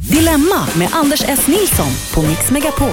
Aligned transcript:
Dilemma 0.00 0.66
med 0.74 0.88
Anders 0.92 1.22
S. 1.28 1.46
Nilsson 1.46 1.90
på 2.14 2.22
Mix 2.22 2.50
Megapol. 2.50 2.88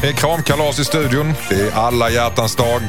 Det 0.00 0.08
är 0.08 0.12
kramkalas 0.12 0.78
i 0.78 0.84
studion. 0.84 1.34
Det 1.48 1.54
är 1.60 1.72
alla 1.72 2.10
hjärtans 2.10 2.56
dag. 2.56 2.82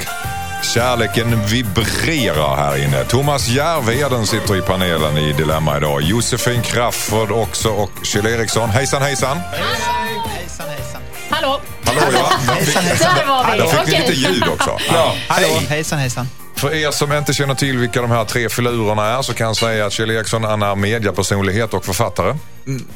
Kärleken 0.74 1.46
vibrerar 1.46 2.56
här 2.56 2.84
inne. 2.84 3.04
Thomas 3.04 3.48
Järvheden 3.48 4.28
sitter 4.28 4.56
i 4.56 4.62
panelen 4.62 5.18
i 5.18 5.34
Dilemma 5.34 5.78
idag. 5.78 6.02
Josefin 6.02 6.62
Crafoord 6.62 7.32
också 7.32 7.70
och 7.70 7.92
Kjell 8.04 8.26
Eriksson. 8.26 8.70
Hejsan 8.70 9.02
hejsan! 9.02 9.38
Hejsan, 9.38 10.70
hejsan. 10.70 11.02
Hallå! 11.30 11.60
Hallå 11.86 12.02
ja! 12.14 12.54
Hejsan, 12.54 12.84
hejsan. 12.84 13.16
Där 13.16 13.26
var 13.26 13.52
vi. 13.52 13.58
Där 13.58 13.68
fick 13.68 13.94
vi 13.94 14.00
lite 14.00 14.14
ljud 14.14 14.44
också. 14.48 14.78
Ja. 14.94 15.16
Hallå, 15.28 15.48
Hej! 15.48 15.66
hejsan, 15.70 16.00
hejsan. 16.00 16.28
För 16.60 16.74
er 16.74 16.92
som 16.92 17.14
inte 17.14 17.34
känner 17.34 17.56
till 17.56 17.78
vilka 17.78 18.02
de 18.02 18.12
här 18.12 18.26
tre 18.26 18.50
filurerna 18.50 19.06
är 19.06 19.22
så 19.22 19.34
kan 19.34 19.48
jag 19.48 19.56
säga 19.58 19.86
att 19.86 19.94
Kjell 19.94 20.12
Eriksson 20.12 20.44
han 20.44 20.62
är 20.62 20.76
mediapersonlighet 20.76 21.74
och 21.74 21.86
författare. 21.86 22.36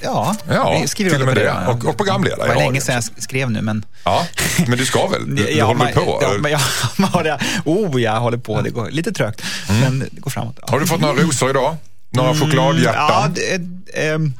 Ja, 0.02 0.36
Ja, 0.50 0.78
vi 0.82 0.88
skriver 0.88 1.12
till 1.12 1.22
och 1.22 1.28
med 1.28 1.36
det. 1.36 1.54
på 1.66 1.72
Och- 1.72 1.86
och 1.86 1.98
programledare 1.98 2.48
Det 2.50 2.56
var 2.56 2.62
länge 2.62 2.82
sedan 2.82 2.96
jag 2.96 3.24
skrev 3.24 3.52
nu, 3.52 3.62
men... 3.62 3.86
Ja, 4.04 4.26
men 4.68 4.78
du 4.78 4.86
ska 4.86 5.08
väl? 5.08 5.22
Du, 5.36 5.46
du 5.46 5.62
håller 5.62 5.78
man- 5.80 5.94
på? 5.94 6.20
Ja, 6.22 6.32
men 6.40 6.52
jag, 6.52 6.62
man, 6.98 7.24
det, 7.24 7.40
oh, 7.66 8.02
jag 8.02 8.20
håller 8.20 8.38
på. 8.38 8.62
Det 8.62 8.70
går 8.70 8.90
lite 8.92 9.12
trögt, 9.12 9.42
men 9.82 10.00
det 10.12 10.22
går 10.22 10.32
framåt. 10.32 10.58
Ja. 10.62 10.68
Har 10.72 10.80
du 10.80 10.88
fått 10.88 11.02
några 11.02 11.14
rosor 11.24 11.50
idag? 11.50 11.76
Några 12.10 12.36
chokladhjärtan? 12.36 12.96
Ja, 13.10 13.28
det, 13.36 14.08
ehm, 14.08 14.34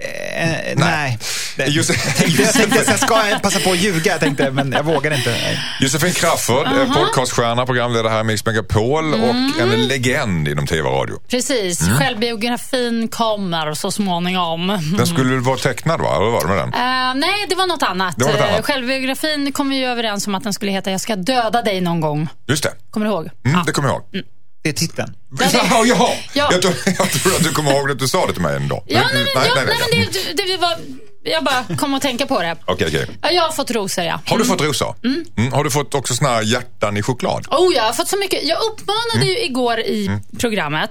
eh, 0.00 0.74
nej. 0.76 1.18
Det- 1.56 1.66
Just- 1.66 1.90
jag 2.06 2.16
tänkte, 2.16 2.42
jag 2.86 2.98
ska 2.98 3.28
jag 3.30 3.42
passa 3.42 3.60
på 3.60 3.70
att 3.70 3.78
ljuga? 3.78 4.12
Jag 4.12 4.20
tänkte, 4.20 4.50
men 4.50 4.72
jag 4.72 4.82
vågar 4.82 5.14
inte. 5.14 5.30
Nej. 5.30 5.58
Josefin 5.80 6.12
Crafoord, 6.12 6.66
uh 6.66 6.94
podcaststjärna, 6.94 7.66
programledare 7.66 8.08
här 8.08 8.20
i 8.20 8.24
Mix 8.24 8.44
Megapol 8.46 9.14
och 9.14 9.34
en 9.60 9.86
legend 9.88 10.48
inom 10.48 10.66
tv 10.66 10.88
och 10.88 10.94
radio. 11.00 11.16
Precis, 11.30 11.80
Mm. 11.82 11.98
självbiografin 11.98 13.08
kommer 13.08 13.74
så 13.74 13.90
småningom. 13.90 14.66
Den 14.98 15.06
skulle 15.06 15.36
vara 15.36 15.56
tecknad 15.58 16.00
va? 16.00 16.16
Eller 16.16 16.30
var 16.30 16.40
det 16.40 16.48
med 16.48 16.56
den? 16.58 16.68
Eh, 16.74 17.14
nej, 17.14 17.46
det 17.48 17.54
var 17.54 17.66
något 17.66 17.82
annat. 17.82 18.14
Det 18.18 18.24
var 18.24 18.32
något 18.32 18.40
Eh, 18.40 18.48
annat. 18.54 18.64
Självbiografin 18.66 19.52
kom 19.52 19.68
vi 19.68 19.76
ju 19.76 19.84
överens 19.86 20.26
om 20.26 20.34
att 20.34 20.44
den 20.44 20.52
skulle 20.52 20.70
heta 20.72 20.90
Jag 20.90 21.00
ska 21.00 21.16
döda 21.16 21.62
dig 21.62 21.80
någon 21.80 22.00
gång. 22.00 22.28
Just 22.48 22.62
det. 22.62 22.72
Kommer 22.90 23.06
du 23.06 23.12
ihåg? 23.12 23.30
Mm, 23.44 23.56
Ja. 23.58 23.62
Det 23.66 23.72
kommer 23.72 23.88
jag 23.88 23.94
ihåg. 23.96 24.24
Det 24.68 24.72
är 24.72 24.86
titeln. 24.86 25.14
Ja, 25.52 25.84
jaha. 25.86 26.08
Ja. 26.32 26.48
Jag, 26.52 26.62
tror, 26.62 26.74
jag 26.84 27.10
tror 27.10 27.34
att 27.36 27.42
du 27.42 27.50
kommer 27.52 27.72
ihåg 27.72 27.90
att 27.90 27.98
du 27.98 28.08
sa 28.08 28.26
det 28.26 28.32
till 28.32 28.42
mig 28.42 28.56
en 28.56 28.68
dag. 28.68 28.82
Ja, 28.86 29.00
nej, 29.14 29.26
ja, 29.34 29.40
nej, 29.40 29.50
nej. 29.56 29.76
men 29.92 30.06
det, 30.12 30.42
det, 30.42 30.52
det 30.52 30.56
var... 30.56 30.76
Jag 31.24 31.44
bara 31.44 31.76
kom 31.76 31.94
att 31.94 32.02
tänka 32.02 32.26
på 32.26 32.42
det. 32.42 32.56
Okej, 32.64 32.86
okej. 32.86 33.06
Ja, 33.22 33.30
jag 33.30 33.42
har 33.42 33.52
fått 33.52 33.70
rosor, 33.70 34.04
ja. 34.04 34.20
Har 34.26 34.38
du 34.38 34.44
fått 34.44 34.60
rosor? 34.60 34.94
Mm. 35.04 35.52
Har 35.52 35.64
du 35.64 35.70
fått 35.70 35.94
också 35.94 36.14
såna 36.14 36.30
här 36.30 36.42
hjärtan 36.42 36.96
i 36.96 37.02
choklad? 37.02 37.46
Oh, 37.50 37.74
jag 37.74 37.82
har 37.82 37.92
fått 37.92 38.08
så 38.08 38.16
mycket. 38.18 38.44
Jag 38.44 38.58
uppmanade 38.62 39.16
Mm. 39.16 39.28
ju 39.28 39.38
igår 39.44 39.78
i 39.80 40.10
programmet 40.38 40.90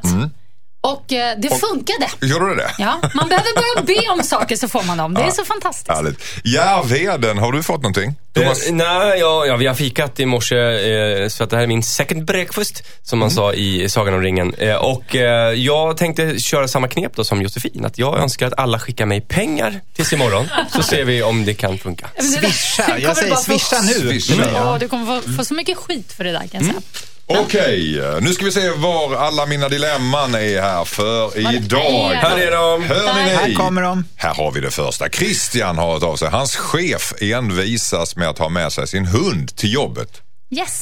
och 0.82 1.14
eh, 1.14 1.38
det 1.40 1.50
funkade. 1.50 2.08
Gjorde 2.22 2.50
du 2.50 2.56
det? 2.56 2.72
Ja, 2.78 3.00
man 3.14 3.30
behöver 3.30 3.76
bara 3.76 3.84
be 3.84 4.10
om 4.10 4.24
saker 4.24 4.56
så 4.56 4.68
får 4.68 4.84
man 4.84 4.98
dem. 4.98 5.14
Det 5.14 5.22
är 5.22 5.32
så 5.32 5.46
fantastiskt. 5.46 5.88
Härligt. 5.88 6.20
Järvheden, 6.44 7.38
har 7.38 7.52
du 7.52 7.64
fått 7.64 7.82
någonting? 7.82 8.16
Thomas? 8.34 8.68
Eh, 8.68 8.74
nej, 8.74 9.20
ja, 9.20 9.46
ja, 9.46 9.56
vi 9.56 9.68
har 9.68 9.76
fikat 9.76 10.20
i 10.20 10.26
morse, 10.26 10.56
eh, 10.56 11.28
så 11.28 11.44
att 11.44 11.50
det 11.50 11.56
här 11.56 11.64
är 11.64 11.68
min 11.68 11.84
second 11.84 12.26
breakfast, 12.26 12.84
som 13.04 13.20
man 13.20 13.32
sa 13.32 13.54
i 13.54 13.90
Sagan 13.90 14.14
om 14.14 14.22
ringen. 14.22 14.54
Eh, 14.54 14.76
och 14.76 15.16
eh, 15.16 15.54
jag 15.54 15.98
tänkte 15.98 16.40
köra 16.40 16.68
samma 16.68 16.88
knep 16.88 17.16
då 17.16 17.24
som 17.24 17.42
Josefin, 17.42 17.86
att 17.86 17.98
jag 17.98 18.20
önskar 18.20 18.48
att 18.48 18.60
alla 18.60 18.80
skickar 18.80 19.06
mig 19.06 19.22
pengar 19.22 19.82
tills 19.96 20.14
imorgon, 20.14 20.48
så 20.76 20.84
ser 20.84 21.06
vi 21.06 21.24
om 21.24 21.46
det 21.46 21.54
kan 21.54 21.78
funka. 21.78 22.10
Swisha. 22.20 22.98
Jag 23.00 23.18
säger 23.18 23.36
swisha 23.36 23.82
nu. 23.82 23.94
Swisha. 23.94 24.52
Ja, 24.54 24.78
du 24.80 24.88
kommer 24.88 25.22
få, 25.22 25.32
få 25.32 25.46
så 25.46 25.54
mycket 25.54 25.78
skit 25.78 26.14
för 26.14 26.24
det 26.24 26.32
där 26.32 26.48
kan 26.48 26.50
jag 26.52 26.66
säga. 26.66 26.82
Okej, 27.30 28.02
nu 28.22 28.34
ska 28.34 28.46
vi 28.46 28.52
se 28.52 28.70
var 28.72 29.16
alla 29.16 29.46
mina 29.46 29.70
dilemman 29.70 30.36
är 30.36 30.62
här 30.62 30.86
för 30.86 31.38
idag. 31.56 32.12
är 32.12 32.16
Här 32.16 32.38
är 32.38 32.52
de. 32.52 32.84
Hör 32.84 33.14
ni 33.14 33.30
Här 33.36 33.54
kommer 33.54 33.82
de. 33.82 34.06
Här 34.16 34.34
har 34.36 34.52
vi 34.52 34.60
det 34.62 34.72
första. 34.72 35.10
Christian 35.10 35.78
har 35.78 35.94
hört 35.94 36.04
av 36.04 36.16
sig. 36.16 36.30
Hans 36.30 36.56
chef 36.56 37.14
envisas 37.22 38.16
med 38.16 38.28
att 38.30 38.38
ha 38.38 38.50
med 38.50 38.72
sig 38.74 38.88
sin 38.88 39.06
hund 39.06 39.56
till 39.56 39.74
jobbet. 39.74 40.22
Yes. 40.52 40.82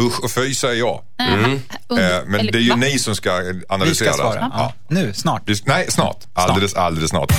Usch 0.00 0.24
och 0.24 0.30
fy 0.30 0.54
säger 0.54 0.74
jag. 0.78 1.00
Under- 1.88 2.18
Eh, 2.18 2.24
men 2.26 2.46
det 2.46 2.58
är 2.58 2.62
ju 2.62 2.76
ni 2.76 2.98
som 2.98 3.16
ska 3.16 3.36
Vi 3.36 3.62
analysera 3.68 4.12
ska 4.12 4.22
svara. 4.22 4.40
det. 4.40 4.50
Ja. 4.52 4.72
Nu, 4.88 5.12
snart. 5.14 5.42
Nej, 5.66 5.86
snart. 5.90 6.16
Alldeles, 6.34 6.74
alldeles 6.74 7.10
snart. 7.10 7.32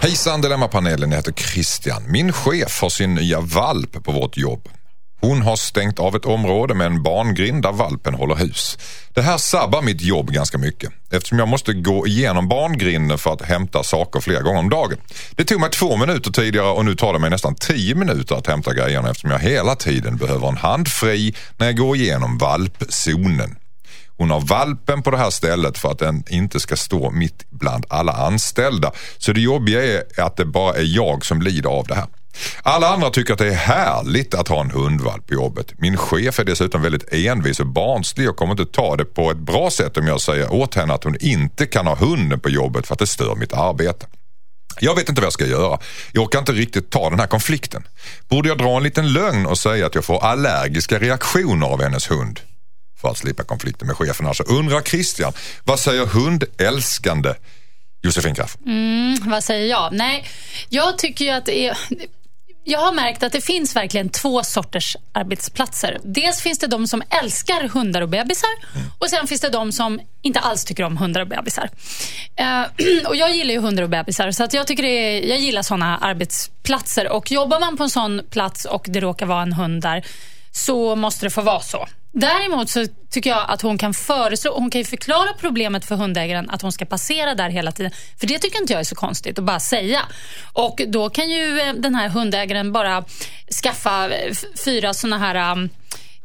Hejsan 0.00 0.40
Dilemmapanelen, 0.40 1.10
jag 1.10 1.18
heter 1.18 1.32
Christian. 1.32 2.02
Min 2.06 2.32
chef 2.32 2.80
har 2.82 2.88
sin 2.88 3.14
nya 3.14 3.40
valp 3.40 4.04
på 4.04 4.12
vårt 4.12 4.36
jobb. 4.36 4.68
Hon 5.24 5.42
har 5.42 5.56
stängt 5.56 5.98
av 5.98 6.16
ett 6.16 6.24
område 6.24 6.74
med 6.74 6.86
en 6.86 7.02
barngrind 7.02 7.62
där 7.62 7.72
valpen 7.72 8.14
håller 8.14 8.34
hus. 8.34 8.78
Det 9.14 9.22
här 9.22 9.38
sabbar 9.38 9.82
mitt 9.82 10.00
jobb 10.00 10.30
ganska 10.30 10.58
mycket 10.58 10.92
eftersom 11.10 11.38
jag 11.38 11.48
måste 11.48 11.72
gå 11.72 12.06
igenom 12.06 12.48
barngrinden 12.48 13.18
för 13.18 13.32
att 13.32 13.42
hämta 13.42 13.82
saker 13.82 14.20
flera 14.20 14.42
gånger 14.42 14.58
om 14.58 14.70
dagen. 14.70 14.98
Det 15.36 15.44
tog 15.44 15.60
mig 15.60 15.70
två 15.70 15.96
minuter 15.96 16.30
tidigare 16.30 16.66
och 16.66 16.84
nu 16.84 16.94
tar 16.94 17.12
det 17.12 17.18
mig 17.18 17.30
nästan 17.30 17.54
tio 17.54 17.94
minuter 17.94 18.34
att 18.34 18.46
hämta 18.46 18.74
grejerna 18.74 19.10
eftersom 19.10 19.30
jag 19.30 19.38
hela 19.38 19.76
tiden 19.76 20.16
behöver 20.16 20.48
en 20.48 20.56
hand 20.56 20.88
fri 20.88 21.34
när 21.56 21.66
jag 21.66 21.76
går 21.76 21.96
igenom 21.96 22.38
valpzonen. 22.38 23.56
Hon 24.16 24.30
har 24.30 24.40
valpen 24.40 25.02
på 25.02 25.10
det 25.10 25.18
här 25.18 25.30
stället 25.30 25.78
för 25.78 25.90
att 25.90 25.98
den 25.98 26.24
inte 26.28 26.60
ska 26.60 26.76
stå 26.76 27.10
mitt 27.10 27.50
bland 27.50 27.86
alla 27.88 28.12
anställda. 28.12 28.92
Så 29.18 29.32
det 29.32 29.40
jobbiga 29.40 29.84
är 29.84 30.02
att 30.16 30.36
det 30.36 30.44
bara 30.44 30.74
är 30.74 30.96
jag 30.96 31.24
som 31.24 31.42
lider 31.42 31.70
av 31.70 31.86
det 31.86 31.94
här. 31.94 32.06
Alla 32.62 32.88
andra 32.88 33.10
tycker 33.10 33.32
att 33.32 33.38
det 33.38 33.48
är 33.48 33.54
härligt 33.54 34.34
att 34.34 34.48
ha 34.48 34.60
en 34.60 34.70
hundvalp 34.70 35.26
på 35.26 35.34
jobbet. 35.34 35.72
Min 35.78 35.96
chef 35.96 36.38
är 36.38 36.44
dessutom 36.44 36.82
väldigt 36.82 37.12
envis 37.12 37.60
och 37.60 37.66
barnslig 37.66 38.30
och 38.30 38.36
kommer 38.36 38.52
inte 38.52 38.66
ta 38.66 38.96
det 38.96 39.04
på 39.04 39.30
ett 39.30 39.36
bra 39.36 39.70
sätt 39.70 39.96
om 39.96 40.06
jag 40.06 40.20
säger 40.20 40.52
åt 40.52 40.74
henne 40.74 40.94
att 40.94 41.04
hon 41.04 41.16
inte 41.20 41.66
kan 41.66 41.86
ha 41.86 41.94
hunden 41.94 42.40
på 42.40 42.50
jobbet 42.50 42.86
för 42.86 42.94
att 42.94 42.98
det 42.98 43.06
stör 43.06 43.34
mitt 43.34 43.52
arbete. 43.52 44.06
Jag 44.80 44.94
vet 44.94 45.08
inte 45.08 45.20
vad 45.20 45.26
jag 45.26 45.32
ska 45.32 45.46
göra. 45.46 45.78
Jag 46.12 46.24
orkar 46.24 46.38
inte 46.38 46.52
riktigt 46.52 46.90
ta 46.90 47.10
den 47.10 47.20
här 47.20 47.26
konflikten. 47.26 47.86
Borde 48.28 48.48
jag 48.48 48.58
dra 48.58 48.76
en 48.76 48.82
liten 48.82 49.12
lögn 49.12 49.46
och 49.46 49.58
säga 49.58 49.86
att 49.86 49.94
jag 49.94 50.04
får 50.04 50.24
allergiska 50.24 50.98
reaktioner 50.98 51.66
av 51.66 51.82
hennes 51.82 52.10
hund? 52.10 52.40
För 53.00 53.10
att 53.10 53.18
slippa 53.18 53.44
konflikten 53.44 53.86
med 53.86 53.96
chefen. 53.96 54.26
Alltså 54.26 54.42
undrar 54.42 54.80
Christian, 54.80 55.32
vad 55.64 55.80
säger 55.80 56.06
hundälskande 56.06 57.34
Josefin 58.02 58.34
Crafoord? 58.34 58.66
Mm, 58.66 59.18
vad 59.30 59.44
säger 59.44 59.66
jag? 59.66 59.92
Nej, 59.92 60.28
jag 60.68 60.98
tycker 60.98 61.24
ju 61.24 61.30
att 61.30 61.46
det 61.46 61.66
är... 61.66 61.78
Jag 62.66 62.78
har 62.78 62.92
märkt 62.92 63.22
att 63.22 63.32
det 63.32 63.40
finns 63.40 63.76
verkligen 63.76 64.08
två 64.08 64.42
sorters 64.42 64.96
arbetsplatser. 65.12 65.98
Dels 66.04 66.40
finns 66.40 66.58
det 66.58 66.66
de 66.66 66.86
som 66.86 67.02
älskar 67.22 67.68
hundar 67.68 68.00
och 68.00 68.08
bebisar 68.08 68.50
och 68.98 69.10
sen 69.10 69.26
finns 69.26 69.40
det 69.40 69.48
de 69.48 69.72
som 69.72 70.00
inte 70.22 70.40
alls 70.40 70.64
tycker 70.64 70.82
om 70.82 70.96
hundar 70.96 71.20
och 71.20 71.28
bebisar. 71.28 71.70
Eh, 72.36 72.62
och 73.08 73.16
jag 73.16 73.36
gillar 73.36 73.54
ju 73.54 73.60
hundar 73.60 73.82
och 73.82 73.88
bebisar 73.88 74.30
så 74.30 74.44
att 74.44 74.54
jag, 74.54 74.66
tycker 74.66 74.84
är, 74.84 75.28
jag 75.28 75.38
gillar 75.38 75.62
såna 75.62 75.98
arbetsplatser. 75.98 77.12
Och 77.12 77.32
jobbar 77.32 77.60
man 77.60 77.76
på 77.76 77.82
en 77.82 77.90
sån 77.90 78.22
plats 78.30 78.64
och 78.64 78.86
det 78.88 79.00
råkar 79.00 79.26
vara 79.26 79.42
en 79.42 79.52
hund 79.52 79.82
där 79.82 80.04
så 80.56 80.96
måste 80.96 81.26
det 81.26 81.30
få 81.30 81.42
vara 81.42 81.60
så. 81.60 81.86
Däremot 82.12 82.70
så 82.70 82.86
tycker 83.10 83.30
jag 83.30 83.44
att 83.48 83.62
hon 83.62 83.78
kan 83.78 83.94
föreslå, 83.94 84.58
hon 84.58 84.70
kan 84.70 84.80
ju 84.80 84.84
förklara 84.84 85.28
problemet 85.40 85.84
för 85.84 85.96
hundägaren 85.96 86.50
att 86.50 86.62
hon 86.62 86.72
ska 86.72 86.84
passera 86.84 87.34
där 87.34 87.48
hela 87.48 87.72
tiden. 87.72 87.92
För 88.20 88.26
det 88.26 88.38
tycker 88.38 88.60
inte 88.60 88.72
jag 88.72 88.80
är 88.80 88.84
så 88.84 88.94
konstigt 88.94 89.38
att 89.38 89.44
bara 89.44 89.60
säga. 89.60 90.00
Och 90.52 90.80
då 90.88 91.10
kan 91.10 91.30
ju 91.30 91.60
eh, 91.60 91.74
den 91.74 91.94
här 91.94 92.08
hundägaren 92.08 92.72
bara 92.72 93.04
skaffa 93.62 94.08
eh, 94.08 94.34
fyra 94.64 94.94
såna 94.94 95.18
här 95.18 95.52
um, 95.52 95.70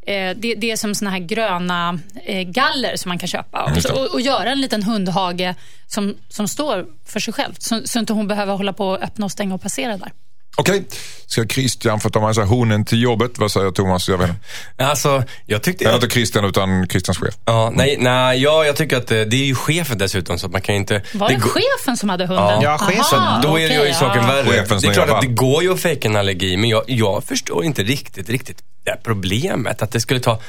Eh, 0.02 0.36
det, 0.38 0.56
det 0.56 0.72
är 0.72 0.76
som 0.76 0.96
såna 0.96 1.12
här 1.12 1.20
gröna 1.20 2.00
galler 2.46 2.96
som 2.96 3.10
man 3.10 3.20
kan 3.20 3.28
köpa 3.28 3.72
Just 3.76 3.88
det. 3.88 3.94
och, 3.94 4.14
och 4.14 4.22
göra 4.22 4.52
en 4.52 4.62
liten 4.62 4.84
hundhage 4.84 5.56
som, 5.88 6.16
som 6.30 6.48
står 6.48 6.86
för 7.06 7.20
sig 7.20 7.34
själv. 7.34 7.54
Så, 7.58 7.82
så 7.86 8.00
inte 8.00 8.14
hon 8.14 8.28
behöver 8.28 8.54
hålla 8.54 8.74
på 8.74 8.88
och 8.88 9.04
öppna 9.04 9.26
och 9.26 9.32
stänga 9.32 9.56
och 9.56 9.62
passera 9.62 9.98
där. 9.98 10.12
Okej, 10.60 10.84
ska 11.26 11.46
Christian 11.46 12.00
få 12.00 12.10
ta 12.10 12.22
med 12.26 12.36
sig 12.36 12.46
honen 12.46 12.86
till 12.86 13.02
jobbet? 13.02 13.32
Vad 13.38 13.52
säger 13.52 13.72
Thomas? 13.72 14.10
Jag 14.10 14.18
vet 14.18 14.30
inte. 14.30 14.86
Alltså, 14.86 15.24
jag 15.46 15.64
tyckte... 15.64 15.86
Eller 15.86 15.96
inte 15.96 16.10
Christian 16.10 16.46
utan 16.46 16.88
Christians 16.88 17.18
chef. 17.18 17.34
Ja, 17.46 17.72
nej, 17.76 17.98
nej, 18.00 18.42
ja, 18.42 18.66
jag 18.66 18.76
tycker 18.76 18.98
att 18.98 19.12
eh, 19.12 19.22
det 19.22 19.36
är 19.36 19.46
ju 19.46 19.56
chefen 19.56 19.98
dessutom 19.98 20.40
så 20.40 20.46
att 20.46 20.52
man 20.52 20.62
kan 20.62 20.76
inte... 20.76 21.02
Var 21.14 21.30
det, 21.30 21.36
går- 21.36 21.50
chefen 21.50 21.98
som 21.98 22.10
hade 22.10 22.26
hunden? 22.26 22.62
Ja, 22.62 22.78
chefen. 22.78 23.20
Aha, 23.20 23.42
Då 23.44 23.60
är 23.60 23.68
det 23.68 23.74
ju 23.74 23.80
okej, 23.80 23.94
saken 23.94 24.22
ja. 24.22 24.28
värre. 24.28 24.46
Chefens 24.46 24.84
det 24.84 24.88
är 24.90 24.94
klart 24.94 25.10
att 25.10 25.22
det 25.22 25.28
går 25.28 25.64
ju 25.64 25.74
att 25.74 25.80
fejka 25.80 26.08
en 26.08 26.16
allergi, 26.16 26.58
men 26.58 26.70
jag, 26.70 26.84
jag 26.88 27.24
förstår 27.24 27.66
inte 27.66 27.84
riktigt, 27.84 28.30
riktigt 28.30 28.58
det 28.84 28.90
här 28.92 29.00
problemet. 29.04 29.82
Att 29.82 29.92
det 29.92 30.02
skulle 30.02 30.20
ta 30.20 30.40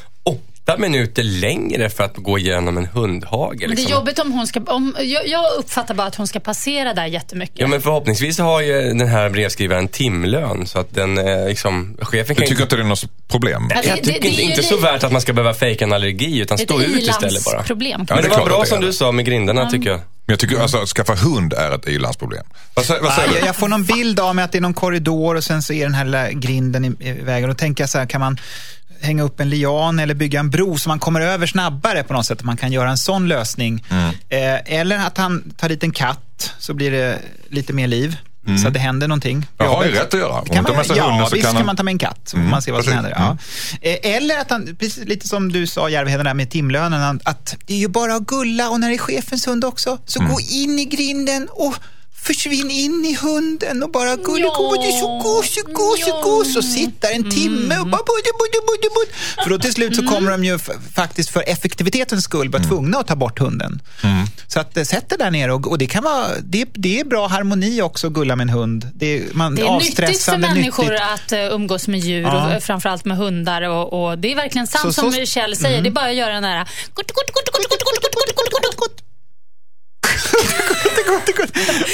åtta 0.70 0.80
minuter 0.80 1.22
längre 1.22 1.90
för 1.90 2.04
att 2.04 2.16
gå 2.16 2.38
igenom 2.38 2.78
en 2.78 2.86
hundhage. 2.86 3.50
Men 3.50 3.58
det 3.58 3.64
är 3.64 3.68
Liksom. 3.68 3.92
jobbigt 3.92 4.18
om 4.18 4.32
hon 4.32 4.46
ska... 4.46 4.60
Om, 4.60 4.96
jag, 5.00 5.28
jag 5.28 5.44
uppfattar 5.58 5.94
bara 5.94 6.06
att 6.06 6.14
hon 6.14 6.26
ska 6.26 6.40
passera 6.40 6.94
där 6.94 7.06
jättemycket. 7.06 7.58
Ja, 7.60 7.66
men 7.66 7.80
förhoppningsvis 7.82 8.38
har 8.38 8.60
ju 8.60 8.72
den 8.82 9.08
här 9.08 9.30
brevskrivaren 9.30 9.88
timlön, 9.88 10.66
så 10.66 10.78
att 10.78 10.94
den 10.94 11.18
eh, 11.18 11.46
liksom, 11.48 11.96
chefen 12.00 12.34
Du 12.34 12.40
kan 12.40 12.48
tycker 12.48 12.62
inte 12.62 12.76
det 12.76 12.82
är 12.82 12.86
något 12.86 13.28
problem? 13.28 13.68
Det- 13.68 13.74
Jag 13.74 13.82
tycker 13.84 13.96
det- 14.12 14.18
det 14.20 14.28
inte, 14.28 14.42
är 14.42 14.44
ju 14.44 14.50
inte 14.50 14.62
så 14.62 14.76
värt 14.76 15.04
att 15.04 15.12
man 15.12 15.20
ska 15.20 15.32
behöva 15.32 15.54
fejka 15.54 15.84
en 15.84 15.92
allergi, 15.92 16.38
utan 16.40 16.56
Det 16.56 16.62
stå 16.62 16.80
ut 16.80 16.96
istället 16.96 17.44
bara. 17.44 17.52
i-landsproblem. 17.54 18.06
Ja, 18.08 18.14
Men 18.14 18.22
det 18.24 18.28
det 18.28 18.34
är 18.34 18.38
var 18.38 18.46
bra 18.46 18.60
det 18.60 18.66
som 18.66 18.80
du 18.80 18.92
sa 18.92 19.12
med 19.12 19.24
grindarna, 19.24 19.70
tycker 19.70 19.90
jag. 19.90 19.98
Men 19.98 20.32
jag 20.32 20.38
tycker 20.38 20.58
alltså 20.60 20.78
att 20.78 20.88
skaffa 20.88 21.14
hund 21.14 21.52
är 21.52 21.74
ett 21.74 21.88
i-landsproblem. 21.88 22.44
Vad 22.74 22.84
säger, 22.84 23.00
vad 23.02 23.12
säger 23.12 23.28
Jag, 23.32 23.42
du? 23.42 23.46
jag 23.46 23.56
får 23.56 23.68
någon 23.68 23.84
bild 23.84 24.20
av 24.20 24.34
mig 24.34 24.44
att 24.44 24.52
det 24.52 24.58
är 24.58 24.62
någon 24.62 24.74
korridor 24.74 25.34
och 25.36 25.44
sen 25.44 25.62
så 25.62 25.72
är 25.72 25.82
den 25.84 25.94
här 25.94 26.30
grinden 26.32 26.84
i, 26.84 27.08
i 27.08 27.12
vägen. 27.12 27.48
Då 27.48 27.54
tänker 27.54 27.82
jag 27.82 27.90
så 27.90 27.98
här, 27.98 28.06
kan 28.06 28.20
man 28.20 28.38
hänga 29.00 29.22
upp 29.22 29.40
en 29.40 29.50
lian 29.50 29.98
eller 29.98 30.14
bygga 30.14 30.40
en 30.40 30.50
bro 30.50 30.78
så 30.78 30.88
man 30.88 30.98
kommer 30.98 31.20
över 31.20 31.46
snabbare 31.46 32.02
på 32.02 32.12
något 32.12 32.26
sätt. 32.26 32.42
Man 32.42 32.56
kan 32.56 32.72
göra 32.72 32.90
en 32.90 32.98
sån 32.98 33.28
lösning. 33.28 33.84
Eh, 34.28 34.78
eller 34.78 34.98
att 35.06 35.18
han 35.18 35.52
tar 35.56 35.68
dit 35.68 35.82
en 35.82 35.92
katt 35.92 36.52
så 36.58 36.74
blir 36.74 36.90
det 36.90 37.18
lite 37.48 37.72
mer 37.72 37.86
liv. 37.86 38.16
Så 38.62 38.66
att 38.68 38.74
det 38.74 38.80
händer 38.80 39.08
någonting. 39.08 39.46
Det 39.56 39.64
har 39.64 39.84
ju 39.84 39.90
rätt 39.92 40.14
att 40.14 40.20
göra. 40.20 40.32
Om 40.40 40.46
Kan 40.46 40.62
man, 40.64 40.84
ja, 40.96 41.04
hunden 41.10 41.26
så 41.28 41.34
visst 41.34 41.46
kan 41.46 41.56
han- 41.56 41.66
man 41.66 41.76
ta 41.76 41.82
med 41.82 41.92
en 41.92 41.98
katt 41.98 42.30
får 42.30 42.38
man 42.38 42.62
se 42.62 42.72
vad 42.72 42.84
som. 42.84 42.92
Mm. 42.92 43.04
händer. 43.04 43.20
Ja. 43.20 43.36
Eh, 43.90 44.14
Eller 44.16 44.38
att 44.40 44.50
han, 44.50 44.76
precis, 44.78 45.04
lite 45.04 45.28
som 45.28 45.52
du 45.52 45.66
sa 45.66 45.88
Järvheden 45.88 46.24
där 46.24 46.34
med 46.34 46.50
timlönen, 46.50 47.20
att 47.24 47.56
det 47.66 47.74
är 47.74 47.78
ju 47.78 47.88
bara 47.88 48.14
att 48.14 48.22
gulla 48.26 48.68
och 48.70 48.80
när 48.80 48.88
det 48.88 48.94
är 48.94 48.98
chefens 48.98 49.46
hund 49.46 49.64
också, 49.64 49.98
så 50.06 50.20
Mm. 50.20 50.32
gå 50.32 50.40
in 50.40 50.78
i 50.78 50.84
grinden 50.84 51.48
och 51.50 51.74
försvinn 52.22 52.70
in 52.70 53.04
i 53.04 53.14
hunden 53.22 53.82
och 53.82 53.90
bara 53.90 54.16
gullegos, 54.16 54.78
det 54.80 54.86
är 54.86 55.00
så 55.00 55.18
gos, 55.18 55.54
så 55.54 55.60
gos, 55.72 56.04
så 56.04 56.20
gos 56.22 56.56
och 56.56 56.64
sitt 56.64 57.00
där 57.02 57.10
en 57.12 57.30
timme 57.30 57.78
och 57.78 57.86
bara 57.86 58.02
budde, 58.10 58.30
budde, 58.40 58.58
budde, 58.66 58.88
budde. 58.94 59.12
För 59.44 59.50
då 59.50 59.58
till 59.58 59.72
slut 59.72 59.96
så 59.96 60.06
kommer 60.06 60.30
de 60.30 60.44
ju 60.44 60.58
faktiskt 60.94 61.30
för 61.30 61.44
effektivitetens 61.46 62.24
skull 62.24 62.48
vara 62.50 62.62
tvungna 62.62 62.98
att 62.98 63.06
ta 63.06 63.16
bort 63.16 63.38
hunden. 63.38 63.82
Så 64.46 64.60
att 64.60 64.76
eh, 64.76 64.84
sätt 64.84 65.04
det 65.08 65.16
där 65.16 65.30
nere 65.30 65.52
och, 65.52 65.66
och 65.70 65.78
det 65.78 65.86
kan 65.86 66.04
vara, 66.04 66.26
det, 66.42 66.68
det 66.74 67.00
är 67.00 67.04
bra 67.04 67.26
harmoni 67.26 67.82
också 67.82 68.06
att 68.06 68.12
gulla 68.12 68.36
med 68.36 68.44
en 68.44 68.48
hund. 68.50 68.88
Det 68.94 69.06
är, 69.18 69.24
man, 69.32 69.54
Det 69.54 69.62
är 69.62 69.78
nyttigt 69.78 70.22
för 70.22 70.36
människor 70.38 70.82
nyttigt. 70.84 71.00
att 71.14 71.32
uh, 71.32 71.38
umgås 71.54 71.88
med 71.88 72.00
djur, 72.00 72.22
Ja. 72.22 72.46
och, 72.46 72.52
eh, 72.52 72.60
framförallt 72.60 73.04
med 73.04 73.16
hundar. 73.16 73.62
Och, 73.62 74.04
och 74.10 74.18
Det 74.18 74.32
är 74.32 74.36
verkligen 74.36 74.66
sant 74.66 74.94
Så- 74.94 75.00
som 75.00 75.12
så- 75.12 75.24
Kjell 75.26 75.56
säger. 75.56 75.82
Det 75.82 75.88
är 75.88 75.90
bara 75.90 76.08
att 76.08 76.14
göra 76.14 76.32
den 76.34 76.42
där 76.42 76.68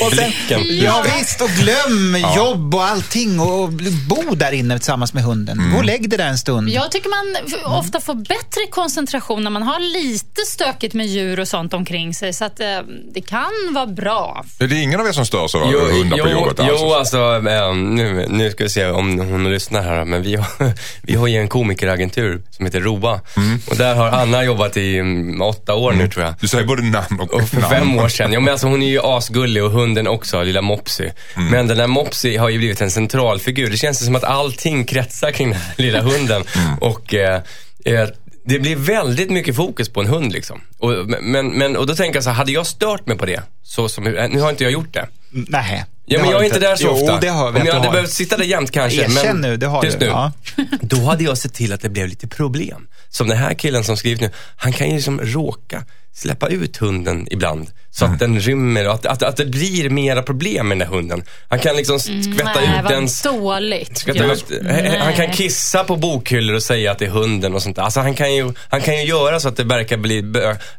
och 0.02 0.12
sen, 0.12 0.30
Blicken. 0.30 0.78
ja, 0.84 1.04
visst, 1.18 1.40
och 1.40 1.48
glöm 1.48 2.16
ja. 2.22 2.36
jobb 2.36 2.74
och 2.74 2.84
allting 2.84 3.40
och 3.40 3.68
bo 4.08 4.34
där 4.34 4.52
inne 4.52 4.78
tillsammans 4.78 5.14
med 5.14 5.22
hunden. 5.22 5.58
Mm. 5.58 5.70
Gå 5.70 5.76
och 5.76 5.84
mm. 5.84 5.86
lägg 5.86 6.10
dig 6.10 6.18
där 6.18 6.28
en 6.28 6.38
stund. 6.38 6.68
Jag 6.68 6.90
tycker 6.90 7.08
man 7.08 7.36
mm. 7.36 7.78
ofta 7.78 8.00
får 8.00 8.14
bättre 8.14 8.66
koncentration 8.70 9.44
när 9.44 9.50
man 9.50 9.62
har 9.62 9.80
lite 9.80 10.42
stökigt 10.42 10.94
med 10.94 11.06
djur 11.06 11.40
och 11.40 11.48
sånt 11.48 11.74
omkring 11.74 12.14
sig. 12.14 12.32
Så 12.32 12.44
att, 12.44 12.60
eh, 12.60 12.66
det 13.14 13.20
kan 13.20 13.50
vara 13.74 13.86
bra. 13.86 14.44
Det 14.58 14.64
är 14.64 14.72
ingen 14.72 15.00
av 15.00 15.06
er 15.06 15.12
som 15.12 15.26
stör 15.26 15.48
sig 15.48 15.60
av 15.60 15.66
hundar 15.66 16.18
på 16.18 16.28
jobbet? 16.30 16.56
Jo, 16.58 16.64
liksom. 16.64 16.92
alltså 16.92 17.18
ehm, 17.50 17.94
nu, 17.94 18.26
nu 18.28 18.50
ska 18.50 18.64
vi 18.64 18.70
se 18.70 18.86
om 18.86 19.18
hon 19.18 19.50
lyssnar 19.50 19.82
här. 19.82 20.04
Men 20.04 20.22
vi 20.22 20.36
har, 20.36 20.46
vi 21.02 21.14
har 21.14 21.26
ju 21.26 21.36
en 21.36 21.48
komikeragentur 21.48 22.42
som 22.50 22.64
heter 22.64 22.80
Roa. 22.80 23.20
Mm. 23.36 23.58
Och 23.70 23.76
där 23.76 23.94
har 23.94 24.08
Anna 24.08 24.44
jobbat 24.44 24.76
i 24.76 24.98
mm, 24.98 25.42
åtta 25.42 25.74
år 25.74 25.92
nu 25.92 26.08
tror 26.08 26.24
jag. 26.24 26.34
Du 26.40 26.48
säger 26.48 26.64
både 26.64 26.82
namn 26.82 27.20
och, 27.20 27.34
och 27.34 27.48
för 27.48 27.60
namn. 27.60 27.70
fem 27.70 27.98
år 27.98 28.08
sedan. 28.08 28.32
Ja, 28.32 28.40
men 28.40 28.52
alltså, 28.52 28.66
hon 28.66 28.82
är 28.82 28.88
ju 28.88 29.00
asgullig 29.06 29.64
och 29.64 29.70
hunden 29.70 30.06
också, 30.06 30.42
lilla 30.42 30.62
Mopsy. 30.62 31.10
Mm. 31.36 31.48
Men 31.50 31.66
den 31.66 31.76
där 31.76 31.86
Mopsy 31.86 32.36
har 32.36 32.48
ju 32.48 32.58
blivit 32.58 32.80
en 32.80 32.90
centralfigur. 32.90 33.70
Det 33.70 33.76
känns 33.76 34.04
som 34.04 34.16
att 34.16 34.24
allting 34.24 34.84
kretsar 34.84 35.30
kring 35.30 35.50
den 35.50 35.60
här 35.60 35.74
lilla 35.76 36.02
hunden. 36.02 36.42
Mm. 36.56 36.78
Och 36.78 37.14
eh, 37.14 37.40
eh, 37.84 38.08
det 38.44 38.58
blir 38.58 38.76
väldigt 38.76 39.30
mycket 39.30 39.56
fokus 39.56 39.88
på 39.88 40.00
en 40.00 40.06
hund 40.06 40.32
liksom. 40.32 40.60
Och, 40.78 40.92
men, 41.20 41.48
men, 41.48 41.76
och 41.76 41.86
då 41.86 41.94
tänker 41.94 42.16
jag 42.16 42.24
så 42.24 42.30
här, 42.30 42.36
hade 42.36 42.52
jag 42.52 42.66
stört 42.66 43.06
mig 43.06 43.16
på 43.16 43.26
det, 43.26 43.42
så 43.62 43.88
som, 43.88 44.04
nu 44.04 44.40
har 44.40 44.50
inte 44.50 44.64
jag 44.64 44.72
gjort 44.72 44.94
det. 44.94 45.08
Nej. 45.48 45.84
Ja, 46.08 46.20
men 46.20 46.30
jag 46.30 46.40
är 46.40 46.44
inte 46.44 46.58
där 46.58 46.76
så 46.76 46.84
Jo, 46.86 46.90
ofta. 46.90 47.20
det 47.20 47.28
har 47.28 47.52
vi. 47.52 47.60
Om 47.60 47.66
jag 47.66 47.74
hade 47.74 47.90
behövt 47.90 48.10
sitta 48.10 48.36
där 48.36 48.44
jämt 48.44 48.70
kanske. 48.70 49.02
Erkänn 49.04 49.40
nu, 49.40 49.56
det 49.56 49.66
har 49.66 49.82
du. 49.82 49.90
Nu. 50.00 50.06
Ja. 50.06 50.32
Då 50.80 50.96
hade 50.96 51.24
jag 51.24 51.38
sett 51.38 51.54
till 51.54 51.72
att 51.72 51.80
det 51.80 51.88
blev 51.88 52.08
lite 52.08 52.28
problem. 52.28 52.86
Som 53.08 53.28
den 53.28 53.38
här 53.38 53.54
killen 53.54 53.84
som 53.84 53.96
skrivit 53.96 54.20
nu, 54.20 54.30
han 54.56 54.72
kan 54.72 54.88
ju 54.88 54.94
liksom 54.94 55.20
råka 55.20 55.84
släppa 56.14 56.48
ut 56.48 56.76
hunden 56.76 57.28
ibland. 57.30 57.70
Så 57.90 58.04
Mm. 58.04 58.14
att 58.14 58.20
den 58.20 58.40
rymmer 58.40 58.88
och 58.88 58.94
att, 58.94 59.06
att, 59.06 59.22
att 59.22 59.36
det 59.36 59.46
blir 59.46 59.90
mera 59.90 60.22
problem 60.22 60.68
med 60.68 60.78
den 60.78 60.88
där 60.88 60.96
hunden. 60.96 61.22
Han 61.48 61.58
kan 61.58 61.76
liksom 61.76 62.00
skvätta 62.00 62.60
Nej, 62.60 62.80
ut 62.82 62.88
den. 62.88 63.08
dåligt. 63.42 63.98
Skvätta 63.98 64.24
ut, 64.32 64.50
eh, 64.50 64.94
han 64.98 65.12
kan 65.12 65.26
Nej. 65.26 65.32
kissa 65.34 65.84
på 65.84 65.96
bokhyllor 65.96 66.56
och 66.56 66.62
säga 66.62 66.92
att 66.92 66.98
det 66.98 67.04
är 67.04 67.10
hunden 67.10 67.54
och 67.54 67.62
sånt 67.62 67.76
där. 67.76 67.82
Alltså 67.82 68.00
han 68.00 68.14
kan 68.14 68.34
ju, 68.34 68.52
han 68.68 68.80
kan 68.80 68.96
ju 68.96 69.02
göra 69.02 69.40
så 69.40 69.48
att 69.48 69.56
det 69.56 69.64
verkar 69.64 69.96
bli, 69.96 70.24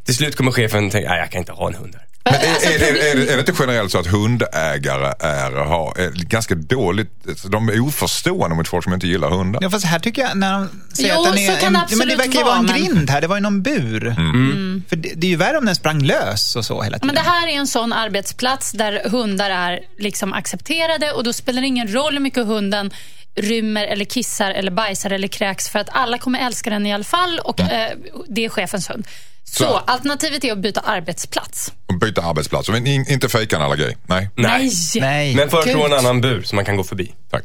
till 0.05 0.15
slut 0.15 0.35
kommer 0.35 0.51
chefen 0.51 0.89
tänka, 0.89 1.09
nej 1.09 1.19
jag 1.19 1.31
kan 1.31 1.39
inte 1.39 1.51
ha 1.51 1.67
en 1.67 1.75
hund 1.75 1.95
här. 1.95 2.03
Men 2.31 2.41
är, 2.41 2.83
är, 2.83 2.93
är, 2.93 3.11
är, 3.11 3.15
det- 3.15 3.31
är 3.31 3.35
det 3.35 3.39
inte 3.39 3.53
generellt 3.59 3.91
så 3.91 3.97
att 3.99 4.07
hundägare 4.07 5.13
är, 5.19 5.51
har, 5.51 5.97
är 5.99 6.09
ganska 6.11 6.55
dåligt, 6.55 7.11
de 7.51 7.69
är 7.69 7.79
oförstående 7.79 8.55
mot 8.55 8.67
folk 8.67 8.83
som 8.83 8.93
inte 8.93 9.07
gillar 9.07 9.29
hundar? 9.29 9.59
Ja, 9.63 9.69
fast 9.69 9.85
här 9.85 9.99
tycker 9.99 10.21
jag, 10.21 10.37
när 10.37 10.53
de 10.53 10.69
säger 10.93 11.13
Jo, 11.15 11.19
att 11.21 11.25
den 11.25 11.37
är 11.37 11.55
så 11.55 11.61
kan 11.61 11.75
en, 11.75 11.81
men 11.97 12.07
det 12.07 12.15
verkar 12.15 12.39
ju 12.39 12.43
vara 12.45 12.57
en 12.57 12.65
men- 12.65 12.75
grind 12.75 13.09
här, 13.09 13.21
det 13.21 13.27
var 13.27 13.35
ju 13.35 13.41
någon 13.41 13.61
bur. 13.61 14.07
Mm. 14.07 14.83
För 14.89 14.95
det, 14.95 15.13
det 15.15 15.27
är 15.27 15.31
ju 15.31 15.35
värre 15.37 15.57
om 15.57 15.65
den 15.65 15.75
sprang 15.75 16.03
lös 16.03 16.55
och 16.55 16.65
så 16.65 16.81
hela 16.81 16.97
tiden. 16.99 17.07
Men 17.07 17.15
det 17.15 17.29
här 17.31 17.47
är 17.47 17.51
en 17.51 17.67
sån 17.67 17.93
arbetsplats 17.93 18.71
där 18.71 19.09
hundar 19.09 19.49
är 19.49 19.79
liksom 19.99 20.33
accepterade 20.33 21.11
och 21.11 21.23
då 21.23 21.33
spelar 21.33 21.61
det 21.61 21.67
ingen 21.67 21.93
roll 21.93 22.13
hur 22.13 22.19
mycket 22.19 22.45
hunden 22.45 22.91
rymmer 23.37 23.85
eller 23.85 24.05
kissar 24.05 24.51
eller 24.51 24.71
bajsar 24.71 25.09
eller 25.09 25.27
kräks 25.27 25.69
för 25.69 25.79
att 25.79 25.89
alla 25.91 26.17
kommer 26.17 26.39
älska 26.39 26.69
den 26.69 26.85
i 26.85 26.93
alla 26.93 27.03
fall 27.03 27.39
och 27.43 27.59
eh, 27.59 27.91
det 28.27 28.45
är 28.45 28.49
chefens 28.49 28.89
hund. 28.89 29.07
Så, 29.43 29.63
Så. 29.63 29.77
alternativet 29.77 30.43
är 30.43 30.51
att 30.51 30.57
byta 30.57 30.79
arbetsplats. 30.79 31.73
Och 31.85 31.99
byta 31.99 32.21
arbetsplats. 32.21 32.69
Men 32.69 32.87
in, 32.87 33.05
inte 33.09 33.29
fejka 33.29 33.55
en 33.55 33.61
allergi? 33.61 33.95
Nej. 34.05 34.29
Nej. 34.35 34.71
Nej. 34.95 35.35
Men 35.35 35.49
föreslå 35.49 35.85
en 35.85 35.93
annan 35.93 36.21
bur 36.21 36.41
som 36.43 36.55
man 36.55 36.65
kan 36.65 36.77
gå 36.77 36.83
förbi. 36.83 37.13
Tack. 37.31 37.43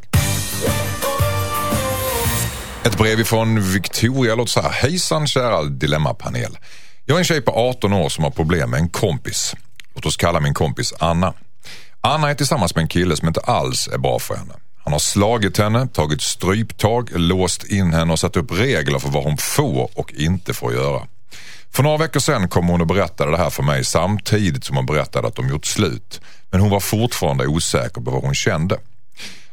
Ett 2.85 2.97
brev 2.97 3.19
ifrån 3.19 3.71
Victoria 3.71 4.35
låter 4.35 4.51
så 4.51 4.61
här. 4.61 4.69
Hejsan 4.71 5.27
kära 5.27 5.63
Dilemmapanel. 5.63 6.57
Jag 7.05 7.15
är 7.15 7.19
en 7.19 7.25
tjej 7.25 7.41
på 7.41 7.51
18 7.51 7.93
år 7.93 8.09
som 8.09 8.23
har 8.23 8.31
problem 8.31 8.69
med 8.69 8.79
en 8.79 8.89
kompis. 8.89 9.55
Låt 9.95 10.05
oss 10.05 10.17
kalla 10.17 10.39
min 10.39 10.53
kompis 10.53 10.93
Anna. 10.99 11.33
Anna 12.01 12.29
är 12.29 12.35
tillsammans 12.35 12.75
med 12.75 12.81
en 12.81 12.87
kille 12.87 13.15
som 13.15 13.27
inte 13.27 13.39
alls 13.39 13.87
är 13.87 13.97
bra 13.97 14.19
för 14.19 14.35
henne. 14.35 14.53
Han 14.83 14.93
har 14.93 14.99
slagit 14.99 15.57
henne, 15.57 15.87
tagit 15.87 16.21
stryptag, 16.21 17.09
låst 17.15 17.63
in 17.63 17.93
henne 17.93 18.13
och 18.13 18.19
satt 18.19 18.37
upp 18.37 18.51
regler 18.51 18.99
för 18.99 19.09
vad 19.09 19.23
hon 19.23 19.37
får 19.37 19.99
och 19.99 20.13
inte 20.13 20.53
får 20.53 20.73
göra. 20.73 21.07
För 21.71 21.83
några 21.83 21.97
veckor 21.97 22.19
sedan 22.19 22.47
kom 22.47 22.67
hon 22.67 22.81
och 22.81 22.87
berättade 22.87 23.31
det 23.31 23.37
här 23.37 23.49
för 23.49 23.63
mig 23.63 23.83
samtidigt 23.85 24.63
som 24.63 24.75
hon 24.75 24.85
berättade 24.85 25.27
att 25.27 25.35
de 25.35 25.49
gjort 25.49 25.65
slut. 25.65 26.21
Men 26.51 26.61
hon 26.61 26.69
var 26.69 26.79
fortfarande 26.79 27.47
osäker 27.47 28.01
på 28.01 28.11
vad 28.11 28.21
hon 28.21 28.35
kände. 28.35 28.79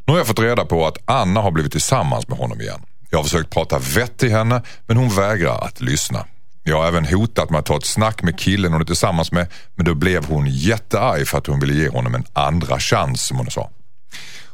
Nu 0.04 0.12
har 0.12 0.18
jag 0.18 0.26
fått 0.26 0.38
reda 0.38 0.64
på 0.64 0.86
att 0.86 0.98
Anna 1.04 1.40
har 1.40 1.50
blivit 1.50 1.72
tillsammans 1.72 2.28
med 2.28 2.38
honom 2.38 2.60
igen. 2.60 2.80
Jag 3.10 3.18
har 3.18 3.24
försökt 3.24 3.50
prata 3.50 3.78
vett 3.78 4.18
till 4.18 4.30
henne 4.30 4.62
men 4.86 4.96
hon 4.96 5.08
vägrar 5.08 5.58
att 5.58 5.80
lyssna. 5.80 6.26
Jag 6.62 6.76
har 6.76 6.88
även 6.88 7.04
hotat 7.04 7.50
med 7.50 7.58
att 7.58 7.66
ta 7.66 7.76
ett 7.76 7.86
snack 7.86 8.22
med 8.22 8.38
killen 8.38 8.72
hon 8.72 8.80
är 8.80 8.86
tillsammans 8.86 9.32
med 9.32 9.46
men 9.74 9.86
då 9.86 9.94
blev 9.94 10.24
hon 10.24 10.46
jättearg 10.46 11.28
för 11.28 11.38
att 11.38 11.46
hon 11.46 11.60
ville 11.60 11.74
ge 11.74 11.88
honom 11.88 12.14
en 12.14 12.24
andra 12.32 12.78
chans 12.78 13.22
som 13.22 13.36
hon 13.36 13.50
sa. 13.50 13.70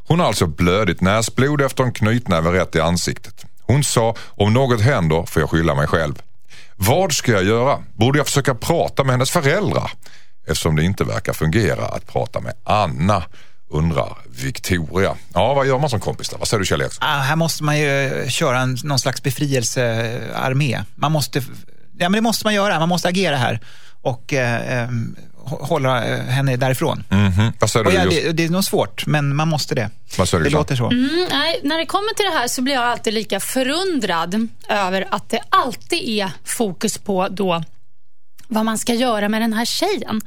Hon 0.07 0.19
har 0.19 0.27
alltså 0.27 0.47
blödigt 0.47 1.01
näsblod 1.01 1.61
efter 1.61 1.83
en 1.83 1.93
knytnäve 1.93 2.51
rätt 2.51 2.75
i 2.75 2.79
ansiktet. 2.79 3.45
Hon 3.61 3.83
sa 3.83 4.15
om 4.27 4.53
något 4.53 4.81
händer 4.81 5.23
får 5.25 5.41
jag 5.41 5.49
skylla 5.49 5.75
mig 5.75 5.87
själv. 5.87 6.21
Vad 6.75 7.13
ska 7.13 7.31
jag 7.31 7.43
göra? 7.43 7.83
Borde 7.93 8.19
jag 8.19 8.25
försöka 8.25 8.55
prata 8.55 9.03
med 9.03 9.11
hennes 9.11 9.31
föräldrar? 9.31 9.91
Eftersom 10.47 10.75
det 10.75 10.83
inte 10.83 11.03
verkar 11.03 11.33
fungera 11.33 11.85
att 11.85 12.07
prata 12.07 12.39
med 12.39 12.53
Anna, 12.63 13.23
undrar 13.69 14.17
Victoria. 14.29 15.15
Ja, 15.33 15.53
vad 15.53 15.67
gör 15.67 15.79
man 15.79 15.89
som 15.89 15.99
kompis 15.99 16.29
där? 16.29 16.37
Vad 16.37 16.47
säger 16.47 16.59
du 16.59 16.65
Kjell 16.65 16.81
Eriksson? 16.81 17.07
Ah, 17.07 17.17
här 17.17 17.35
måste 17.35 17.63
man 17.63 17.79
ju 17.79 18.25
köra 18.29 18.59
en, 18.59 18.77
någon 18.83 18.99
slags 18.99 19.23
befrielsearmé. 19.23 20.83
Man 20.95 21.11
måste, 21.11 21.39
ja 21.97 22.09
men 22.09 22.11
det 22.11 22.21
måste 22.21 22.45
man 22.45 22.53
göra, 22.53 22.79
man 22.79 22.89
måste 22.89 23.07
agera 23.07 23.35
här 23.35 23.59
och 24.01 24.33
eh, 24.33 24.81
eh, 24.81 24.89
hålla 25.47 26.05
eh, 26.05 26.19
henne 26.19 26.55
därifrån. 26.57 27.03
Mhm. 27.09 27.53
Vad 27.59 27.69
säger 27.69 27.85
Och 27.85 27.91
du? 27.91 27.97
ja, 27.97 28.05
det, 28.05 28.31
det 28.31 28.45
är 28.45 28.49
nog 28.49 28.63
svårt, 28.63 29.05
men 29.05 29.35
man 29.35 29.47
måste 29.47 29.75
det. 29.75 29.89
Vad 30.17 30.29
säger 30.29 30.43
du, 30.43 30.49
Det 30.49 30.55
låter 30.55 30.75
så. 30.75 30.85
Mm, 30.91 31.27
nej, 31.31 31.59
när 31.63 31.77
det 31.77 31.85
kommer 31.85 32.13
till 32.13 32.25
det 32.25 32.31
här 32.39 32.47
så 32.47 32.61
blir 32.61 32.73
jag 32.73 32.83
alltid 32.83 33.13
lika 33.13 33.39
förundrad 33.39 34.47
över 34.69 35.07
att 35.11 35.29
det 35.29 35.39
alltid 35.49 35.99
är 36.09 36.31
fokus 36.43 36.97
på 36.97 37.27
då 37.29 37.63
vad 38.47 38.65
man 38.65 38.77
ska 38.77 38.93
göra 38.93 39.29
med 39.29 39.41
den 39.41 39.53
här 39.53 39.65
tjejen. 39.65 40.21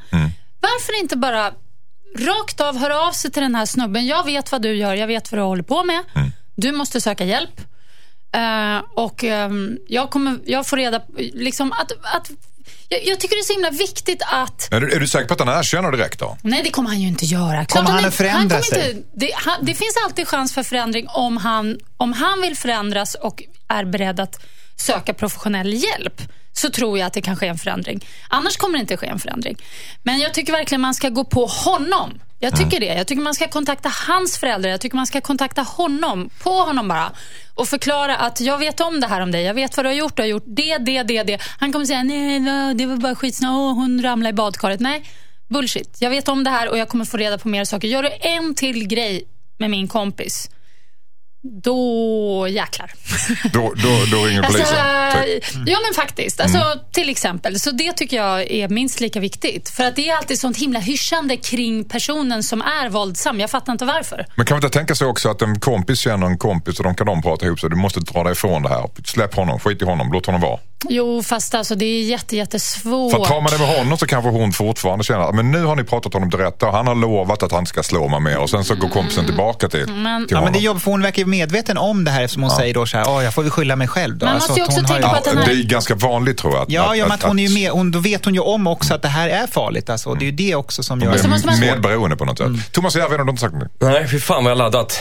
Varför 0.61 1.00
inte 1.00 1.17
bara 1.17 1.53
rakt 2.19 2.61
av 2.61 2.77
höra 2.79 3.00
av 3.00 3.12
sig 3.12 3.31
till 3.31 3.43
den 3.43 3.55
här 3.55 3.67
snubben. 3.67 4.07
Jag 4.07 4.25
vet 4.25 4.53
vad 4.53 4.62
du 4.62 4.75
gör, 4.75 4.95
jag 4.95 5.07
vet 5.07 5.33
vad 5.33 5.39
du 5.39 5.43
håller 5.43 5.62
på 5.62 5.85
med. 5.85 6.03
Du 6.55 6.73
måste 6.73 7.00
söka 7.00 7.25
hjälp. 7.25 7.61
Eh, 8.33 8.83
och 8.95 9.25
ehm, 9.25 9.79
jag, 9.89 10.11
kommer, 10.11 10.39
jag 10.45 10.67
får 10.67 10.77
reda 10.77 11.01
på 11.01 11.13
liksom 11.17 11.73
att, 11.73 11.93
att 11.93 12.31
jag, 12.89 13.07
jag 13.07 13.21
tycker 13.21 13.37
det 13.37 13.41
är 13.41 13.45
så 13.45 13.53
himla 13.53 13.71
viktigt 13.71 14.23
att 14.27 14.73
Är, 14.73 14.81
du, 14.81 14.93
är 14.93 15.01
du 15.01 15.09
säker 15.09 15.27
på 15.29 15.35
att 15.35 15.41
han 15.41 15.59
erkänner 15.59 15.93
direkt 15.93 16.19
då? 16.21 16.37
Nej, 16.43 16.63
det 16.65 16.71
kommer 16.71 16.89
han 16.89 17.01
ju 17.01 17.09
inte 17.09 17.25
göra. 17.25 17.65
Klart 17.65 17.69
Kommer 17.69 17.89
han 17.91 17.99
inte- 17.99 18.09
att 18.09 18.15
förändra 18.15 18.57
han 18.57 18.63
sig? 18.63 18.91
Inte, 18.91 19.03
det, 19.15 19.31
han, 19.35 19.65
det 19.65 19.75
finns 19.75 19.95
alltid 20.05 20.29
chans 20.29 20.55
för 20.55 20.63
förändring 20.63 21.07
om 21.09 21.37
han, 21.37 21.79
om 21.97 22.13
han 22.13 22.41
vill 22.41 22.57
förändras 22.57 23.15
och 23.15 23.43
är 23.69 23.85
beredd 23.85 24.21
att 24.21 24.41
söka 24.77 25.15
professionell 25.15 25.73
hjälp. 25.75 26.23
Så 26.53 26.71
tror 26.71 26.99
jag 26.99 27.07
att 27.07 27.13
det 27.13 27.23
kan 27.23 27.37
ske 27.37 27.47
en 27.47 27.59
förändring. 27.59 28.07
Annars 28.29 28.57
kommer 28.57 28.79
det 28.79 28.81
inte 28.81 28.97
ske 28.97 29.07
en 29.07 29.19
förändring. 29.19 29.57
Men 30.03 30.19
jag 30.19 30.35
tycker 30.35 30.53
verkligen 30.53 30.81
man 30.81 30.95
ska 30.95 31.09
gå 31.09 31.25
på 31.25 31.47
honom. 31.47 32.19
Jag 32.43 32.57
tycker 32.57 32.81
det. 32.81 32.87
Jag 32.87 33.07
tycker 33.07 33.23
man 33.23 33.35
ska 33.35 33.49
kontakta 33.49 33.89
hans 34.09 34.39
föräldrar. 34.39 34.71
Jag 34.71 34.81
tycker 34.81 34.97
man 34.97 35.07
ska 35.07 35.21
kontakta 35.21 35.63
honom, 35.63 36.31
på 36.43 36.51
honom 36.51 36.89
bara. 36.89 37.13
Och 37.55 37.69
förklara 37.69 38.17
att 38.17 38.41
jag 38.41 38.59
vet 38.59 38.81
om 38.81 39.01
det 39.01 39.07
här 39.07 39.21
om 39.21 39.31
dig. 39.31 39.43
Jag 39.43 39.55
vet 39.55 39.77
vad 39.77 39.87
du 39.87 39.89
har 39.89 39.95
gjort. 39.95 40.17
Du 40.17 40.23
har 40.23 40.29
gjort 40.29 40.45
det, 40.47 40.79
det, 40.79 41.03
det, 41.03 41.23
det. 41.23 41.39
Han 41.59 41.73
kommer 41.73 41.85
säga, 41.87 42.03
nej, 42.03 42.41
nej 42.41 42.75
det 42.75 42.87
var 42.87 42.97
bara 42.97 43.15
skitsnö. 43.15 43.49
Oh, 43.49 43.75
hon 43.75 44.03
ramlade 44.03 44.31
i 44.31 44.33
badkaret. 44.33 44.81
Nej, 44.81 45.05
bullshit. 45.49 45.97
Jag 46.01 46.11
vet 46.11 46.29
om 46.29 46.45
det 46.45 46.51
här 46.51 46.69
och 46.69 46.79
jag 46.79 46.89
kommer 46.89 47.05
få 47.05 47.17
reda 47.17 47.39
på 47.39 47.49
mer 47.49 47.65
saker. 47.65 47.89
Gör 47.89 48.03
du 48.03 48.11
en 48.21 48.55
till 48.55 48.87
grej 48.87 49.25
med 49.59 49.71
min 49.71 49.89
kompis, 49.89 50.51
då 51.43 52.47
jäklar. 52.51 52.91
Då, 53.53 53.61
då, 53.61 54.17
då 54.17 54.25
ringer 54.25 54.43
Alltså, 54.43 54.53
polisen. 54.53 55.25
Typ. 55.25 55.45
ja 55.67 55.79
men 55.87 55.95
faktiskt. 55.95 56.41
Alltså, 56.41 56.75
Till 56.93 57.09
exempel. 57.09 57.61
Så 57.61 57.71
det 57.71 57.93
tycker 57.93 58.17
jag 58.17 58.51
är 58.51 58.69
minst 58.69 59.01
lika 59.01 59.21
viktigt. 59.21 59.69
För 59.69 59.85
att 59.85 59.97
det 59.97 60.09
är 60.09 60.17
alltid 60.17 60.39
sånt 60.41 60.57
himla 60.57 60.79
hyschande 60.79 61.37
kring 61.37 61.85
personen 61.85 62.43
som 62.43 62.63
är 62.63 62.89
våldsam. 62.89 63.41
Jag 63.41 63.51
fattar 63.51 63.73
inte 63.73 63.85
varför. 63.85 64.27
Men 64.35 64.47
kan 64.47 64.55
man 64.55 64.65
inte 64.65 64.79
tänka 64.79 64.95
sig 64.95 65.07
också 65.07 65.29
att 65.29 65.43
en 65.43 65.61
kompis 65.61 65.99
känner 66.01 66.27
en 66.27 66.39
kompis 66.39 66.79
och 66.79 66.85
de 66.85 66.95
kan 66.95 67.07
de 67.07 67.23
prata 67.23 67.47
ihop 67.47 67.61
sig. 67.61 67.71
Du 67.71 67.77
måste 67.77 68.01
dra 68.01 68.23
dig 68.25 68.33
ifrån 68.33 68.63
det 68.63 68.69
här. 68.69 68.91
Släpp 69.05 69.35
honom, 69.35 69.61
skit 69.61 69.83
i 69.83 69.85
honom, 69.85 70.13
låt 70.13 70.27
honom 70.27 70.41
vara. 70.41 70.59
Jo, 70.89 71.23
fast 71.23 71.55
alltså, 71.55 71.75
det 71.75 71.85
är 71.85 72.03
jätte, 72.03 72.37
jättesvårt. 72.37 73.13
För 73.13 73.25
tar 73.25 73.41
man 73.41 73.53
det 73.53 73.59
med 73.59 73.77
honom 73.79 73.99
så 73.99 74.07
kanske 74.07 74.31
hon 74.31 74.53
fortfarande 74.53 75.05
känner 75.05 75.21
att 75.21 75.35
men 75.35 75.51
nu 75.51 75.65
har 75.65 75.77
ni 75.77 75.85
pratat 75.85 76.13
honom 76.15 76.31
till 76.31 76.39
rätta 76.41 76.67
och 76.67 76.73
han 76.73 76.87
har 76.87 76.95
lovat 76.95 77.43
att 77.43 77.53
han 77.53 77.67
ska 77.67 77.83
slå 77.83 78.09
mig 78.09 78.21
mer 78.21 78.39
och 78.39 78.51
sen 78.51 78.65
så 78.65 78.75
går 78.75 78.89
kompisen 78.89 79.27
tillbaka 79.27 79.69
till, 79.69 79.83
Mm. 79.83 80.03
Men- 80.03 80.27
till 80.27 80.35
Ja, 80.35 80.37
honom. 80.39 80.45
men 80.45 80.53
det 80.53 80.59
är 80.59 80.67
jobbigt 80.67 80.83
för 80.83 80.91
hon 80.91 81.03
verkar 81.03 81.19
ju 81.23 81.27
medveten 81.27 81.79
om 81.79 82.05
det 82.05 82.11
här 82.11 82.23
eftersom 82.25 82.43
hon 82.43 82.51
säger 82.53 82.75
då 82.75 82.87
så 82.87 82.97
här, 82.99 83.05
"Åh, 83.09 83.25
jag 83.25 83.35
får 83.35 83.43
väl 83.43 83.51
skylla 83.51 83.77
mig 83.77 83.89
själv 83.89 84.19
då. 84.19 84.27
Man 84.27 84.35
måste 84.35 84.53
ju 84.53 84.63
att 84.63 84.69
också 84.69 84.79
hon 84.81 84.85
har 84.85 84.93
tänka 84.95 85.09
på 85.09 85.15
att 85.17 85.25
den 85.25 85.35
Ja, 85.35 85.41
här- 85.41 85.47
det 85.55 85.61
är 85.61 85.65
ganska 85.65 85.95
vanligt 85.95 86.39
tror 86.39 86.55
jag. 86.55 86.63
Att, 86.63 86.71
Ja, 86.71 86.97
ja 86.97 87.05
men 87.05 87.13
att 87.13 87.23
hon 87.23 87.39
är 87.39 87.43
ju 87.43 87.49
att- 87.49 87.55
med, 87.55 87.71
hon, 87.71 87.91
då 87.91 87.99
vet 87.99 88.25
hon 88.25 88.35
ju 88.35 88.41
om 88.41 88.67
också 88.67 88.95
att 88.95 89.03
det 89.03 89.09
här 89.09 89.29
är 89.29 89.47
farligt. 89.47 89.91
Alltså. 89.91 90.15
Det 90.15 90.25
är 90.25 90.27
ju 90.27 90.33
det 90.33 90.55
också 90.55 90.83
som 90.83 91.01
gör... 91.01 91.13
Och 91.15 91.21
så 91.21 91.29
måste 91.29 91.47
man- 91.47 91.61
Medberoende 91.61 92.17
på 92.17 92.25
något 92.25 92.39
sätt. 92.39 92.73
Thomas 92.73 92.97
Järvheden 92.97 93.19
har 93.19 93.25
du 93.27 93.31
inte 93.31 93.41
sagt 93.41 93.55
nu. 93.55 93.69
Nej, 93.89 94.09
fy 94.11 94.21
fan 94.21 94.45
vad 94.45 94.51
jag 94.51 94.57
har 94.57 94.63
laddat. 94.65 95.01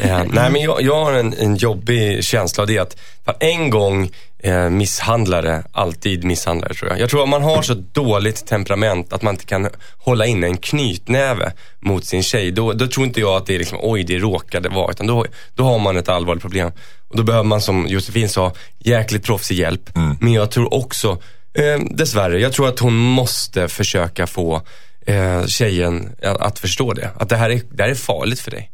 Eh, 0.00 0.22
nej, 0.30 0.50
men 0.50 0.62
jag, 0.62 0.82
jag 0.82 1.04
har 1.04 1.12
en, 1.12 1.34
en 1.38 1.56
jobbig 1.56 2.24
känsla 2.24 2.62
och 2.62 2.68
det 2.68 2.78
att 2.78 2.96
en 3.40 3.70
gång 3.70 4.10
eh, 4.38 4.70
misshandlare, 4.70 5.62
alltid 5.72 6.24
misshandlare 6.24 6.74
tror 6.74 6.90
jag. 6.90 7.00
Jag 7.00 7.10
tror 7.10 7.22
att 7.22 7.28
man 7.28 7.42
har 7.42 7.62
så 7.62 7.74
dåligt 7.74 8.46
temperament 8.46 9.12
att 9.12 9.22
man 9.22 9.34
inte 9.34 9.46
kan 9.46 9.68
hålla 9.98 10.26
in 10.26 10.44
en 10.44 10.56
knytnäve 10.56 11.52
mot 11.80 12.04
sin 12.04 12.22
tjej. 12.22 12.50
Då, 12.50 12.72
då 12.72 12.86
tror 12.86 13.06
inte 13.06 13.20
jag 13.20 13.36
att 13.36 13.46
det 13.46 13.54
är 13.54 13.58
liksom, 13.58 13.78
oj 13.82 14.02
det 14.04 14.18
råkade 14.18 14.68
vara, 14.68 14.90
utan 14.90 15.06
då, 15.06 15.26
då 15.54 15.64
har 15.64 15.78
man 15.78 15.96
ett 15.96 16.08
allvarligt 16.08 16.42
problem. 16.42 16.72
Och 17.08 17.16
då 17.16 17.22
behöver 17.22 17.44
man 17.44 17.60
som 17.60 17.86
Josefin 17.86 18.28
sa, 18.28 18.52
jäkligt 18.78 19.24
proffsig 19.24 19.58
hjälp. 19.58 19.90
Men 20.20 20.32
jag 20.32 20.50
tror 20.50 20.74
också, 20.74 21.18
eh, 21.54 21.80
dessvärre, 21.90 22.40
jag 22.40 22.52
tror 22.52 22.68
att 22.68 22.78
hon 22.78 22.96
måste 22.96 23.68
försöka 23.68 24.26
få 24.26 24.62
eh, 25.06 25.46
tjejen 25.46 26.12
att, 26.22 26.40
att 26.40 26.58
förstå 26.58 26.92
det. 26.92 27.10
Att 27.16 27.28
det 27.28 27.36
här 27.36 27.50
är, 27.50 27.60
det 27.70 27.82
här 27.82 27.90
är 27.90 27.94
farligt 27.94 28.40
för 28.40 28.50
dig. 28.50 28.70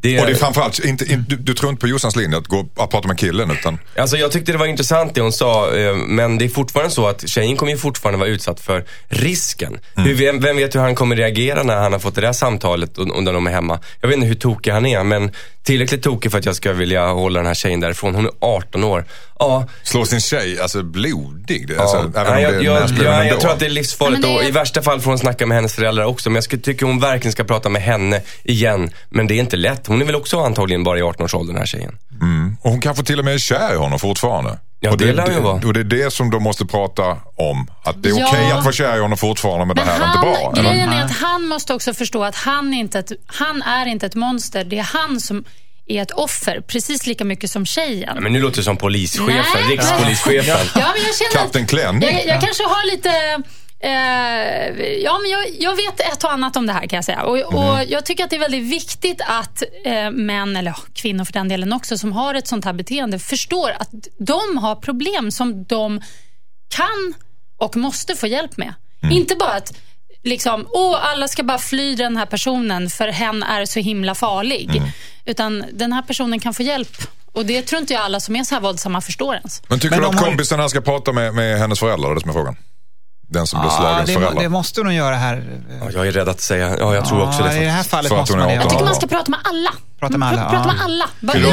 Det, 0.00 0.20
Och 0.20 0.26
det 0.26 0.32
är 0.32 0.36
framförallt, 0.36 0.84
inte, 0.84 1.12
in, 1.12 1.24
du, 1.28 1.36
du 1.36 1.54
tror 1.54 1.70
inte 1.70 1.80
på 1.80 1.88
Jossans 1.88 2.16
linje 2.16 2.38
att 2.38 2.46
gå 2.46 2.68
och 2.76 2.90
prata 2.90 3.08
med 3.08 3.18
killen 3.18 3.50
utan 3.50 3.78
Alltså 3.96 4.16
jag 4.16 4.32
tyckte 4.32 4.52
det 4.52 4.58
var 4.58 4.66
intressant 4.66 5.14
det 5.14 5.20
hon 5.20 5.32
sa, 5.32 5.76
eh, 5.76 5.94
men 5.94 6.38
det 6.38 6.44
är 6.44 6.48
fortfarande 6.48 6.90
så 6.94 7.06
att 7.06 7.28
tjejen 7.28 7.56
kommer 7.56 7.72
ju 7.72 7.78
fortfarande 7.78 8.18
vara 8.18 8.28
utsatt 8.28 8.60
för 8.60 8.84
risken. 9.08 9.78
Hur, 9.94 10.14
vem, 10.14 10.40
vem 10.40 10.56
vet 10.56 10.74
hur 10.74 10.80
han 10.80 10.94
kommer 10.94 11.16
reagera 11.16 11.62
när 11.62 11.76
han 11.76 11.92
har 11.92 11.98
fått 12.00 12.14
det 12.14 12.20
där 12.20 12.32
samtalet 12.32 12.98
och, 12.98 13.10
och 13.16 13.22
när 13.22 13.32
de 13.32 13.46
är 13.46 13.50
hemma. 13.50 13.80
Jag 14.00 14.08
vet 14.08 14.16
inte 14.16 14.28
hur 14.28 14.34
tokig 14.34 14.70
han 14.70 14.86
är, 14.86 15.04
men 15.04 15.30
tillräckligt 15.68 16.02
tokig 16.02 16.30
för 16.30 16.38
att 16.38 16.44
jag 16.46 16.56
ska 16.56 16.72
vilja 16.72 17.06
hålla 17.06 17.38
den 17.38 17.46
här 17.46 17.54
tjejen 17.54 17.80
därifrån. 17.80 18.14
Hon 18.14 18.24
är 18.26 18.32
18 18.40 18.84
år. 18.84 19.04
Ja, 19.38 19.68
slå 19.82 20.04
sin 20.04 20.20
tjej, 20.20 20.60
alltså 20.60 20.82
blodig. 20.82 21.68
Det- 21.68 21.78
Alltså, 21.78 22.10
ja. 22.14 22.20
även 22.20 22.32
om 22.32 22.36
det 22.36 22.42
jag, 22.42 22.54
är 22.54 22.62
jag, 22.62 22.90
jag, 23.04 23.26
jag 23.26 23.40
tror 23.40 23.50
att 23.52 23.58
det 23.60 23.66
är 23.66 23.70
livsfarligt 23.70 24.22
Ja, 24.22 24.28
det 24.28 24.34
är- 24.34 24.38
och 24.38 24.44
i 24.44 24.50
värsta 24.50 24.82
fall 24.82 25.00
får 25.00 25.10
hon 25.10 25.18
snacka 25.18 25.46
med 25.46 25.54
hennes 25.56 25.74
föräldrar 25.74 26.04
också. 26.04 26.30
Men 26.30 26.34
jag 26.34 26.44
skulle, 26.44 26.62
tycker 26.62 26.86
hon 26.86 27.00
verkligen 27.00 27.32
ska 27.32 27.44
prata 27.44 27.68
med 27.68 27.82
henne 27.82 28.20
igen. 28.44 28.90
Men 29.10 29.26
det 29.26 29.34
är 29.34 29.40
inte 29.40 29.56
lätt. 29.56 29.86
Hon 29.86 30.00
är 30.02 30.06
väl 30.06 30.14
också 30.14 30.40
antagligen 30.40 30.84
bara 30.84 30.98
i 30.98 31.02
18-årsåldern 31.02 31.54
den 31.54 31.58
här 31.58 31.66
tjejen. 31.66 31.98
Och 32.62 32.70
hon 32.70 32.80
kanske 32.80 33.04
till 33.04 33.18
och 33.18 33.24
med 33.24 33.34
är 33.34 33.38
kär 33.38 33.72
i 33.72 33.76
honom 33.76 33.98
fortfarande. 33.98 34.58
Ja, 34.80 34.90
och 34.90 34.98
det 34.98 35.12
lär 35.12 35.22
hon 35.26 35.34
ju 35.34 35.40
vara. 35.40 35.54
Och 35.66 35.72
det 35.72 35.80
är 35.80 35.84
det 35.84 36.12
som 36.12 36.30
de 36.30 36.42
måste 36.42 36.66
prata 36.66 37.02
om. 37.36 37.70
Att 37.84 38.02
det 38.02 38.08
är 38.08 38.18
Ja. 38.18 38.26
okej 38.28 38.50
att 38.52 38.64
vara 38.64 38.72
kär 38.72 38.96
i 38.96 39.00
honom 39.00 39.18
fortfarande 39.18 39.64
men, 39.66 39.76
det 39.76 39.82
här 39.82 40.00
är 40.00 40.06
inte 40.06 40.18
bra. 40.18 40.52
eller? 40.52 40.70
grejen 40.70 40.88
är 40.88 41.04
att 41.04 41.16
han 41.16 41.48
måste 41.48 41.74
också 41.74 41.94
förstå 41.94 42.24
att 42.24 42.34
han, 42.36 42.74
inte 42.74 42.98
ett, 42.98 43.12
han 43.26 43.62
är 43.62 43.86
inte 43.86 44.06
ett 44.06 44.14
monster. 44.14 44.64
Det 44.64 44.78
är 44.78 44.82
han 44.82 45.20
som 45.20 45.44
är 45.86 46.02
ett 46.02 46.10
offer, 46.10 46.60
precis 46.60 47.06
lika 47.06 47.24
mycket 47.24 47.50
som 47.50 47.66
tjejen. 47.66 48.12
Ja, 48.14 48.20
men 48.20 48.32
nu 48.32 48.40
låter 48.40 48.56
det 48.56 48.62
som 48.62 48.76
polischefen, 48.76 49.68
rikspolischefen. 49.70 50.56
Ja, 50.74 50.86
men 50.94 51.02
jag 51.06 51.16
känner 51.18 51.44
Kapten 51.44 51.66
Klänning. 51.66 52.02
jag, 52.02 52.26
jag 52.26 52.40
kanske 52.40 52.62
har 52.62 52.90
lite... 52.96 53.10
Eh, 53.80 54.82
ja, 54.82 55.18
men 55.18 55.30
jag, 55.30 55.46
jag 55.58 55.76
vet 55.76 56.00
ett 56.00 56.24
och 56.24 56.32
annat 56.32 56.56
om 56.56 56.66
det 56.66 56.72
här 56.72 56.86
kan 56.86 56.96
jag 56.96 57.04
säga. 57.04 57.22
Och, 57.22 57.38
och 57.38 57.78
Jag 57.88 58.06
tycker 58.06 58.24
att 58.24 58.30
det 58.30 58.36
är 58.36 58.40
väldigt 58.40 58.72
viktigt 58.72 59.20
att 59.26 59.62
eh, 59.84 60.10
män, 60.10 60.56
eller 60.56 60.70
ja, 60.70 60.76
kvinnor 60.92 61.24
för 61.24 61.32
den 61.32 61.48
delen 61.48 61.72
också, 61.72 61.98
som 61.98 62.12
har 62.12 62.34
ett 62.34 62.48
sånt 62.48 62.64
här 62.64 62.72
beteende 62.72 63.18
förstår 63.18 63.70
att 63.78 63.90
de 64.18 64.58
har 64.58 64.74
problem 64.76 65.30
som 65.30 65.64
de 65.64 66.00
kan 66.68 67.14
och 67.56 67.76
måste 67.76 68.14
få 68.16 68.26
hjälp 68.26 68.56
med. 68.56 68.74
Inte 69.12 69.34
bara 69.34 69.52
att 69.52 69.72
liksom, 70.24 70.66
åh, 70.70 70.98
alla 71.12 71.28
ska 71.28 71.42
bara 71.42 71.58
fly 71.58 71.94
den 71.94 72.16
här 72.16 72.26
personen 72.26 72.90
för 72.90 73.08
hen 73.08 73.42
är 73.42 73.64
så 73.64 73.80
himla 73.80 74.14
farlig. 74.14 74.82
Utan 75.24 75.64
den 75.72 75.92
här 75.92 76.02
personen 76.02 76.40
kan 76.40 76.54
få 76.54 76.62
hjälp. 76.62 76.96
Och 77.32 77.46
det 77.46 77.62
tror 77.62 77.80
inte 77.80 77.92
jag 77.92 78.02
alla 78.02 78.20
som 78.20 78.36
är 78.36 78.44
så 78.44 78.54
här 78.54 78.62
våldsamma 78.62 79.00
förstår 79.00 79.34
ens. 79.34 79.62
Men 79.68 79.78
tycker 79.80 80.00
Men 80.00 80.10
du 80.10 80.16
att 80.16 80.24
kompisen 80.24 80.60
här 80.60 80.68
ska 80.68 80.80
prata 80.80 81.12
med, 81.12 81.34
med 81.34 81.58
hennes 81.58 81.78
föräldrar? 81.80 82.14
Det 82.14 82.20
som 82.20 82.30
är 82.30 82.34
frågan. 82.34 82.56
Den 83.30 83.46
som 83.46 83.60
blir 83.60 83.70
Ja, 83.70 83.76
slagens 83.76 84.06
det, 84.10 84.14
må- 84.14 84.20
föräldrar. 84.20 84.42
det 84.42 84.48
måste 84.48 84.80
hon 84.80 84.94
göra 84.94 85.14
här. 85.16 85.44
Ja, 85.80 85.90
jag 85.94 86.06
är 86.06 86.12
rädd 86.12 86.28
att 86.28 86.40
säga, 86.40 86.76
ja 86.78 86.94
jag 86.94 87.04
tror 87.08 87.22
också 87.28 87.42
det 87.42 87.54
Ja, 87.56 87.62
I 87.62 87.64
det 87.64 87.70
här 87.70 87.82
fallet 87.82 88.08
För 88.08 88.16
att 88.16 88.20
måste 88.22 88.36
man 88.36 88.48
det. 88.48 88.54
18 88.54 88.60
Jag 88.62 88.70
tycker 88.70 88.82
Ja. 88.82 88.86
man 88.86 88.94
ska 88.94 89.06
prata 89.06 89.30
med 89.30 89.40
alla. 89.44 89.70
Prata 90.00 90.18
med 90.18 90.28
alla, 90.28 90.40
Pr- 90.42 90.50
Prata 90.50 90.68
ja. 90.68 90.72
med 90.74 90.82
alla. 90.84 91.06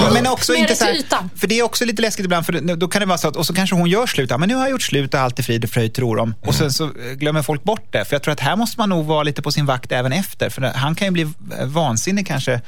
Dem. 0.04 0.14
Men 0.14 0.28
också 0.28 0.54
inte 0.54 0.72
det 0.74 0.76
så 0.78 0.86
här, 0.86 1.02
för 1.40 1.48
det 1.48 1.60
är 1.60 1.64
också 1.64 1.86
lite 1.86 2.02
läskigt 2.02 2.26
ibland, 2.26 2.46
för 2.46 2.54
det- 2.54 2.76
då 2.76 2.88
kan 2.88 3.00
det 3.00 3.06
vara 3.06 3.18
så 3.18 3.28
att, 3.28 3.36
och 3.36 3.46
så 3.46 3.54
kanske 3.54 3.76
hon 3.76 3.90
gör 3.90 4.08
slut, 4.08 4.30
ja, 4.30 4.38
men 4.38 4.50
nu 4.50 4.56
har 4.56 4.62
jag 4.62 4.72
gjort 4.72 4.82
slut 4.82 5.14
och 5.14 5.20
allt 5.20 5.40
är 5.40 5.44
frid 5.44 5.64
och 5.64 5.70
fröjd 5.70 5.94
tror 5.94 6.16
de. 6.18 6.34
Och 6.48 6.56
sen 6.56 6.72
så 6.74 6.84
eh, 6.84 6.92
glömmer 7.16 7.42
folk 7.42 7.64
bort 7.64 7.88
det. 7.92 8.06
För 8.06 8.16
jag 8.16 8.24
tror 8.24 8.32
att 8.32 8.40
här 8.40 8.56
måste 8.56 8.80
man 8.80 8.90
nog 8.90 9.06
vara 9.06 9.24
lite 9.24 9.42
på 9.42 9.52
sin 9.52 9.66
vakt 9.66 9.92
även 9.92 10.12
efter, 10.14 10.50
för 10.50 10.62
det- 10.62 10.74
han 10.76 10.96
kan 10.96 11.08
ju 11.08 11.12
bli 11.12 11.28
vansinnig 11.66 12.28
kanske. 12.28 12.62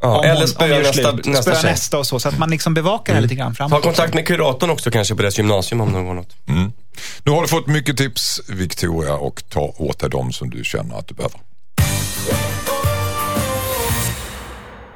Ja, 0.00 0.18
om 0.18 0.24
eller 0.24 0.46
spöa 0.46 0.78
nästa- 0.78 1.12
nästa 1.30 1.54
tjej. 1.54 1.70
nästa 1.70 1.98
och 1.98 2.06
så, 2.06 2.20
så 2.20 2.28
att 2.28 2.38
man 2.38 2.50
liksom 2.50 2.74
bevakar 2.74 3.12
det 3.12 3.16
här 3.16 3.22
lite 3.22 3.34
grann 3.34 3.52
Ta 3.52 3.56
framåt. 3.56 3.82
kontakt 3.82 4.14
med 4.14 4.26
kuratorn 4.26 4.70
också 4.70 4.90
kanske 4.90 5.14
på 5.14 5.22
deras 5.22 5.38
gymnasium 5.38 5.80
om 5.80 5.92
det 5.92 6.02
går 6.02 6.14
något. 6.14 6.36
Mm. 6.48 6.72
Nu 7.24 7.32
har 7.32 7.42
du 7.42 7.48
fått 7.48 7.66
mycket 7.66 7.96
tips 7.96 8.40
Victoria 8.48 9.14
och 9.14 9.42
ta 9.48 9.74
åt 9.76 9.98
dig 9.98 10.10
dem 10.10 10.32
som 10.32 10.50
du 10.50 10.64
känner 10.64 10.98
att 10.98 11.08
du 11.08 11.14
behöver. 11.14 11.40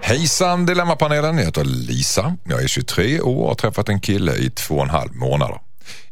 Hejsan 0.00 0.66
Dilemmapanelen, 0.66 1.38
jag 1.38 1.44
heter 1.44 1.64
Lisa. 1.64 2.36
Jag 2.44 2.62
är 2.62 2.68
23 2.68 3.20
år 3.20 3.42
och 3.42 3.48
har 3.48 3.54
träffat 3.54 3.88
en 3.88 4.00
kille 4.00 4.34
i 4.34 4.50
två 4.50 4.74
och 4.74 4.82
en 4.82 4.90
halv 4.90 5.16
månader. 5.16 5.60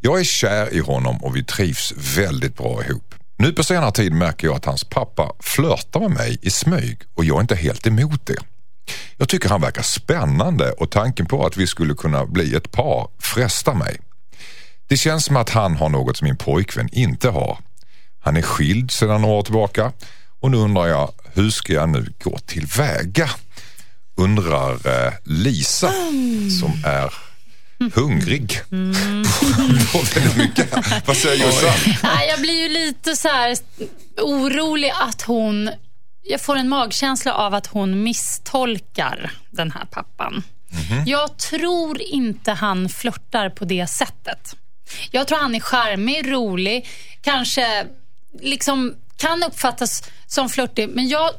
Jag 0.01 0.21
är 0.21 0.25
kär 0.25 0.75
i 0.75 0.79
honom 0.79 1.25
och 1.25 1.37
vi 1.37 1.45
trivs 1.45 1.93
väldigt 2.17 2.57
bra 2.57 2.85
ihop. 2.85 3.15
Nu 3.39 3.53
på 3.53 3.65
senare 3.65 3.93
tid 3.93 4.13
märker 4.13 4.47
jag 4.47 4.57
att 4.57 4.65
hans 4.65 4.85
pappa 4.85 5.33
flörtar 5.41 6.01
med 6.01 6.11
mig 6.11 6.39
i 6.43 6.51
smyg 6.51 6.99
och 7.15 7.25
jag 7.25 7.37
är 7.37 7.41
inte 7.41 7.55
helt 7.55 7.87
emot 7.87 8.27
det. 8.27 8.37
Jag 9.17 9.29
tycker 9.29 9.49
han 9.49 9.61
verkar 9.61 9.83
spännande 9.83 10.73
och 10.73 10.91
tanken 10.91 11.27
på 11.27 11.47
att 11.47 11.57
vi 11.57 11.67
skulle 11.67 11.95
kunna 11.95 12.27
bli 12.27 12.55
ett 12.55 12.71
par 12.73 13.09
frestar 13.19 13.75
mig. 13.75 14.01
Det 14.89 14.97
känns 14.97 15.25
som 15.25 15.37
att 15.37 15.51
han 15.51 15.77
har 15.77 15.89
något 15.89 16.17
som 16.17 16.25
min 16.25 16.37
pojkvän 16.37 16.89
inte 16.93 17.29
har. 17.29 17.59
Han 18.21 18.37
är 18.37 18.43
skild 18.43 18.91
sedan 18.91 19.23
några 19.23 19.35
år 19.35 19.43
tillbaka 19.43 19.93
och 20.41 20.51
nu 20.51 20.57
undrar 20.57 20.87
jag 20.87 21.13
hur 21.35 21.51
ska 21.51 21.73
jag 21.73 21.89
nu 21.89 22.13
gå 22.25 22.39
tillväga? 22.39 23.31
Undrar 24.17 24.73
eh, 24.73 25.13
Lisa 25.25 25.93
som 26.61 26.73
är 26.85 27.15
hungrig 27.95 28.61
på 29.93 29.99
väldigt 30.15 30.37
mycket. 30.37 30.75
Vad 31.07 31.17
säger 31.17 31.45
Jossan? 31.45 31.95
Jag 32.29 32.41
blir 32.41 32.63
ju 32.63 32.69
lite 32.69 33.17
så 33.17 33.29
här 33.29 33.57
orolig 34.23 34.93
att 35.01 35.23
hon... 35.23 35.71
Jag 36.23 36.41
får 36.41 36.57
en 36.57 36.69
magkänsla 36.69 37.35
av 37.35 37.55
att 37.55 37.67
hon 37.67 38.03
misstolkar 38.03 39.33
den 39.51 39.71
här 39.71 39.85
pappan. 39.85 40.43
Jag 41.07 41.37
tror 41.37 42.03
inte 42.03 42.53
han 42.53 42.89
flörtar 42.89 43.51
på 43.51 43.65
det 43.65 43.87
sättet. 43.87 44.55
Jag 45.11 45.29
tror 45.29 45.39
han 45.39 45.55
är 45.55 45.61
charmig, 45.61 46.33
rolig, 46.33 46.89
kanske 47.21 47.87
liksom 48.41 48.95
kan 49.17 49.43
uppfattas 49.43 50.03
som 50.27 50.49
flörtig. 50.49 50.89
Men 50.89 51.09
jag, 51.09 51.31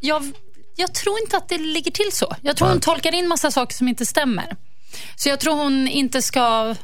jag, 0.00 0.32
jag 0.76 0.94
tror 0.94 1.18
inte 1.20 1.36
att 1.36 1.48
det 1.48 1.58
ligger 1.58 1.90
till 1.90 2.12
så. 2.12 2.36
Jag 2.42 2.56
tror 2.56 2.68
hon 2.68 2.80
tolkar 2.80 3.14
in 3.14 3.28
massa 3.28 3.50
saker 3.50 3.74
som 3.74 3.88
inte 3.88 4.06
stämmer. 4.06 4.56
Så 5.16 5.28
jag 5.28 5.40
tror 5.40 5.54
hon 5.54 5.88
inte 5.88 6.22
ska 6.22 6.74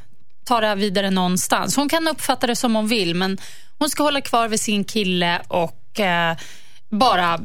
ta 0.44 0.60
det 0.60 0.66
här 0.66 0.76
vidare 0.76 1.10
någonstans. 1.10 1.76
Hon 1.76 1.88
kan 1.88 2.08
uppfatta 2.08 2.46
det 2.46 2.56
som 2.56 2.74
hon 2.74 2.88
vill, 2.88 3.14
men 3.14 3.38
hon 3.78 3.90
ska 3.90 4.02
hålla 4.02 4.20
kvar 4.20 4.48
vid 4.48 4.60
sin 4.60 4.84
kille 4.84 5.42
och 5.48 6.00
eh, 6.00 6.36
bara 6.88 7.40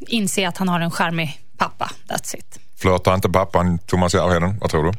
inse 0.00 0.48
att 0.48 0.58
han 0.58 0.68
har 0.68 0.80
en 0.80 0.90
charmig 0.90 1.40
pappa. 1.56 1.90
That's 2.08 2.36
it. 2.36 2.58
Flörtar 2.76 3.14
inte 3.14 3.28
pappan 3.28 3.78
Thomas 3.78 4.14
Järvheden? 4.14 4.58
Vad 4.60 4.70
tror 4.70 4.84
du? 4.84 4.92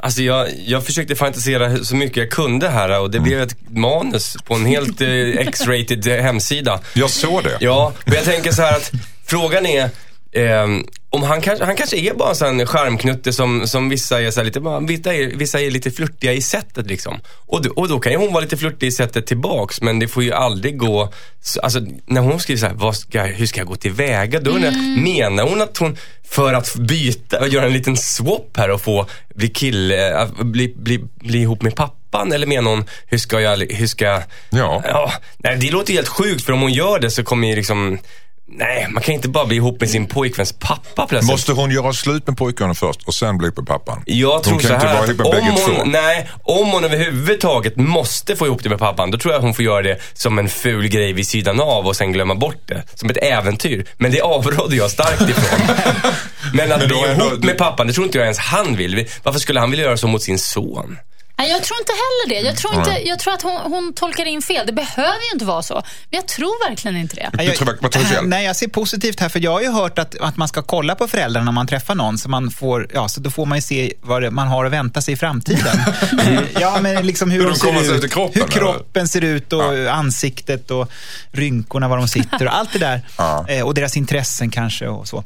Alltså 0.00 0.22
jag, 0.22 0.48
jag 0.66 0.86
försökte 0.86 1.16
fantisera 1.16 1.76
så 1.76 1.96
mycket 1.96 2.16
jag 2.16 2.30
kunde 2.30 2.68
här 2.68 3.00
och 3.00 3.10
det 3.10 3.20
blev 3.20 3.40
ett 3.42 3.56
manus 3.68 4.36
på 4.44 4.54
en 4.54 4.66
helt 4.66 5.00
eh, 5.00 5.08
X-rated 5.38 6.06
eh, 6.06 6.22
hemsida. 6.22 6.80
Jag 6.94 7.10
såg 7.10 7.44
det. 7.44 7.56
Ja, 7.60 7.92
men 8.04 8.14
jag 8.14 8.24
tänker 8.24 8.52
så 8.52 8.62
här 8.62 8.76
att 8.76 8.92
frågan 9.26 9.66
är 9.66 9.90
ehm, 10.32 10.84
om 11.14 11.22
han, 11.22 11.40
kanske, 11.40 11.64
han 11.64 11.76
kanske 11.76 11.96
är 11.96 12.14
bara 12.14 12.28
en 12.28 12.34
sån 12.36 12.66
charmknutte 12.66 13.32
som, 13.32 13.66
som 13.68 13.88
vissa, 13.88 14.22
är 14.22 14.30
så 14.30 14.42
lite, 14.42 14.60
bara- 14.60 14.80
vissa, 14.80 15.14
är, 15.14 15.36
vissa 15.36 15.60
är 15.60 15.70
lite 15.70 15.90
flörtiga 15.90 16.32
i 16.32 16.40
sättet 16.42 16.86
liksom. 16.86 17.20
Och, 17.46 17.62
då- 17.62 17.70
och 17.76 17.88
då 17.88 18.00
kan 18.00 18.12
ju 18.12 18.18
hon 18.18 18.32
vara 18.32 18.42
lite 18.44 18.56
flörtig 18.56 18.86
i 18.86 18.92
sättet 18.92 19.26
tillbaks, 19.26 19.80
men 19.80 19.98
det 19.98 20.08
får 20.08 20.22
ju 20.22 20.32
aldrig 20.32 20.78
gå... 20.78 21.12
så- 21.42 21.60
Alltså, 21.60 21.80
när 22.06 22.20
hon 22.20 22.40
skriver 22.40 22.60
så 22.60 22.66
här, 22.66 22.74
vad 22.74 22.96
ska, 22.96 23.22
hur 23.22 23.46
ska 23.46 23.60
jag 23.60 23.66
gå 23.68 23.76
tillväga? 23.76 24.40
Då 24.40 24.50
jag, 24.58 24.74
menar 25.02 25.48
hon 25.48 25.62
att 25.62 25.76
hon, 25.78 25.96
för 26.28 26.52
att 26.54 26.74
byta, 26.76 27.48
göra 27.48 27.66
en 27.66 27.72
liten 27.72 27.96
swap 27.96 28.56
här 28.56 28.70
och 28.70 28.80
få 28.80 29.06
bli 29.34 29.48
kille, 29.48 30.28
bli, 30.40 30.74
bli, 30.76 31.04
bli 31.20 31.38
ihop 31.38 31.62
med 31.62 31.74
pappan? 31.76 32.32
Eller 32.32 32.46
menar 32.46 32.70
hon, 32.70 32.84
hur 33.06 33.18
ska 33.18 33.40
jag, 33.40 33.72
hur 33.72 33.86
ska 33.86 34.04
jag... 34.04 34.22
Ja. 34.50 34.82
Ja, 34.86 35.12
nej, 35.38 35.56
det 35.56 35.70
låter 35.70 35.92
helt 35.92 36.08
sjukt 36.08 36.44
för 36.44 36.52
om 36.52 36.60
hon 36.60 36.72
gör 36.72 36.98
det 36.98 37.10
så 37.10 37.24
kommer 37.24 37.48
ju 37.48 37.56
liksom... 37.56 37.98
Nej, 38.46 38.86
man 38.90 39.02
kan 39.02 39.14
inte 39.14 39.28
bara 39.28 39.46
bli 39.46 39.56
ihop 39.56 39.80
med 39.80 39.90
sin 39.90 40.06
pojkväns 40.06 40.52
pappa 40.52 41.06
plötsligt. 41.06 41.30
Måste 41.32 41.52
hon 41.52 41.70
göra 41.70 41.92
slut 41.92 42.26
med 42.26 42.36
pojkarna 42.36 42.74
först 42.74 43.02
och 43.06 43.14
sen 43.14 43.38
bli 43.38 43.46
ihop 43.46 43.56
med 43.56 43.66
pappan? 43.66 44.02
Jag 44.06 44.42
tror 44.42 44.52
hon 44.52 44.60
kan 44.62 44.68
så 44.68 44.74
inte 44.74 44.86
vara 44.86 44.96
ihop 45.06 45.18
med 45.18 45.30
bägge 45.30 45.56
två. 45.66 45.72
hon, 45.72 45.90
nej, 45.92 46.28
om 46.42 46.70
hon 46.70 46.84
överhuvudtaget 46.84 47.76
måste 47.76 48.36
få 48.36 48.46
ihop 48.46 48.62
det 48.62 48.68
med 48.68 48.78
pappan, 48.78 49.10
då 49.10 49.18
tror 49.18 49.32
jag 49.34 49.38
att 49.38 49.44
hon 49.44 49.54
får 49.54 49.64
göra 49.64 49.82
det 49.82 49.98
som 50.12 50.38
en 50.38 50.48
ful 50.48 50.88
grej 50.88 51.12
vid 51.12 51.26
sidan 51.26 51.60
av 51.60 51.86
och 51.86 51.96
sen 51.96 52.12
glömma 52.12 52.34
bort 52.34 52.62
det. 52.68 52.82
Som 52.94 53.10
ett 53.10 53.16
äventyr. 53.22 53.84
Men 53.96 54.12
det 54.12 54.20
avråder 54.20 54.76
jag 54.76 54.90
starkt 54.90 55.20
ifrån. 55.22 55.60
Men 56.52 56.72
att 56.72 56.78
Men 56.78 56.88
bli 56.88 57.04
ändå- 57.08 57.26
ihop 57.26 57.44
med 57.44 57.58
pappan, 57.58 57.86
det 57.86 57.92
tror 57.92 58.06
inte 58.06 58.18
jag 58.18 58.24
ens 58.24 58.38
han 58.38 58.76
vill. 58.76 59.06
Varför 59.22 59.40
skulle 59.40 59.60
han 59.60 59.70
vilja 59.70 59.84
göra 59.84 59.96
så 59.96 60.06
mot 60.08 60.22
sin 60.22 60.38
son? 60.38 60.98
Nej, 61.36 61.50
jag 61.50 61.62
tror 61.64 61.78
inte 61.80 61.92
heller 61.92 62.42
det. 62.42 62.48
Jag 62.48 62.56
tror, 62.56 62.74
inte, 62.74 63.08
jag 63.08 63.18
tror 63.18 63.34
att 63.34 63.42
hon, 63.42 63.72
hon 63.72 63.92
tolkar 63.94 64.24
in 64.24 64.42
fel. 64.42 64.66
Det 64.66 64.72
behöver 64.72 65.20
ju 65.30 65.32
inte 65.32 65.44
vara 65.44 65.62
så. 65.62 65.74
Men 65.74 65.82
jag 66.20 66.28
tror 66.28 66.68
verkligen 66.70 66.96
inte 66.96 67.16
det. 67.16 67.30
Nej, 67.32 67.46
jag, 67.46 67.56
tror- 67.56 67.78
vad 67.80 67.92
tror 67.92 68.02
du, 68.02 68.08
Kjell? 68.08 68.26
Nej, 68.26 68.44
jag 68.44 68.56
ser 68.56 68.68
positivt 68.68 69.20
här, 69.20 69.28
för 69.28 69.40
jag 69.40 69.50
har 69.50 69.60
ju 69.60 69.70
hört 69.70 69.98
att, 69.98 70.20
att 70.20 70.36
man 70.36 70.48
ska 70.48 70.62
kolla 70.62 70.94
på 70.94 71.08
föräldrarna 71.08 71.44
när 71.44 71.52
man 71.52 71.66
träffar 71.66 71.94
någon, 71.94 72.18
så, 72.18 72.28
man 72.28 72.50
får, 72.50 72.88
ja, 72.94 73.08
så 73.08 73.20
då 73.20 73.30
får 73.30 73.46
man 73.46 73.58
ju 73.58 73.62
se 73.62 73.92
vad 74.02 74.22
det, 74.22 74.30
man 74.30 74.48
har 74.48 74.64
att 74.64 74.72
vänta 74.72 75.00
sig 75.02 75.14
i 75.14 75.16
framtiden. 75.16 75.78
ja, 76.60 76.78
men 76.80 77.06
liksom 77.06 77.30
hur, 77.30 77.40
Hur 77.40 77.48
de 77.48 77.56
ser 77.56 77.72
se 77.84 77.92
ut, 77.94 78.04
ut 78.04 78.12
kroppen, 78.12 78.42
hur 78.42 78.48
kroppen 78.48 79.08
ser 79.08 79.20
ut 79.24 79.52
och 79.52 79.72
ansiktet 79.90 80.70
och 80.70 80.90
rynkorna, 81.32 81.88
var 81.88 81.96
de 81.96 82.08
sitter 82.08 82.46
och 82.46 82.56
allt 82.56 82.72
det 82.72 82.78
där. 82.78 83.00
Ja. 83.18 83.44
Eh, 83.48 83.66
och 83.66 83.74
deras 83.74 83.96
intressen 83.96 84.50
kanske 84.50 84.88
och 84.88 85.08
så. 85.08 85.24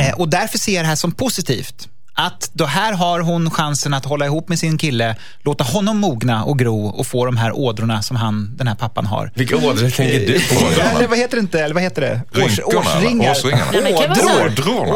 Eh, 0.00 0.14
och 0.14 0.28
därför 0.28 0.58
ser 0.58 0.74
jag 0.74 0.84
det 0.84 0.88
här 0.88 0.96
som 0.96 1.12
positivt. 1.12 1.88
Att 2.18 2.50
då 2.52 2.64
här 2.64 2.92
har 2.92 3.20
hon 3.20 3.50
chansen 3.50 3.94
att 3.94 4.04
hålla 4.04 4.26
ihop 4.26 4.48
med 4.48 4.58
sin 4.58 4.78
kille, 4.78 5.16
låta 5.42 5.64
honom 5.64 5.98
mogna 5.98 6.44
och 6.44 6.58
gro 6.58 6.86
och 6.86 7.06
få 7.06 7.24
de 7.26 7.36
här 7.36 7.56
ådrorna 7.56 8.02
som 8.02 8.16
han, 8.16 8.56
den 8.56 8.68
här 8.68 8.74
pappan 8.74 9.06
har. 9.06 9.32
Vilka 9.34 9.56
ådror 9.56 9.90
tänker 9.90 10.20
du 10.20 10.40
på? 10.40 10.80
Eller 10.96 11.08
vad 11.08 11.18
heter 11.18 11.36
det 11.36 11.40
inte? 11.40 11.60
Eller 11.60 11.74
vad 11.74 11.82
heter 11.82 12.02
det? 12.02 12.42
Års, 12.44 12.60
årsringar. 12.60 13.30
Årsringarna. 13.30 13.64
Men 13.72 13.84
det 13.84 13.92
kan 13.92 14.26
vara. 14.26 14.48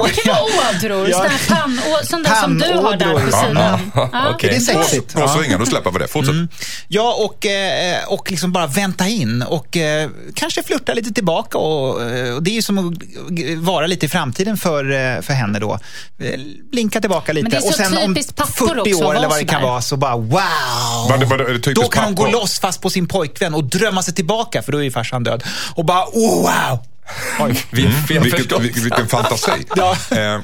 Det 0.09 0.23
kan 0.23 0.37
ådror. 0.75 1.09
Ja. 1.11 1.29
Sån 2.03 2.23
där 2.23 2.35
som 2.35 2.59
du 2.59 2.73
har 2.75 2.97
där 2.97 3.13
på 3.15 3.37
sidan. 3.37 3.57
Ja, 3.95 4.09
Ja. 4.13 4.31
okej. 4.35 4.51
Det 4.51 4.57
är 4.57 4.61
sexigt. 4.61 5.17
Årsringar, 5.17 5.59
då 5.59 5.67
släpper 5.67 5.91
vi 5.91 5.99
det. 5.99 6.09
Fortsätt. 6.09 6.35
Ja, 6.89 7.15
och, 7.25 7.47
eh, 7.47 8.05
och 8.09 8.31
liksom 8.31 8.53
bara 8.53 8.67
vänta 8.67 9.09
in 9.09 9.43
och 9.43 9.77
eh, 9.77 10.11
kanske 10.35 10.63
flirta 10.63 10.95
lite 10.95 11.11
tillbaka. 11.13 11.59
Och, 11.59 12.03
eh, 12.03 12.35
och 12.35 12.43
det 12.43 12.51
är 12.51 12.55
ju 12.55 12.63
som 12.63 12.79
att 12.79 12.95
vara 13.57 13.87
lite 13.87 14.07
i 14.07 14.09
framtiden 14.09 14.57
för, 14.57 15.23
för 15.23 15.33
henne 15.33 15.59
då. 15.59 15.79
Blinka 16.71 17.01
tillbaka 17.01 17.10
lite. 17.19 17.43
Men 17.43 17.51
det 17.51 17.57
är 17.57 17.61
så 17.61 17.69
och 17.69 17.75
sen 17.75 17.99
om 17.99 18.15
typiskt 18.15 18.37
pappor 18.37 18.67
40 18.69 18.93
också 18.95 19.05
år 19.05 19.17
eller 19.17 19.29
vad 19.29 19.39
det 19.39 19.45
kan 19.45 19.63
vara 19.63 19.81
så 19.81 19.97
bara 19.97 20.17
wow! 20.17 20.41
Vad- 21.09 21.25
vad- 21.25 21.41
är 21.41 21.45
det 21.53 21.59
typiskt 21.59 21.75
då 21.83 21.89
kan 21.89 22.05
hon 22.05 22.15
gå 22.15 22.27
loss 22.31 22.61
fast 22.61 22.83
på 22.83 22.91
sin 22.91 23.09
pojkvän 23.09 23.55
och 23.55 23.65
drömma 23.65 24.03
sig 24.03 24.15
tillbaka 24.15 24.63
för 24.63 24.73
då 24.73 24.79
är 24.79 24.83
ju 24.83 24.91
farsan 24.91 25.23
död. 25.25 25.43
Och 25.75 25.85
bara 25.85 26.05
oh, 26.05 26.43
wow! 26.43 26.79
Vi, 27.71 27.83
vi 28.09 28.17
har 28.17 28.25
Vilket, 28.25 28.61
vilken 28.61 29.07
fantasi. 29.09 29.51
Ja. 29.77 29.91
Eh, 30.11 30.41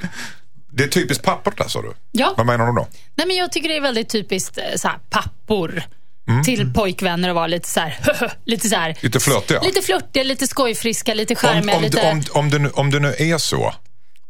det 0.72 0.84
är 0.84 0.88
typiskt 0.88 1.24
pappor 1.24 1.54
där, 1.56 1.68
sa 1.68 1.82
du? 1.82 1.92
Ja. 2.12 2.34
Vad 2.36 2.46
menar 2.46 2.66
du 2.66 2.72
då? 2.72 2.88
Nej, 3.14 3.26
men 3.26 3.36
jag 3.36 3.52
tycker 3.52 3.68
det 3.68 3.76
är 3.76 3.80
väldigt 3.80 4.08
typiskt 4.08 4.58
eh, 4.58 4.64
så 4.76 4.88
här, 4.88 4.98
pappor 5.10 5.82
Mm. 6.28 6.44
till 6.44 6.72
pojkvänner 6.74 7.28
att 7.28 7.34
vara 7.34 7.46
lite 7.46 7.68
så 7.68 7.80
här, 7.80 7.98
lite 8.44 8.68
så 8.68 8.76
här, 8.76 8.96
Lite 9.00 9.20
flörtiga? 9.20 9.60
lite 9.60 9.82
flörtiga, 9.82 10.22
lite 10.22 10.46
skojfriska, 10.46 11.14
lite 11.14 11.34
Om, 11.34 11.36
charmiga. 11.36 11.76
om, 11.76 11.82
lite... 11.82 12.10
om, 12.10 12.22
om, 12.32 12.50
det 12.50 12.58
nu, 12.58 12.70
om 12.70 12.90
det 12.90 13.00
nu 13.00 13.14
är 13.18 13.38
så 13.38 13.74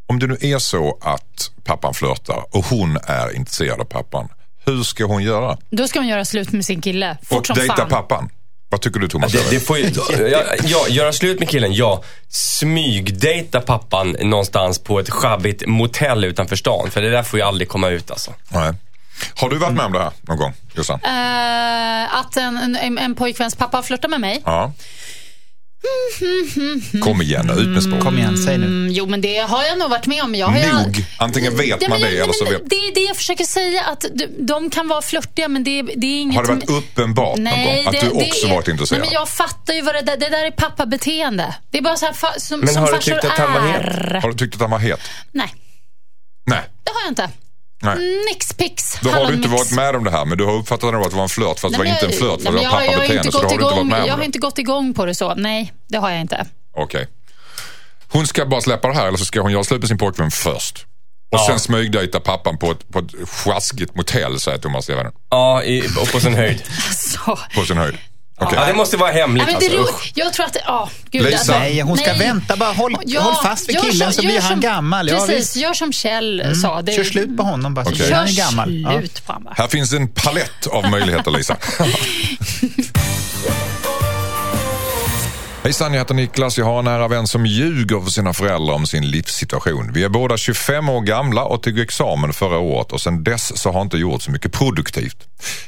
om 0.06 0.18
det 0.18 0.26
nu 0.26 0.36
är 0.40 0.58
så 0.58 0.98
att 1.00 1.50
pappan 1.64 1.94
flörtar 1.94 2.44
och 2.50 2.64
hon 2.64 2.98
är 3.06 3.36
intresserad 3.36 3.80
av 3.80 3.84
pappan, 3.84 4.28
hur 4.64 4.82
ska 4.82 5.04
hon 5.04 5.22
göra? 5.22 5.56
Då 5.70 5.88
ska 5.88 5.98
hon 5.98 6.08
göra 6.08 6.25
slut 6.25 6.52
med 6.52 6.64
sin 6.64 6.80
kille 6.80 7.18
fort 7.22 7.38
Och 7.38 7.46
som 7.46 7.56
dejta 7.56 7.76
fan. 7.76 7.88
pappan? 7.88 8.28
Vad 8.68 8.80
tycker 8.80 9.00
du 9.00 9.08
Thomas? 9.08 9.32
Det, 9.32 9.50
det 9.50 9.60
får 9.60 9.78
ju, 9.78 9.84
ja, 10.30 10.42
ja, 10.64 10.86
göra 10.88 11.12
slut 11.12 11.38
med 11.38 11.48
killen, 11.48 11.75
ja. 11.75 12.02
Smygdejta 12.28 13.60
pappan 13.60 14.16
någonstans 14.20 14.78
på 14.78 15.00
ett 15.00 15.10
sjabbigt 15.10 15.66
motell 15.66 16.25
utanför 16.25 16.56
stan. 16.56 16.90
För 16.90 17.02
det 17.02 17.10
där 17.10 17.23
får 17.23 17.38
ju 17.38 17.45
aldrig 17.45 17.69
komma 17.69 17.88
ut 17.88 18.10
alltså. 18.10 18.30
Nej. 18.49 18.73
Har 19.34 19.50
du 19.50 19.56
varit 19.58 19.75
med 19.75 19.86
om 19.86 19.92
det 19.92 19.99
här 19.99 20.12
någon 20.21 20.36
gång, 20.36 20.52
Jossan? 20.75 21.00
Eh, 21.04 22.16
att 22.19 22.36
en, 22.36 22.76
en, 22.76 22.99
en 22.99 23.14
pojkväns 23.14 23.54
pappa 23.54 23.82
flörtar 23.82 24.08
med 24.08 24.21
mig. 24.21 24.42
Ja. 24.45 24.73
Kom 27.02 27.23
igen, 27.23 27.50
ut 27.50 27.69
med 27.69 27.82
språk. 27.82 28.00
Kom 28.00 28.19
igen, 28.19 28.39
säg 28.39 28.58
nu. 28.58 28.67
Mm, 28.67 28.93
jo, 28.93 29.06
men 29.06 29.21
det 29.21 29.36
har 29.39 29.65
jag 29.65 29.78
nog 29.78 29.91
varit 29.91 30.06
med 30.06 30.23
om. 30.23 30.34
Jag 30.34 30.47
har 30.47 30.84
Nog. 30.84 31.04
Antingen 31.19 31.56
vet 31.56 31.67
Ja, 31.82 31.89
man 31.89 32.00
men, 32.00 32.10
det 32.10 32.19
eller 32.19 32.32
så 32.32 32.45
men 32.45 32.52
vet 32.52 32.71
Det 32.71 32.76
är 32.76 32.95
det 32.95 33.00
jag 33.00 33.17
försöker 33.17 33.45
säga. 33.45 33.82
Att 33.84 34.04
de, 34.39 34.71
kan 34.71 34.89
vara 34.89 35.02
flörtiga, 35.02 35.49
men 35.49 35.65
det, 35.65 35.78
är- 35.78 35.91
det 35.97 36.06
är 36.06 36.21
inget... 36.21 36.36
Har 36.36 36.43
det 36.43 36.52
varit 36.54 36.71
uppenbart 36.71 37.39
någon 37.39 37.65
gång 37.65 37.86
att 37.86 38.00
du 38.00 38.08
också 38.10 38.47
är- 38.47 38.50
varit 38.54 38.69
intresserad? 38.69 39.00
Nej, 39.00 39.08
men 39.08 39.15
jag 39.15 39.28
fattar 39.28 39.75
ju 39.75 39.82
vad 39.82 39.95
det 39.95 40.02
där 40.02 40.17
Det 40.17 40.28
där 40.28 40.47
är 40.47 40.50
pappabeteende. 40.50 41.54
Det 41.71 41.78
är 41.78 41.82
bara 41.82 41.97
så 41.97 42.06
här 42.06 42.12
fa, 42.12 42.32
som, 42.39 42.60
Men 42.60 42.69
som 42.75 42.86
farsor 42.86 42.99
tyckt 42.99 43.25
att 43.25 43.39
han 43.39 43.52
var 43.52 43.60
het? 43.60 43.80
är. 43.82 44.21
Har 44.23 44.28
du 44.30 44.36
tyckt 44.36 44.54
att 44.54 44.60
han 44.60 44.71
var 44.71 44.78
het? 44.78 45.00
Nej, 45.32 45.54
Nej. 46.47 46.60
det 46.84 46.91
har 46.95 47.00
jag 47.00 47.10
inte. 47.10 47.28
Nej. 47.94 48.25
Nix 48.32 48.52
pix. 48.54 48.99
Då 49.02 49.10
har 49.10 49.26
du 49.26 49.34
inte 49.34 49.49
varit 49.49 49.70
med 49.72 49.96
om 49.96 50.04
det 50.04 50.10
här, 50.10 50.25
men 50.25 50.38
du 50.38 50.44
har 50.44 50.52
uppfattat 50.52 50.92
det 50.92 50.99
att 50.99 51.10
det 51.10 51.16
var 51.16 51.22
en 51.22 51.28
flört 51.28 51.58
fast 51.60 51.72
det 51.72 51.78
var 51.78 51.84
Nej, 51.84 51.92
inte 51.94 52.06
en 52.06 52.12
flört 52.12 52.42
för 52.42 52.44
det 52.44 52.50
var 52.50 52.52
men 52.52 52.62
jag- 52.62 52.72
jag 52.72 52.78
har 52.80 52.86
pappabeteende. 52.86 53.14
inte 53.26 53.32
Så 53.32 53.38
har 53.38 53.49
du 53.49 53.54
inte 53.54 53.64
varit 53.64 54.06
Jag 54.06 54.12
har 54.14 54.18
det. 54.18 54.25
inte 54.25 54.38
gått 54.38 54.58
igång 54.58 54.94
på 54.94 55.04
det 55.06 55.14
så. 55.14 55.34
Nej, 55.34 55.72
det 55.88 55.99
har 55.99 56.10
jag 56.10 56.20
inte. 56.20 56.46
Okej. 56.76 57.06
Hon 58.08 58.26
ska 58.26 58.46
bara 58.46 58.60
släppa 58.60 58.88
det 58.88 58.94
här 58.94 59.06
eller 59.08 59.18
så 59.18 59.25
ska 59.25 59.40
hon 59.40 59.52
göra 59.52 59.64
slut 59.64 59.80
med 59.80 59.88
sin 59.88 59.99
pojkvän 59.99 60.30
först. 60.30 60.86
Och 61.32 61.38
Ja. 61.38 61.46
sen 61.49 61.58
smygdejta 61.60 62.20
pappan 62.20 62.58
på 62.58 62.70
ett, 62.70 62.88
på 62.92 62.99
ett 62.99 63.28
sjaskigt 63.28 63.94
motell 63.94 64.40
säger 64.40 64.58
Thomas 64.58 64.88
Levanen. 64.88 65.12
Ja, 65.30 65.62
i, 65.62 65.86
och 66.00 66.12
på 66.12 66.20
sin 66.20 66.34
höjd. 66.34 66.62
Så. 66.96 67.38
På 67.54 67.64
sin 67.64 67.76
höjd. 67.76 67.94
Okej. 68.38 68.58
Ja, 68.60 68.66
det 68.66 68.75
måste 68.75 68.96
vara 68.96 69.10
hemligt 69.12 69.46
men 69.46 69.58
det 69.60 69.66
är 69.66 69.78
alltså. 69.78 69.94
jag 70.14 70.32
tror 70.32 70.46
att 70.46 70.52
det, 70.52 70.62
ja, 70.66 70.90
gud, 71.10 71.22
Lisa. 71.22 71.36
alltså, 71.38 71.52
Nej, 71.52 71.80
hon 71.80 71.96
ska 71.96 72.06
nej. 72.12 72.18
vänta. 72.18 72.56
Bara 72.56 72.72
håll, 72.72 72.96
håll 73.18 73.34
fast 73.42 73.68
vid 73.68 73.80
killen 73.80 74.12
så, 74.12 74.22
gör 74.22 74.28
blir 74.28 74.40
han 74.40 74.50
som- 74.52 74.60
gammal. 74.60 75.08
Ja, 75.08 75.14
Precis, 75.18 75.36
visst. 75.36 75.56
gör 75.56 75.75
som 75.75 75.92
Kjell 75.92 76.56
sa. 76.62 76.82
Det, 76.82 76.92
Kör 76.92 77.04
slut 77.04 77.36
på 77.36 77.42
honom 77.42 77.75
bara 77.75 77.84
så 77.84 77.90
Okej. 77.90 78.06
blir 78.06 78.14
han 78.16 78.34
gammal. 78.34 78.80
Ja. 78.82 78.99
slut 78.99 79.26
på 79.26 79.32
honom. 79.32 79.52
Här 79.56 79.68
finns 79.68 79.92
en 79.92 80.08
palett 80.08 80.66
av 80.66 80.90
möjligheter 80.90 81.30
Lisa. 81.30 81.56
Hejsan, 85.67 85.93
jag 85.93 86.00
heter 86.00 86.15
Niklas. 86.15 86.59
Jag 86.59 86.65
har 86.65 86.79
en 86.79 86.85
nära 86.85 87.09
vän 87.09 87.26
som 87.26 87.47
ljuger 87.47 88.00
för 88.00 88.11
sina 88.11 88.33
föräldrar 88.33 88.75
om 88.75 88.87
sin 88.87 89.11
livssituation. 89.11 89.93
Vi 89.93 90.05
är 90.05 90.09
båda 90.09 90.37
25 90.37 90.89
år 90.89 91.00
gamla 91.00 91.45
och 91.45 91.63
tog 91.63 91.79
examen 91.79 92.33
förra 92.33 92.59
året 92.59 92.93
och 92.93 93.00
sedan 93.00 93.25
dess 93.25 93.59
så 93.59 93.73
har 93.73 93.83
inte 93.83 93.97
gjort 93.97 94.23
så 94.23 94.31
mycket 94.31 94.52
produktivt. 94.52 95.17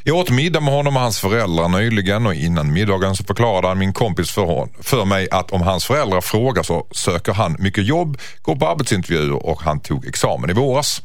Jag 0.05 0.17
åt 0.17 0.31
middag 0.31 0.61
med 0.61 0.75
honom 0.75 0.97
och 0.97 1.03
hans 1.03 1.21
föräldrar 1.21 1.69
nyligen 1.69 2.27
och 2.27 2.35
innan 2.35 2.73
middagen 2.73 3.17
så 3.17 3.25
förklarade 3.25 3.69
han 3.69 3.79
min 3.79 3.93
kompis 3.93 4.31
för, 4.31 4.43
hon, 4.43 4.69
för 4.81 5.05
mig 5.05 5.29
att 5.31 5.51
om 5.51 5.63
hans 5.63 5.85
föräldrar 5.85 6.21
frågar 6.21 6.63
så 6.63 6.87
söker 6.91 7.33
han 7.33 7.57
mycket 7.59 7.85
jobb, 7.85 8.19
går 8.43 8.57
på 8.57 8.69
arbetsintervjuer 8.69 9.47
och 9.47 9.63
han 9.63 9.81
tog 9.81 10.07
examen 10.07 10.51
i 10.51 10.53
våras. 10.53 11.03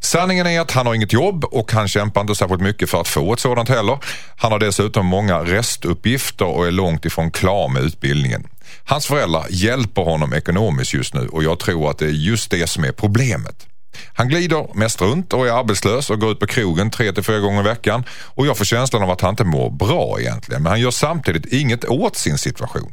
Sanningen 0.00 0.46
är 0.46 0.60
att 0.60 0.70
han 0.70 0.86
har 0.86 0.94
inget 0.94 1.12
jobb 1.12 1.44
och 1.44 1.72
han 1.72 1.88
kämpar 1.88 2.20
inte 2.20 2.34
särskilt 2.34 2.60
mycket 2.60 2.90
för 2.90 3.00
att 3.00 3.08
få 3.08 3.32
ett 3.32 3.40
sådant 3.40 3.68
heller. 3.68 3.98
Han 4.36 4.52
har 4.52 4.58
dessutom 4.58 5.06
många 5.06 5.38
restuppgifter 5.38 6.46
och 6.46 6.66
är 6.66 6.70
långt 6.70 7.04
ifrån 7.04 7.30
klar 7.30 7.68
med 7.68 7.82
utbildningen. 7.82 8.46
Hans 8.84 9.06
föräldrar 9.06 9.46
hjälper 9.50 10.02
honom 10.02 10.34
ekonomiskt 10.34 10.94
just 10.94 11.14
nu 11.14 11.28
och 11.28 11.44
jag 11.44 11.58
tror 11.58 11.90
att 11.90 11.98
det 11.98 12.06
är 12.06 12.10
just 12.10 12.50
det 12.50 12.66
som 12.66 12.84
är 12.84 12.92
problemet. 12.92 13.66
Han 14.14 14.28
glider 14.28 14.66
mest 14.74 15.00
runt 15.00 15.32
och 15.32 15.46
är 15.46 15.52
arbetslös 15.52 16.10
och 16.10 16.20
går 16.20 16.32
ut 16.32 16.40
på 16.40 16.46
krogen 16.46 16.90
tre 16.90 17.12
till 17.12 17.22
fyra 17.22 17.38
gånger 17.38 17.60
i 17.60 17.64
veckan 17.64 18.04
och 18.10 18.46
jag 18.46 18.56
får 18.58 18.64
känslan 18.64 19.02
av 19.02 19.10
att 19.10 19.20
han 19.20 19.30
inte 19.30 19.44
mår 19.44 19.70
bra 19.70 20.20
egentligen 20.20 20.62
men 20.62 20.70
han 20.70 20.80
gör 20.80 20.90
samtidigt 20.90 21.52
inget 21.52 21.84
åt 21.84 22.16
sin 22.16 22.38
situation. 22.38 22.92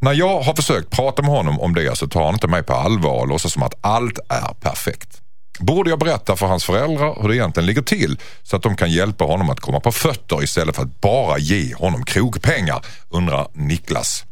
När 0.00 0.12
jag 0.12 0.40
har 0.40 0.54
försökt 0.54 0.90
prata 0.90 1.22
med 1.22 1.30
honom 1.30 1.60
om 1.60 1.74
det 1.74 1.98
så 1.98 2.08
tar 2.08 2.24
han 2.24 2.34
inte 2.34 2.48
mig 2.48 2.62
på 2.62 2.72
allvar 2.72 3.20
och 3.20 3.28
låtsas 3.28 3.52
som 3.52 3.62
att 3.62 3.74
allt 3.80 4.18
är 4.28 4.54
perfekt. 4.60 5.22
Borde 5.58 5.90
jag 5.90 5.98
berätta 5.98 6.36
för 6.36 6.46
hans 6.46 6.64
föräldrar 6.64 7.22
hur 7.22 7.28
det 7.28 7.36
egentligen 7.36 7.66
ligger 7.66 7.82
till 7.82 8.18
så 8.42 8.56
att 8.56 8.62
de 8.62 8.76
kan 8.76 8.90
hjälpa 8.90 9.24
honom 9.24 9.50
att 9.50 9.60
komma 9.60 9.80
på 9.80 9.92
fötter 9.92 10.42
istället 10.42 10.76
för 10.76 10.82
att 10.82 11.00
bara 11.00 11.38
ge 11.38 11.74
honom 11.74 12.04
krogpengar? 12.04 12.84
Undrar 13.08 13.48
Niklas. 13.52 14.24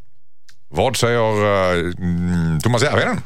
Vad 0.69 0.97
säger 0.97 1.45
uh, 1.45 2.59
Thomas 2.59 2.83
Järvheden? 2.83 3.21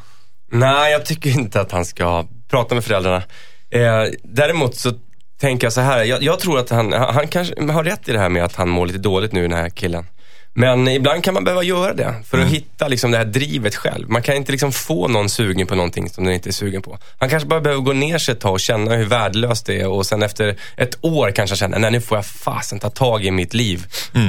Nej, 0.51 0.91
jag 0.91 1.05
tycker 1.05 1.29
inte 1.29 1.61
att 1.61 1.71
han 1.71 1.85
ska 1.85 2.25
prata 2.49 2.75
med 2.75 2.83
föräldrarna. 2.83 3.23
Eh, 3.69 4.03
däremot 4.23 4.75
så 4.75 4.91
tänker 5.39 5.65
jag 5.65 5.73
så 5.73 5.81
här. 5.81 6.03
Jag, 6.03 6.23
jag 6.23 6.39
tror 6.39 6.59
att 6.59 6.69
han, 6.69 6.93
han 6.93 7.27
kanske 7.27 7.71
har 7.71 7.83
rätt 7.83 8.09
i 8.09 8.11
det 8.11 8.19
här 8.19 8.29
med 8.29 8.43
att 8.43 8.55
han 8.55 8.69
mår 8.69 8.85
lite 8.85 8.99
dåligt 8.99 9.31
nu, 9.31 9.41
den 9.41 9.57
här 9.57 9.69
killen. 9.69 10.05
Men 10.53 10.87
ibland 10.87 11.23
kan 11.23 11.33
man 11.33 11.43
behöva 11.43 11.63
göra 11.63 11.93
det 11.93 12.15
för 12.25 12.37
att 12.37 12.47
hitta 12.47 12.87
liksom 12.87 13.11
det 13.11 13.17
här 13.17 13.25
drivet 13.25 13.75
själv. 13.75 14.09
Man 14.09 14.21
kan 14.21 14.35
inte 14.35 14.51
liksom 14.51 14.71
få 14.71 15.07
någon 15.07 15.29
sugen 15.29 15.67
på 15.67 15.75
någonting 15.75 16.09
som 16.09 16.23
den 16.23 16.33
inte 16.33 16.49
är 16.49 16.51
sugen 16.51 16.81
på. 16.81 16.97
Han 17.19 17.29
kanske 17.29 17.47
bara 17.47 17.61
behöver 17.61 17.81
gå 17.81 17.93
ner 17.93 18.17
sig 18.17 18.31
ett 18.31 18.39
tag 18.39 18.53
och 18.53 18.59
känna 18.59 18.95
hur 18.95 19.05
värdelöst 19.05 19.65
det 19.65 19.81
är 19.81 19.87
och 19.87 20.05
sen 20.05 20.23
efter 20.23 20.55
ett 20.77 20.97
år 21.01 21.31
kanske 21.31 21.55
känna, 21.55 21.77
nej 21.77 21.91
nu 21.91 22.01
får 22.01 22.17
jag 22.17 22.25
fasen 22.25 22.79
ta 22.79 22.89
tag 22.89 23.25
i 23.25 23.31
mitt 23.31 23.53
liv. 23.53 23.85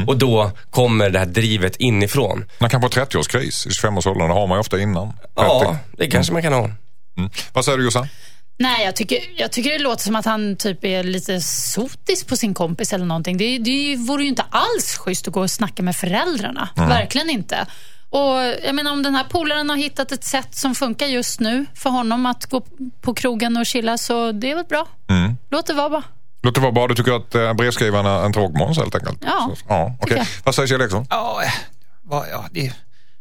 Och 0.07 0.17
då 0.17 0.51
kommer 0.71 1.11
det 1.11 1.19
här 1.19 1.27
drivet 1.27 1.77
inifrån. 1.77 2.45
Man 2.59 2.71
kan 2.71 2.81
få 2.81 2.89
30-årskris 2.89 3.67
i 3.67 3.71
25-årsåldern, 3.71 4.29
det 4.29 4.35
har 4.35 4.47
man 4.47 4.57
ju 4.57 4.61
ofta 4.61 4.81
innan. 4.81 5.13
Ja, 5.37 5.77
det 5.93 6.07
kanske 6.07 6.33
man 6.33 6.43
kan 6.43 6.53
ha. 6.53 6.71
Mm. 7.17 7.31
Vad 7.53 7.65
säger 7.65 7.79
du 7.79 7.85
Jossan? 7.85 8.09
Nej, 8.63 8.85
jag 8.85 8.97
tycker, 8.97 9.19
jag 9.37 9.53
tycker 9.53 9.71
det 9.71 9.79
låter 9.79 10.03
som 10.03 10.17
att 10.17 10.25
han 10.25 10.57
typ 10.57 10.85
är 10.85 11.05
lite 11.05 11.41
sotis 11.41 12.25
på 12.25 12.37
sin 12.37 12.55
kompis 12.55 12.93
eller 12.93 13.05
någonting. 13.05 13.37
Det, 13.37 13.59
det 13.59 13.97
vore 13.97 14.23
ju 14.23 14.29
inte 14.29 14.45
alls 14.51 14.97
schysst 14.99 15.29
att 15.29 15.35
gå 15.35 15.41
och 15.41 15.51
snacka 15.51 15.83
med 15.83 15.97
föräldrarna. 15.97 16.69
Verkligen 16.77 17.31
inte. 17.31 17.67
Och 18.11 18.39
jag 18.65 18.75
menar 18.75 18.93
Om 18.93 19.03
den 19.03 19.15
här 19.15 19.25
polaren 19.25 19.71
har 19.71 19.77
hittat 19.77 20.13
ett 20.13 20.25
sätt 20.25 20.55
som 20.55 20.75
funkar 20.75 21.07
just 21.07 21.41
nu 21.41 21.67
för 21.75 21.91
honom 21.91 22.27
att 22.27 22.47
gå 22.47 22.65
på 23.01 23.15
krogen 23.15 23.57
och 23.57 23.67
chilla, 23.67 23.99
så 23.99 24.33
det 24.33 24.51
är 24.51 24.55
väl 24.55 24.65
bra. 24.65 24.89
Mm. 25.11 25.37
Låt 25.51 25.67
det 25.67 25.75
vara 25.75 25.91
bara. 25.91 26.03
Låt 26.43 26.55
det 26.55 26.61
vara 26.61 26.73
bra. 26.73 26.89
Du 26.89 26.95
tycker 26.95 27.13
att 27.13 27.35
eh, 27.35 27.53
brevskrivarna 27.53 28.11
är 28.11 28.25
en 28.25 28.33
tråkmåns 28.33 28.79
helt 28.79 28.95
enkelt? 28.95 29.19
Ja, 29.27 29.51
Så, 29.57 29.65
ja 29.69 29.97
okej. 30.01 30.17
jag. 30.17 30.27
Vad 30.45 30.55
säger 30.55 30.67
Kjell 30.67 30.81
Eriksson? 30.81 31.07
Ja, 31.11 31.43
eh, 31.45 31.53
ja, 32.31 32.45
det 32.51 32.73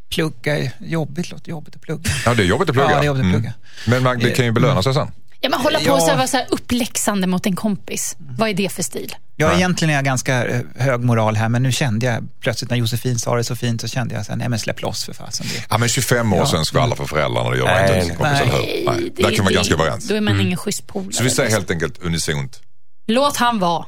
plugga 0.10 0.58
är 0.58 0.72
jobbigt, 0.80 1.32
låter 1.32 1.50
jobbigt 1.50 1.76
att 1.76 1.82
plugga. 1.82 2.12
Ja, 2.26 2.34
det 2.34 2.44
är 2.44 2.48
jobbigt 2.48 2.70
att 2.70 2.76
plugga. 2.76 2.92
Ja, 2.92 2.96
det 2.96 3.04
är 3.04 3.08
jobbigt 3.08 3.26
att 3.26 3.32
plugga. 3.32 3.54
Men 3.88 4.04
man, 4.04 4.20
det 4.20 4.32
kan 4.32 4.46
ju 4.46 4.52
belöna 4.52 4.84
sig 4.84 4.94
sen. 4.94 5.12
Ja, 5.44 5.50
men 5.50 5.60
hålla 5.62 5.80
på 5.80 5.86
Ja. 5.86 5.94
och 5.94 6.02
så 6.02 6.16
vara 6.16 6.28
så 6.28 6.38
här 6.38 6.46
uppläxande 6.50 7.28
mot 7.28 7.46
en 7.46 7.56
kompis. 7.56 8.16
Vad 8.38 8.50
är 8.50 8.54
det 8.54 8.70
för 8.70 8.84
stil? 8.84 9.16
Ja, 9.36 9.54
egentligen 9.54 9.90
är 9.90 9.96
jag 9.96 10.06
ganska 10.06 10.46
eh, 10.48 10.62
hög 10.76 11.04
moral 11.04 11.36
här, 11.36 11.50
men 11.50 11.64
nu 11.64 11.72
kände 11.72 12.06
jag 12.06 12.28
plötsligt 12.42 12.70
när 12.72 12.78
Josefin 12.78 13.20
sa 13.20 13.36
det 13.36 13.44
så 13.44 13.56
fint 13.56 13.82
så 13.82 13.88
kände 13.88 14.16
jag 14.16 14.26
så 14.26 14.32
här, 14.32 14.38
nej 14.40 14.50
men 14.50 14.60
släpp 14.60 14.82
loss 14.82 15.06
för 15.06 15.14
fasen. 15.14 15.46
Det. 15.54 15.64
Ja, 15.70 15.78
men 15.78 15.90
25 15.90 16.34
år 16.34 16.40
Ja. 16.40 16.46
sedan 16.46 16.66
skvallrar 16.66 16.96
för 16.96 17.06
föräldrarna, 17.06 17.50
det 17.50 17.58
gör 17.58 17.66
man 17.66 17.74
Nej, 17.76 17.94
inte 17.96 18.06
sin 18.08 18.16
kompis, 18.16 18.34
nej. 18.34 18.42
eller 18.42 18.52
hur? 18.52 18.86
Nej. 19.02 19.12
det- 19.18 19.24
Där 19.24 19.36
kan 19.36 19.46
det- 19.46 19.54
ganska 19.54 19.74
överens. 19.74 20.08
Då 20.08 20.16
är 20.16 20.22
man 20.22 20.42
ingen 20.42 20.58
schysst 20.58 20.88
polare. 20.88 21.14
Så 21.14 21.24
vi 21.24 21.30
säger 21.30 21.50
helt 21.50 21.72
enkelt 21.72 21.98
unisont. 22.02 22.62
Låt 23.08 23.38
han 23.38 23.60
vara. 23.60 23.86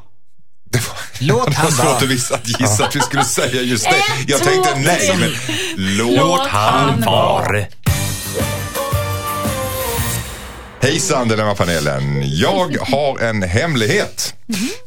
Det 0.69 0.79
var, 0.79 0.97
Låt 1.19 1.45
det 1.45 1.51
var 1.51 1.57
han 1.57 1.71
svårt 1.71 1.85
vara. 1.85 1.97
att 1.97 2.03
vissa 2.03 2.35
att 2.35 2.59
gissa 2.59 2.85
att 2.85 2.95
vi 2.95 2.99
skulle 2.99 3.23
säga 3.23 3.61
just 3.61 3.83
det. 3.85 3.95
Jag 4.27 4.39
tänkte 4.43 4.75
nej, 4.79 5.15
men 5.19 5.29
låt 5.97 6.17
Låt 6.17 6.47
han 6.47 6.89
han 6.89 7.01
vara. 7.01 7.65
Hejsan 10.83 11.27
Dilemmapanelen. 11.27 12.21
Jag 12.23 12.77
har 12.81 13.19
en 13.19 13.43
hemlighet. 13.43 14.35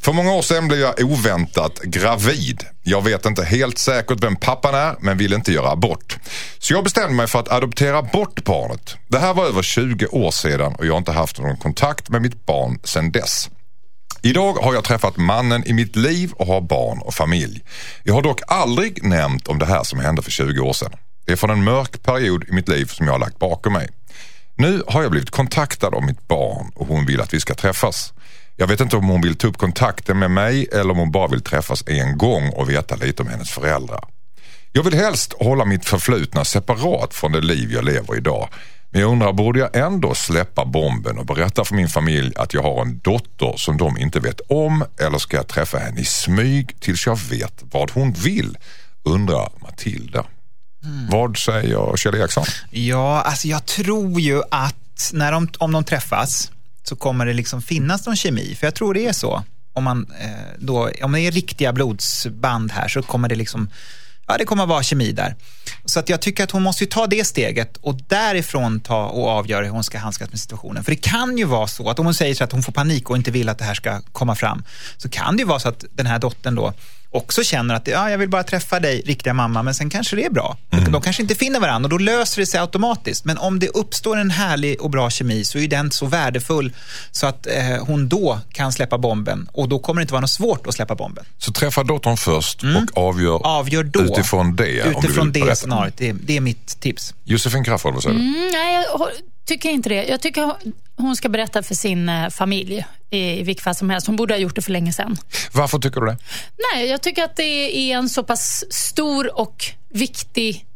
För 0.02 0.12
många 0.12 0.32
år 0.32 0.42
sedan 0.42 0.68
blev 0.68 0.80
jag 0.80 1.00
oväntat 1.00 1.80
gravid. 1.82 2.64
Jag 2.82 3.04
vet 3.04 3.26
inte 3.26 3.44
helt 3.44 3.78
säkert 3.78 4.22
vem 4.22 4.37
pappan 4.37 4.74
är 4.74 4.96
men 5.00 5.18
vill 5.18 5.32
inte 5.32 5.52
göra 5.52 5.70
abort. 5.70 6.18
Så 6.59 6.72
jag 6.72 6.85
bestämde 6.85 7.14
mig 7.14 7.26
för 7.26 7.38
att 7.38 7.52
adoptera 7.52 8.02
bort 8.02 8.44
barnet. 8.44 8.96
Det 9.09 9.18
här 9.18 9.35
var 9.35 9.44
över 9.44 9.62
20 9.62 10.06
år 10.06 10.30
sedan 10.30 10.74
och 10.74 10.87
jag 10.87 10.92
har 10.92 10.98
inte 10.98 11.12
haft 11.12 11.38
någon 11.38 11.56
kontakt 11.56 12.09
med 12.09 12.22
mitt 12.22 12.46
barn 12.46 12.78
sedan 12.85 13.12
dess. 13.12 13.50
Idag 14.22 14.52
har 14.52 14.74
jag 14.74 14.85
träffat 14.85 15.16
mannen 15.16 15.66
i 15.66 15.72
mitt 15.72 15.96
liv 15.96 16.32
och 16.32 16.46
har 16.46 16.61
barn 16.61 16.98
och 16.98 17.14
familj. 17.14 17.61
Jag 18.02 18.14
har 18.14 18.22
dock 18.22 18.40
aldrig 18.46 19.04
nämnt 19.04 19.48
om 19.48 19.59
det 19.59 19.66
här 19.66 19.82
som 19.82 20.00
hände 20.00 20.22
för 20.22 20.30
20 20.30 20.61
år 20.61 20.72
sedan. 20.72 20.92
Det 21.26 21.32
är 21.32 21.37
från 21.37 21.50
en 21.50 21.64
mörk 21.64 22.02
period 22.02 22.44
i 22.48 22.52
mitt 22.52 22.68
liv 22.68 22.87
som 22.87 23.06
jag 23.06 23.14
har 23.14 23.18
lagt 23.18 23.38
bakom 23.38 23.72
mig. 23.72 23.88
Nu 24.58 24.82
har 24.86 25.02
jag 25.02 25.10
blivit 25.10 25.30
kontaktad 25.30 25.94
av 25.94 26.02
mitt 26.02 26.28
barn 26.28 26.70
och 26.74 26.86
hon 26.86 27.06
vill 27.06 27.20
att 27.20 27.34
vi 27.34 27.40
ska 27.40 27.54
träffas. 27.54 28.12
Jag 28.56 28.66
vet 28.66 28.80
inte 28.80 28.96
om 28.96 29.08
hon 29.08 29.20
vill 29.20 29.36
ta 29.36 29.48
upp 29.48 29.58
kontakten 29.58 30.18
med 30.18 30.30
mig 30.30 30.68
eller 30.72 30.90
om 30.90 30.98
hon 30.98 31.10
bara 31.10 31.28
vill 31.28 31.42
träffas 31.42 31.84
en 31.86 32.18
gång 32.18 32.48
och 32.48 32.70
veta 32.70 32.96
lite 32.96 33.22
om 33.22 33.28
hennes 33.28 33.50
föräldrar. 33.50 34.04
Jag 34.72 34.82
vill 34.82 34.94
helst 34.94 35.34
hålla 35.38 35.64
mitt 35.64 35.84
förflutna 35.84 36.44
separat 36.44 37.14
från 37.14 37.32
det 37.32 37.40
liv 37.40 37.72
jag 37.72 37.84
lever 37.84 38.16
idag. 38.16 38.48
Men 38.90 39.00
jag 39.00 39.10
undrar, 39.10 39.32
borde 39.32 39.58
jag 39.58 39.76
ändå 39.76 40.14
släppa 40.14 40.64
bomben 40.64 41.18
och 41.18 41.26
berätta 41.26 41.64
för 41.64 41.74
min 41.74 41.88
familj 41.88 42.32
att 42.36 42.54
jag 42.54 42.62
har 42.62 42.82
en 42.82 42.98
dotter 42.98 43.54
som 43.56 43.76
de 43.76 43.98
inte 43.98 44.20
vet 44.20 44.40
om 44.48 44.84
eller 45.00 45.18
ska 45.18 45.36
jag 45.36 45.48
träffa 45.48 45.78
henne 45.78 46.00
i 46.00 46.04
smyg 46.04 46.80
tills 46.80 47.06
jag 47.06 47.18
vet 47.30 47.64
vad 47.72 47.90
hon 47.90 48.12
vill? 48.12 48.58
Undrar 49.04 49.52
Matilda. 49.62 50.24
Vad 51.11 51.37
säger 51.38 51.96
Kjell 51.96 52.14
Eriksson? 52.14 52.44
Ja, 52.70 53.20
alltså 53.22 53.49
jag 53.49 53.66
tror 53.66 54.20
ju 54.20 54.42
att 54.51 55.11
när 55.12 55.33
de, 55.33 55.49
om 55.59 55.72
de 55.72 55.85
träffas 55.85 56.51
så 56.85 56.96
kommer 56.96 57.27
det 57.27 57.33
liksom 57.33 57.62
finnas 57.62 58.07
någon 58.07 58.16
kemi. 58.16 58.55
För 58.55 58.66
jag 58.66 58.75
tror 58.75 58.94
det 58.94 59.07
är 59.07 59.12
så. 59.12 59.42
Om, 59.72 59.85
man, 59.85 60.11
eh, 60.20 60.29
då, 60.59 60.90
om 61.03 61.12
det 61.12 61.20
är 61.20 61.31
riktiga 61.31 61.72
blodsband 61.72 62.72
här 62.72 62.88
så 62.88 63.03
kommer 63.03 63.29
det 63.29 63.35
liksom 63.35 63.68
Ja, 64.29 64.37
det 64.38 64.44
kommer 64.44 64.62
att 64.62 64.68
vara 64.68 64.83
kemi 64.83 65.12
där. 65.12 65.35
Så 65.85 66.01
att 66.01 66.09
jag 66.09 66.20
tycker 66.20 66.44
att 66.44 66.51
hon 66.51 66.62
måste 66.62 66.85
ju 66.85 66.90
ta 66.90 67.07
det 67.07 67.27
steget 67.27 67.77
och 67.77 67.94
därifrån 68.09 68.81
ta 68.81 69.07
och 69.07 69.29
avgöra 69.29 69.64
hur 69.64 69.70
hon 69.70 69.85
ska 69.85 69.99
handskas 69.99 70.31
med 70.31 70.40
situationen. 70.40 70.85
För 70.85 70.90
det 70.92 70.96
kan 70.96 71.38
ju 71.38 71.44
vara 71.44 71.66
så 71.66 71.90
att 71.90 71.99
om 71.99 72.05
hon 72.05 72.14
säger 72.14 72.35
så 72.35 72.44
att 72.44 72.53
hon 72.53 72.62
får 72.62 72.72
panik 72.72 73.11
och 73.11 73.16
inte 73.16 73.31
vill 73.31 73.49
att 73.49 73.59
det 73.59 73.64
här 73.64 73.75
ska 73.75 74.01
komma 74.12 74.35
fram, 74.35 74.62
så 74.96 75.09
kan 75.09 75.37
det 75.37 75.40
ju 75.40 75.46
vara 75.46 75.59
så 75.59 75.68
att 75.68 75.85
den 75.92 76.07
här 76.07 76.18
dottern 76.18 76.55
då 76.55 76.72
också 77.16 77.42
känner 77.44 77.74
att 77.74 77.87
ja, 77.88 78.11
jag 78.11 78.18
vill 78.18 78.29
bara 78.29 78.42
träffa 78.42 78.81
dig, 78.81 79.02
riktiga 79.07 79.35
mamma, 79.35 79.62
men 79.62 79.74
sen 79.74 79.90
kanske 79.90 80.16
det 80.16 80.24
är 80.24 80.31
bra. 80.31 80.57
De 80.90 81.02
kanske 81.02 81.22
inte 81.22 81.35
finner 81.35 81.61
varandra 81.61 81.87
och 81.87 81.90
då 81.90 81.98
löser 81.98 82.40
det 82.42 82.46
sig 82.46 82.61
automatiskt. 82.61 83.24
Men 83.24 83.38
om 83.38 83.59
det 83.59 83.68
uppstår 83.68 84.16
en 84.16 84.31
härlig 84.31 84.81
och 84.81 84.90
bra 84.90 85.11
kemi 85.11 85.44
så 85.44 85.59
är 85.59 85.68
den 85.68 85.90
så 85.90 86.07
värdefull 86.07 86.72
så 87.11 87.26
att 87.26 87.46
eh, 87.46 87.85
hon 87.87 88.09
då 88.09 88.40
kan 88.52 88.72
släppa 88.72 88.98
bomben 88.98 89.48
och 89.52 89.68
då 89.68 89.79
kommer 89.79 90.00
det 90.00 90.02
inte 90.02 90.12
vara 90.12 90.20
något 90.20 90.31
svårt 90.31 90.66
att 90.66 90.74
släppa 90.74 90.94
bomben. 90.94 91.24
Så 91.38 91.52
träffa 91.52 91.83
dottern 91.83 92.16
först 92.16 92.62
och 92.62 93.09
avgör, 93.09 93.40
Avgör 93.46 93.83
då. 93.83 94.02
utifrån 94.02 94.57
det 94.57 94.66
Utifrån 94.66 95.33
det 95.33 95.57
scenariot, 95.57 95.94
det, 95.96 96.12
det 96.12 96.37
är 96.37 96.40
mitt 96.40 96.81
tips. 96.81 97.14
Josefin 97.24 97.64
Crafoord, 97.64 97.94
vad 97.94 98.02
säger 98.02 98.16
du? 98.16 98.22
Mm, 98.22 98.50
nej, 98.52 98.87
jag 98.92 99.09
tycker 99.46 99.68
inte 99.68 99.88
det. 99.88 100.05
Jag 100.05 100.20
tycker 100.20 100.52
hon 100.96 101.16
ska 101.16 101.28
berätta 101.28 101.62
för 101.62 101.74
sin 101.74 102.09
eh, 102.09 102.28
familj 102.30 102.87
i, 103.11 103.42
vilket 103.42 103.64
fall 103.64 103.74
som 103.74 103.90
helst. 103.90 104.06
Hon 104.06 104.16
borde 104.16 104.35
ha 104.35 104.38
gjort 104.38 104.54
det 104.54 104.62
för 104.62 104.72
länge 104.72 104.92
sedan. 104.92 105.16
Varför 105.52 105.78
tycker 105.78 106.00
du 106.00 106.06
det? 106.06 106.18
Nej, 106.72 106.87
jag 106.87 107.02
tycker 107.02 107.24
att 107.24 107.37
det 107.37 107.76
är 107.76 107.96
en 107.96 108.09
så 108.09 108.22
pass 108.22 108.64
stor 108.70 109.40
och 109.40 109.64
viktig 109.88 110.66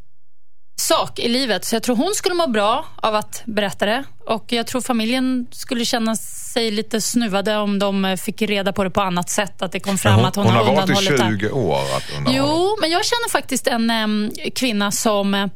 sak 0.81 1.19
i 1.19 1.29
livet. 1.29 1.65
Så 1.65 1.75
jag 1.75 1.83
tror 1.83 1.97
hon 1.97 2.15
skulle 2.15 2.35
må 2.35 2.47
bra 2.47 2.85
av 2.97 3.15
att 3.15 3.43
berätta 3.45 3.87
det. 3.87 4.05
Och 4.27 4.45
jag 4.53 4.67
tror 4.67 4.81
familjen 4.81 5.47
skulle 5.51 5.85
känna 5.85 6.17
sig 6.17 6.71
lite 6.71 7.01
snuvade 7.01 7.57
om 7.57 7.79
de 7.79 8.05
eh, 8.05 8.17
fick 8.17 8.43
reda 8.43 8.73
på 8.73 8.85
det 8.85 8.91
på 8.91 9.01
annat 9.01 9.31
sätt. 9.31 9.63
Att 9.63 9.73
det 9.73 9.81
kom 9.81 9.99
fram 9.99 10.15
hon, 10.15 10.25
att 10.25 10.37
hon, 10.37 10.47
hon 10.47 10.55
har 10.55 10.65
har 10.65 10.75
varit 10.75 10.79
i 10.79 10.83
undanhållit 10.93 11.17
det 11.19 11.25
här. 11.25 11.39
20 11.39 11.51
år 11.51 11.81
att 11.97 12.11
undanhålla. 12.19 12.39
Jo, 12.39 12.77
men 12.81 12.91
jag 12.91 13.05
känner 13.05 13.31
faktiskt 13.31 13.67
en 13.67 13.91
em, 13.91 14.31
kvinna 14.55 14.91
som 14.93 15.35
eh, 15.35 15.49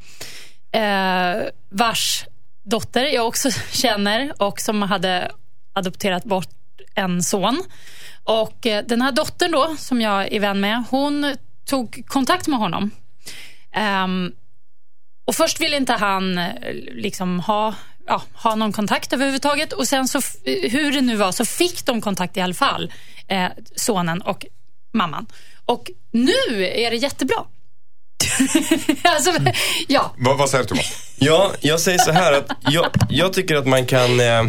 vars 1.70 2.24
dotter 2.64 3.04
jag 3.04 3.26
också 3.26 3.50
känner 3.70 4.42
och 4.42 4.60
som 4.60 4.82
hade 4.82 5.30
adopterat 5.72 6.24
bort 6.24 6.48
en 6.94 7.22
son. 7.22 7.62
Och 8.24 8.66
eh, 8.66 8.84
Den 8.84 9.02
här 9.02 9.12
dottern 9.12 9.52
då, 9.52 9.76
som 9.78 10.00
jag 10.00 10.32
är 10.32 10.40
vän 10.40 10.60
med, 10.60 10.84
hon 10.90 11.36
tog 11.64 12.02
kontakt 12.06 12.48
med 12.48 12.58
honom. 12.58 12.90
Um, 14.04 14.32
och 15.24 15.34
Först 15.34 15.60
ville 15.60 15.76
inte 15.76 15.92
han 15.92 16.38
eh, 16.38 16.54
liksom 16.92 17.40
ha, 17.40 17.74
ja, 18.06 18.22
ha 18.32 18.54
någon 18.54 18.72
kontakt 18.72 19.12
överhuvudtaget. 19.12 19.72
Och 19.72 19.88
sen 19.88 20.08
så, 20.08 20.18
eh, 20.18 20.70
hur 20.70 20.92
det 20.92 21.00
nu 21.00 21.16
var, 21.16 21.32
så 21.32 21.44
fick 21.44 21.86
de 21.86 22.00
kontakt 22.00 22.36
i 22.36 22.40
alla 22.40 22.54
fall. 22.54 22.92
Eh, 23.28 23.50
sonen 23.76 24.22
och 24.22 24.46
mamman. 24.92 25.26
Och 25.64 25.90
nu 26.10 26.66
är 26.74 26.90
det 26.90 26.96
jättebra. 26.96 27.44
alltså, 29.02 29.30
ja. 29.88 30.14
Vad, 30.18 30.38
vad 30.38 30.50
säger 30.50 30.64
du 30.64 30.68
Thomas? 30.68 31.14
Ja, 31.16 31.52
jag 31.60 31.80
säger 31.80 31.98
så 31.98 32.12
här 32.12 32.32
att 32.32 32.46
jag, 32.60 32.86
jag 33.08 33.32
tycker 33.32 33.56
att 33.56 33.66
man 33.66 33.86
kan 33.86 34.20
eh, 34.20 34.40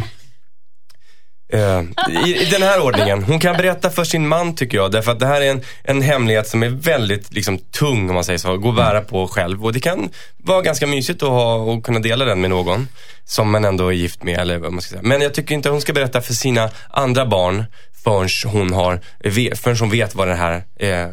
eh, 1.54 1.84
i, 2.26 2.42
I 2.42 2.48
den 2.52 2.62
här 2.62 2.82
ordningen, 2.82 3.24
hon 3.24 3.40
kan 3.40 3.58
berätta 3.58 3.90
för 3.90 4.04
sin 4.04 4.28
man 4.28 4.56
tycker 4.56 4.78
jag. 4.78 4.92
Därför 4.92 5.12
att 5.12 5.20
det 5.20 5.26
här 5.26 5.42
är 5.42 5.52
en, 5.52 5.62
en 5.84 6.02
hemlighet 6.02 6.48
som 6.48 6.64
är 6.64 6.70
väldigt 6.70 7.34
liksom, 7.34 7.58
tung 7.58 8.10
om 8.10 8.16
man 8.16 8.24
säger 8.24 8.40
så. 8.40 8.58
Gå 8.58 8.68
och 8.68 8.76
bära 8.76 9.02
på 9.02 9.28
själv. 9.28 9.66
Och 9.66 9.74
det 9.74 9.80
kan 9.80 10.10
vara 10.38 10.62
ganska 10.62 10.88
mysigt 10.88 11.24
att 11.24 11.30
ha 11.30 11.56
och 11.56 11.86
kunna 11.86 12.00
dela 12.00 12.26
den 12.26 12.42
med 12.42 12.50
någon. 12.50 12.88
Som 13.28 13.52
man 13.52 13.66
ändå 13.66 13.88
är 13.88 13.94
gift 13.94 14.24
med 14.24 14.40
eller 14.40 14.58
vad 14.58 14.72
man 14.72 14.82
ska 14.82 14.90
säga. 14.90 15.02
Men 15.02 15.22
jag 15.22 15.34
tycker 15.34 15.56
inte 15.56 15.70
hon 15.70 15.82
ska 15.82 15.94
berätta 15.94 16.22
för 16.22 16.34
sina 16.34 16.70
andra 16.90 17.26
barn 17.26 17.66
förrän 18.06 18.30
hon, 18.46 18.74
har, 18.74 19.00
förrän 19.56 19.78
hon 19.80 19.90
vet 19.90 20.16
vad 20.16 20.28
det 20.28 20.36
här 20.36 20.64
eh, 20.80 20.90
eh, 21.02 21.08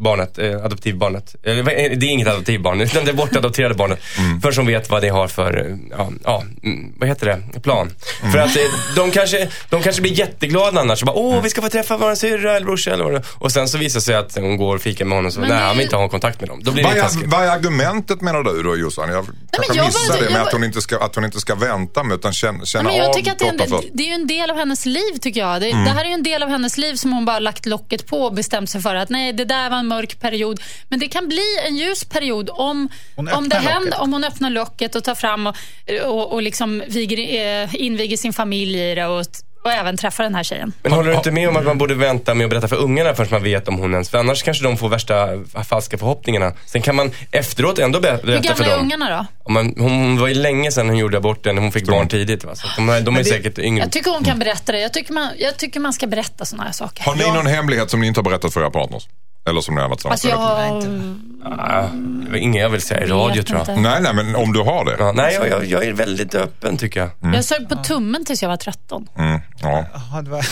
barnet, 0.00 0.38
eh, 0.38 0.64
adoptivbarnet, 0.64 1.34
eh, 1.42 1.56
vad 1.56 1.68
är- 1.74 1.96
det 1.96 2.06
är 2.06 2.10
inget 2.10 2.28
adoptivbarn 2.28 2.80
utan 2.88 3.04
det 3.04 3.12
bortadopterade 3.12 3.74
barnet. 3.74 4.00
Förrän 4.42 4.56
hon 4.56 4.66
vet 4.66 4.90
vad 4.90 5.02
det 5.02 5.08
har 5.08 5.28
för, 5.28 5.66
eh, 5.66 5.76
ja, 5.98 6.10
ja 6.24 6.44
mm, 6.62 6.92
vad 6.98 7.08
heter 7.08 7.26
det, 7.52 7.60
plan. 7.60 7.90
För 8.32 8.38
att 8.38 8.56
eh, 8.56 8.62
de, 8.96 9.10
kanske, 9.10 9.48
de 9.70 9.82
kanske 9.82 10.02
blir 10.02 10.12
jätteglada 10.12 10.80
annars. 10.80 11.02
Bara, 11.02 11.16
Åh, 11.16 11.42
vi 11.42 11.50
ska 11.50 11.62
få 11.62 11.68
träffa 11.68 11.96
vår 11.96 12.14
syrra 12.14 12.56
eller 12.56 12.66
brorsa 12.66 12.90
eller 12.92 13.04
vad 13.04 13.12
det 13.14 13.22
Och 13.38 13.52
sen 13.52 13.68
så 13.68 13.78
visar 13.78 14.00
det 14.00 14.04
sig 14.04 14.14
att 14.14 14.34
hon 14.36 14.56
går 14.56 14.74
och 14.74 14.80
fikar 14.82 15.04
med 15.04 15.18
honom 15.18 15.32
så, 15.32 15.40
nej 15.40 15.48
det- 15.50 15.54
han 15.54 15.76
vill 15.76 15.84
inte 15.84 15.96
ha 15.96 16.08
kontakt 16.08 16.40
med 16.40 16.48
dem. 16.48 16.60
Då 16.62 16.72
blir 16.72 16.84
Vad 16.84 16.92
det 16.94 16.98
är, 16.98 17.02
taskigt. 17.02 17.26
vad 17.26 17.44
är 17.44 17.48
argumentet 17.50 18.20
menar 18.20 18.42
du 18.42 18.62
då 18.62 18.76
Jossan? 18.76 19.08
Jag, 19.10 19.24
Nej, 19.24 19.32
kanske 19.50 19.76
jag 19.76 19.86
missar 19.86 20.08
bara- 20.14 20.22
det 20.24 20.30
med 20.30 20.40
jag 20.40 20.46
att 20.46 20.52
hon 20.52 20.64
inte 20.64 20.80
ska, 20.80 20.98
att 20.98 21.14
hon 21.14 21.24
inte 21.24 21.40
ska 21.40 21.54
vänta 21.54 22.02
med 22.02 22.14
utan 22.14 22.32
känna, 22.32 22.64
känna 22.64 22.84
men 22.88 22.96
jag 22.98 23.08
av 23.08 23.12
tycker 23.12 23.32
att 23.32 23.38
det 23.38 23.44
är, 23.44 23.50
en, 23.74 23.82
det 23.92 24.02
är 24.02 24.06
ju 24.06 24.12
en 24.12 24.26
del 24.26 24.50
av 24.50 24.56
hennes 24.56 24.86
liv, 24.86 25.12
tycker 25.20 25.40
jag. 25.40 25.56
Mm. 25.56 25.60
Det, 25.78 25.84
det 25.84 25.90
här 25.96 26.04
är 26.04 26.08
ju 26.08 26.14
en 26.14 26.22
del 26.32 26.42
av 26.42 26.48
hennes 26.48 26.78
liv 26.78 26.94
som 26.94 27.12
hon 27.12 27.24
bara 27.24 27.38
lagt 27.38 27.66
locket 27.66 28.06
på 28.06 28.22
och 28.22 28.34
bestämt 28.34 28.70
sig 28.70 28.80
för 28.80 28.94
att 28.94 29.08
nej, 29.08 29.32
det 29.32 29.44
där 29.44 29.70
var 29.70 29.76
en 29.76 29.86
mörk 29.86 30.20
period. 30.20 30.60
Men 30.88 30.98
det 30.98 31.08
kan 31.08 31.28
bli 31.28 31.58
en 31.66 31.76
ljus 31.76 32.04
period 32.04 32.50
om, 32.52 32.88
om, 33.16 33.48
det 33.48 33.56
händer, 33.56 34.00
om 34.00 34.12
hon 34.12 34.24
öppnar 34.24 34.50
locket 34.50 34.94
och 34.94 35.04
tar 35.04 35.14
fram 35.14 35.46
och, 35.46 35.56
och, 36.04 36.32
och 36.32 36.42
liksom 36.42 36.82
viger, 36.88 37.18
eh, 37.18 37.74
inviger 37.74 38.16
sin 38.16 38.32
familj 38.32 38.80
i 38.80 38.94
det 38.94 39.06
och, 39.06 39.26
och 39.68 39.74
även 39.74 39.96
träffar 39.96 40.24
den 40.24 40.34
här 40.34 40.42
tjejen. 40.42 40.72
Men 40.82 40.92
håller 40.92 41.10
du 41.10 41.16
inte 41.16 41.30
med 41.30 41.48
om 41.48 41.56
att 41.56 41.64
man 41.64 41.78
borde 41.78 41.94
vänta 41.94 42.34
med 42.34 42.44
att 42.44 42.50
berätta 42.50 42.68
för 42.68 42.76
ungarna 42.76 43.14
förrän 43.14 43.28
man 43.30 43.42
vet 43.42 43.68
om 43.68 43.78
hon 43.78 43.92
ens... 43.92 44.10
För 44.10 44.18
annars 44.18 44.42
kanske 44.42 44.64
de 44.64 44.76
får 44.76 44.88
värsta 44.88 45.28
falska 45.68 45.98
förhoppningarna. 45.98 46.52
Sen 46.66 46.82
kan 46.82 46.96
man 46.96 47.10
efteråt 47.30 47.78
ändå 47.78 48.00
be- 48.00 48.10
Hur 48.22 48.26
berätta 48.26 48.54
för 48.54 48.64
gamla 48.64 48.66
är 48.72 48.76
dem. 48.76 48.84
ungarna 48.84 49.26
då? 49.44 49.52
Hon, 49.82 50.18
var 50.20 50.28
ju 50.28 50.34
länge 50.34 50.72
sedan 50.72 50.88
hon 50.88 50.98
gjorde 50.98 51.16
aborten. 51.18 51.58
Hon 51.58 51.72
fick 51.72 51.86
barn 51.86 52.08
tidigt. 52.08 52.44
Va? 52.44 52.54
Så 52.54 52.68
de, 52.76 52.88
är- 52.88 53.00
de 53.00 53.14
är 53.14 53.18
det- 53.18 53.24
säkert 53.24 53.58
yngre. 53.58 53.82
Jag 53.84 53.92
tycker 53.92 54.10
hon 54.10 54.24
kan 54.24 54.38
berätta 54.38 54.72
det. 54.72 54.80
Jag 54.80 54.92
tycker 54.92 55.12
man, 55.12 55.28
jag 55.38 55.56
tycker 55.56 55.80
man 55.80 55.92
ska 55.92 56.06
berätta 56.06 56.44
såna 56.44 56.62
här 56.64 56.72
saker. 56.72 57.04
Har 57.04 57.14
ni 57.14 57.22
Ja. 57.22 57.34
någon 57.34 57.46
hemlighet 57.46 57.90
som 57.90 58.00
ni 58.00 58.06
inte 58.06 58.20
har 58.20 58.24
berättat 58.24 58.52
för 58.54 58.60
era 58.60 58.70
partners? 58.70 59.08
Eller 59.48 59.60
som 59.60 59.74
ni 59.74 59.80
har 59.80 59.88
varit 59.88 59.98
tillsammans 59.98 60.24
Alltså 60.24 60.28
jag 60.28 60.36
har... 60.36 61.88
Ja, 62.32 62.36
ingen 62.36 62.62
jag 62.62 62.70
vill 62.70 62.80
säga 62.80 63.04
i 63.04 63.06
radio 63.06 63.42
tror 63.42 63.64
jag. 63.66 63.78
Nej, 63.78 64.00
nej, 64.02 64.14
men 64.14 64.36
om 64.36 64.52
du 64.52 64.60
har 64.60 64.84
det. 64.84 64.96
Ja, 64.98 65.12
nej, 65.12 65.34
jag, 65.34 65.48
jag, 65.48 65.64
jag 65.64 65.84
är 65.84 65.92
väldigt 65.92 66.34
öppen 66.34 66.76
tycker 66.76 67.00
jag. 67.00 67.34
Jag 67.34 67.44
sög 67.44 67.68
på 67.68 67.76
tummen 67.76 68.24
tills 68.24 68.42
jag 68.42 68.48
var 68.48 68.56
13. 68.56 69.08
Mm, 69.18 69.40
ja. 69.62 69.84
Jaha, 69.94 70.22
var... 70.22 70.46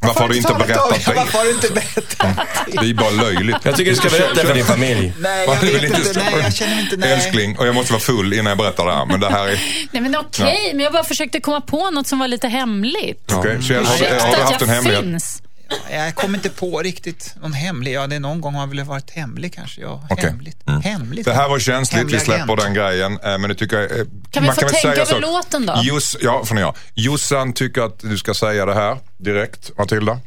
Varför 0.00 0.20
har 0.20 0.28
du 0.28 0.36
inte 0.36 0.54
berättat 0.54 1.04
det? 1.06 1.14
Varför 1.14 1.38
har 1.38 1.44
du 1.44 1.50
inte 1.50 1.72
berättat 1.72 2.36
Det 2.66 2.90
är 2.90 2.94
bara 2.94 3.10
löjligt. 3.10 3.56
Jag 3.62 3.76
tycker 3.76 3.90
du 3.90 3.96
ska 3.96 4.08
berätta 4.08 4.46
för 4.46 4.54
din 4.54 4.64
familj. 4.64 5.12
Nej, 5.18 5.46
jag 5.48 5.60
vill 5.60 5.72
vet 5.72 5.98
inte 5.98 6.20
Nej, 6.20 6.42
jag 6.42 6.54
känner 6.54 6.80
inte... 6.80 6.96
Nej. 6.96 7.12
Älskling, 7.12 7.58
och 7.58 7.66
jag 7.66 7.74
måste 7.74 7.92
vara 7.92 8.00
full 8.00 8.32
innan 8.32 8.46
jag 8.46 8.58
berättar 8.58 8.86
det 8.86 8.94
här. 8.94 9.06
Men 9.06 9.20
det 9.20 9.30
här 9.30 9.48
är... 9.48 9.60
Nej 9.90 10.02
men 10.02 10.16
okej, 10.16 10.70
men 10.74 10.84
jag 10.84 10.92
bara 10.92 11.04
försökte 11.04 11.40
komma 11.40 11.60
på 11.60 11.90
något 11.90 12.06
som 12.06 12.18
var 12.18 12.28
lite 12.28 12.48
hemligt. 12.48 13.32
Okej, 13.32 13.62
Kjell, 13.62 13.84
har, 13.84 13.94
Ursäkta 13.94 14.26
har 14.26 14.36
du 14.36 14.42
haft 14.42 14.62
en 14.62 14.68
hemlighet? 14.68 15.02
finns. 15.02 15.42
Jag 15.90 16.14
kommer 16.14 16.38
inte 16.38 16.50
på 16.50 16.82
riktigt 16.82 17.34
någon 17.42 17.52
hemlig. 17.52 17.92
Ja, 17.92 18.06
det 18.06 18.16
är 18.16 18.20
någon 18.20 18.40
gång 18.40 18.52
man 18.52 18.70
ville 18.70 18.84
varit 18.84 19.10
hemlig 19.10 19.54
kanske. 19.54 19.80
Ja, 19.80 20.06
Okej. 20.10 20.30
hemligt. 20.30 20.56
Mm. 20.68 20.80
Hemligt. 20.80 21.24
Det 21.24 21.32
här 21.34 21.48
var 21.48 21.58
känsligt, 21.58 21.98
Hemlig 21.98 22.14
vi 22.18 22.24
släpper 22.24 22.42
agent. 22.44 22.60
den 22.60 22.74
grejen. 22.74 23.12
eh, 23.12 23.38
Men 23.38 23.42
det 23.42 23.54
tycker 23.54 23.76
jag, 23.80 23.84
eh, 23.84 24.04
Kan 24.30 24.42
vi 24.42 24.46
man 24.46 24.54
få 24.54 24.60
väl 24.60 24.70
tänka 24.70 24.76
säga 24.80 24.92
över 24.92 25.04
så. 25.04 25.18
låten 25.18 25.66
då? 25.66 25.80
Jos, 25.82 26.16
ja, 26.20 26.44
får 26.44 26.54
ni 26.54 26.60
göra. 26.60 26.74
Jossan 26.94 27.52
tycker 27.52 27.82
att 27.82 27.98
du 27.98 28.18
ska 28.18 28.34
säga 28.34 28.66
det 28.66 28.74
här 28.74 28.98
direkt, 29.18 29.78
Matilda. 29.78 30.20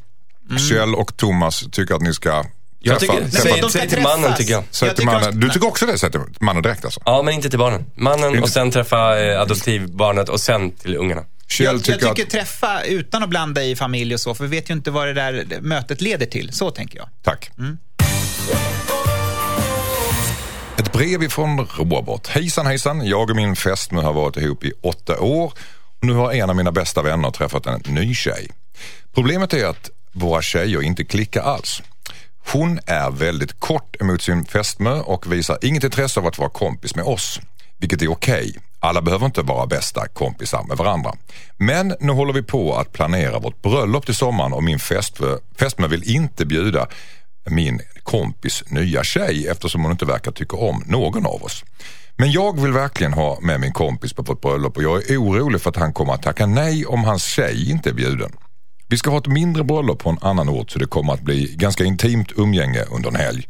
Mm. 0.49 0.59
Kjell 0.59 0.95
och 0.95 1.17
Thomas 1.17 1.63
tycker 1.71 1.95
att 1.95 2.01
ni 2.01 2.13
ska 2.13 2.43
Jag 2.79 2.99
tycker, 2.99 3.13
träffa 3.13 3.31
säg, 3.41 3.63
säg 3.71 3.87
till 3.89 4.01
mannen 4.01 4.33
tycker 4.37 4.53
jag. 4.53 4.63
säg 4.71 4.87
jag 4.87 4.95
till 4.95 5.05
mannen. 5.05 5.39
Du 5.39 5.49
tycker 5.49 5.67
också 5.67 5.85
det? 5.85 5.97
Säg 5.97 6.11
till 6.11 6.21
mannen 6.39 6.61
direkt 6.63 6.85
alltså? 6.85 7.01
Ja, 7.05 7.21
men 7.21 7.33
inte 7.33 7.49
till 7.49 7.59
barnen. 7.59 7.85
Mannen 7.95 8.43
och 8.43 8.49
sen 8.49 8.71
träffa 8.71 9.19
eh, 9.19 9.41
adoptivbarnet 9.41 10.29
och 10.29 10.39
sen 10.39 10.71
till 10.71 10.95
ungarna. 10.95 11.23
Kjell 11.47 11.65
Jag, 11.65 11.75
jag 11.75 11.83
tycker, 11.83 12.09
tycker 12.09 12.23
att... 12.23 12.29
träffa 12.29 12.83
utan 12.83 13.23
att 13.23 13.29
blanda 13.29 13.63
i 13.63 13.75
familj 13.75 14.13
och 14.13 14.19
så, 14.19 14.35
för 14.35 14.43
vi 14.43 14.49
vet 14.49 14.69
ju 14.69 14.73
inte 14.73 14.91
vad 14.91 15.07
det 15.07 15.13
där 15.13 15.61
mötet 15.61 16.01
leder 16.01 16.25
till. 16.25 16.53
Så 16.53 16.71
tänker 16.71 16.97
jag. 16.97 17.09
Tack. 17.23 17.51
Mm. 17.57 17.77
Ett 20.77 20.91
brev 20.91 21.23
ifrån 21.23 21.67
Robert. 21.77 22.27
Hejsan 22.27 22.65
hejsan, 22.65 23.07
jag 23.07 23.29
och 23.29 23.35
min 23.35 23.55
fästmö 23.55 24.01
har 24.01 24.13
varit 24.13 24.37
ihop 24.37 24.63
i 24.63 24.73
åtta 24.81 25.19
år. 25.19 25.53
Nu 26.01 26.13
har 26.13 26.33
en 26.33 26.49
av 26.49 26.55
mina 26.55 26.71
bästa 26.71 27.01
vänner 27.01 27.31
träffat 27.31 27.65
en 27.65 27.81
ny 27.87 28.15
tjej. 28.15 28.49
Problemet 29.13 29.53
är 29.53 29.65
att 29.65 29.89
våra 30.11 30.41
tjejer 30.41 30.81
inte 30.81 31.03
klickar 31.03 31.41
alls. 31.41 31.81
Hon 32.51 32.79
är 32.85 33.11
väldigt 33.11 33.59
kort 33.59 34.01
emot 34.01 34.21
sin 34.21 34.45
fästmö 34.45 34.99
och 34.99 35.33
visar 35.33 35.57
inget 35.61 35.83
intresse 35.83 36.19
av 36.19 36.27
att 36.27 36.37
vara 36.37 36.49
kompis 36.49 36.95
med 36.95 37.05
oss. 37.05 37.39
Vilket 37.79 38.01
är 38.01 38.11
okej. 38.11 38.55
Alla 38.79 39.01
behöver 39.01 39.25
inte 39.25 39.41
vara 39.41 39.67
bästa 39.67 40.07
kompisar 40.07 40.63
med 40.63 40.77
varandra. 40.77 41.13
Men 41.57 41.95
nu 41.99 42.11
håller 42.11 42.33
vi 42.33 42.43
på 42.43 42.75
att 42.75 42.93
planera 42.93 43.39
vårt 43.39 43.61
bröllop 43.61 44.05
till 44.05 44.15
sommaren 44.15 44.53
och 44.53 44.63
min 44.63 44.79
fästmö, 44.79 45.37
fästmö 45.59 45.87
vill 45.87 46.15
inte 46.15 46.45
bjuda 46.45 46.87
min 47.49 47.81
kompis 48.03 48.63
nya 48.67 49.03
tjej 49.03 49.47
eftersom 49.47 49.83
hon 49.83 49.91
inte 49.91 50.05
verkar 50.05 50.31
tycka 50.31 50.57
om 50.57 50.83
någon 50.85 51.25
av 51.25 51.43
oss. 51.43 51.63
Men 52.15 52.31
jag 52.31 52.61
vill 52.61 52.71
verkligen 52.71 53.13
ha 53.13 53.39
med 53.41 53.59
min 53.59 53.73
kompis 53.73 54.13
på 54.13 54.21
vårt 54.21 54.41
bröllop 54.41 54.77
och 54.77 54.83
jag 54.83 55.09
är 55.09 55.21
orolig 55.21 55.61
för 55.61 55.69
att 55.69 55.75
han 55.75 55.93
kommer 55.93 56.13
att 56.13 56.23
tacka 56.23 56.45
nej 56.45 56.85
om 56.85 57.03
hans 57.03 57.23
tjej 57.23 57.71
inte 57.71 57.89
är 57.89 57.93
bjuden. 57.93 58.31
Vi 58.87 58.97
ska 58.97 59.09
ha 59.09 59.17
ett 59.17 59.27
mindre 59.27 59.63
bröllop 59.63 59.99
på 59.99 60.09
en 60.09 60.17
annan 60.21 60.49
ort 60.49 60.71
så 60.71 60.79
det 60.79 60.85
kommer 60.85 61.13
att 61.13 61.21
bli 61.21 61.55
ganska 61.55 61.83
intimt 61.83 62.31
umgänge 62.35 62.83
under 62.91 63.09
en 63.09 63.15
helg. 63.15 63.47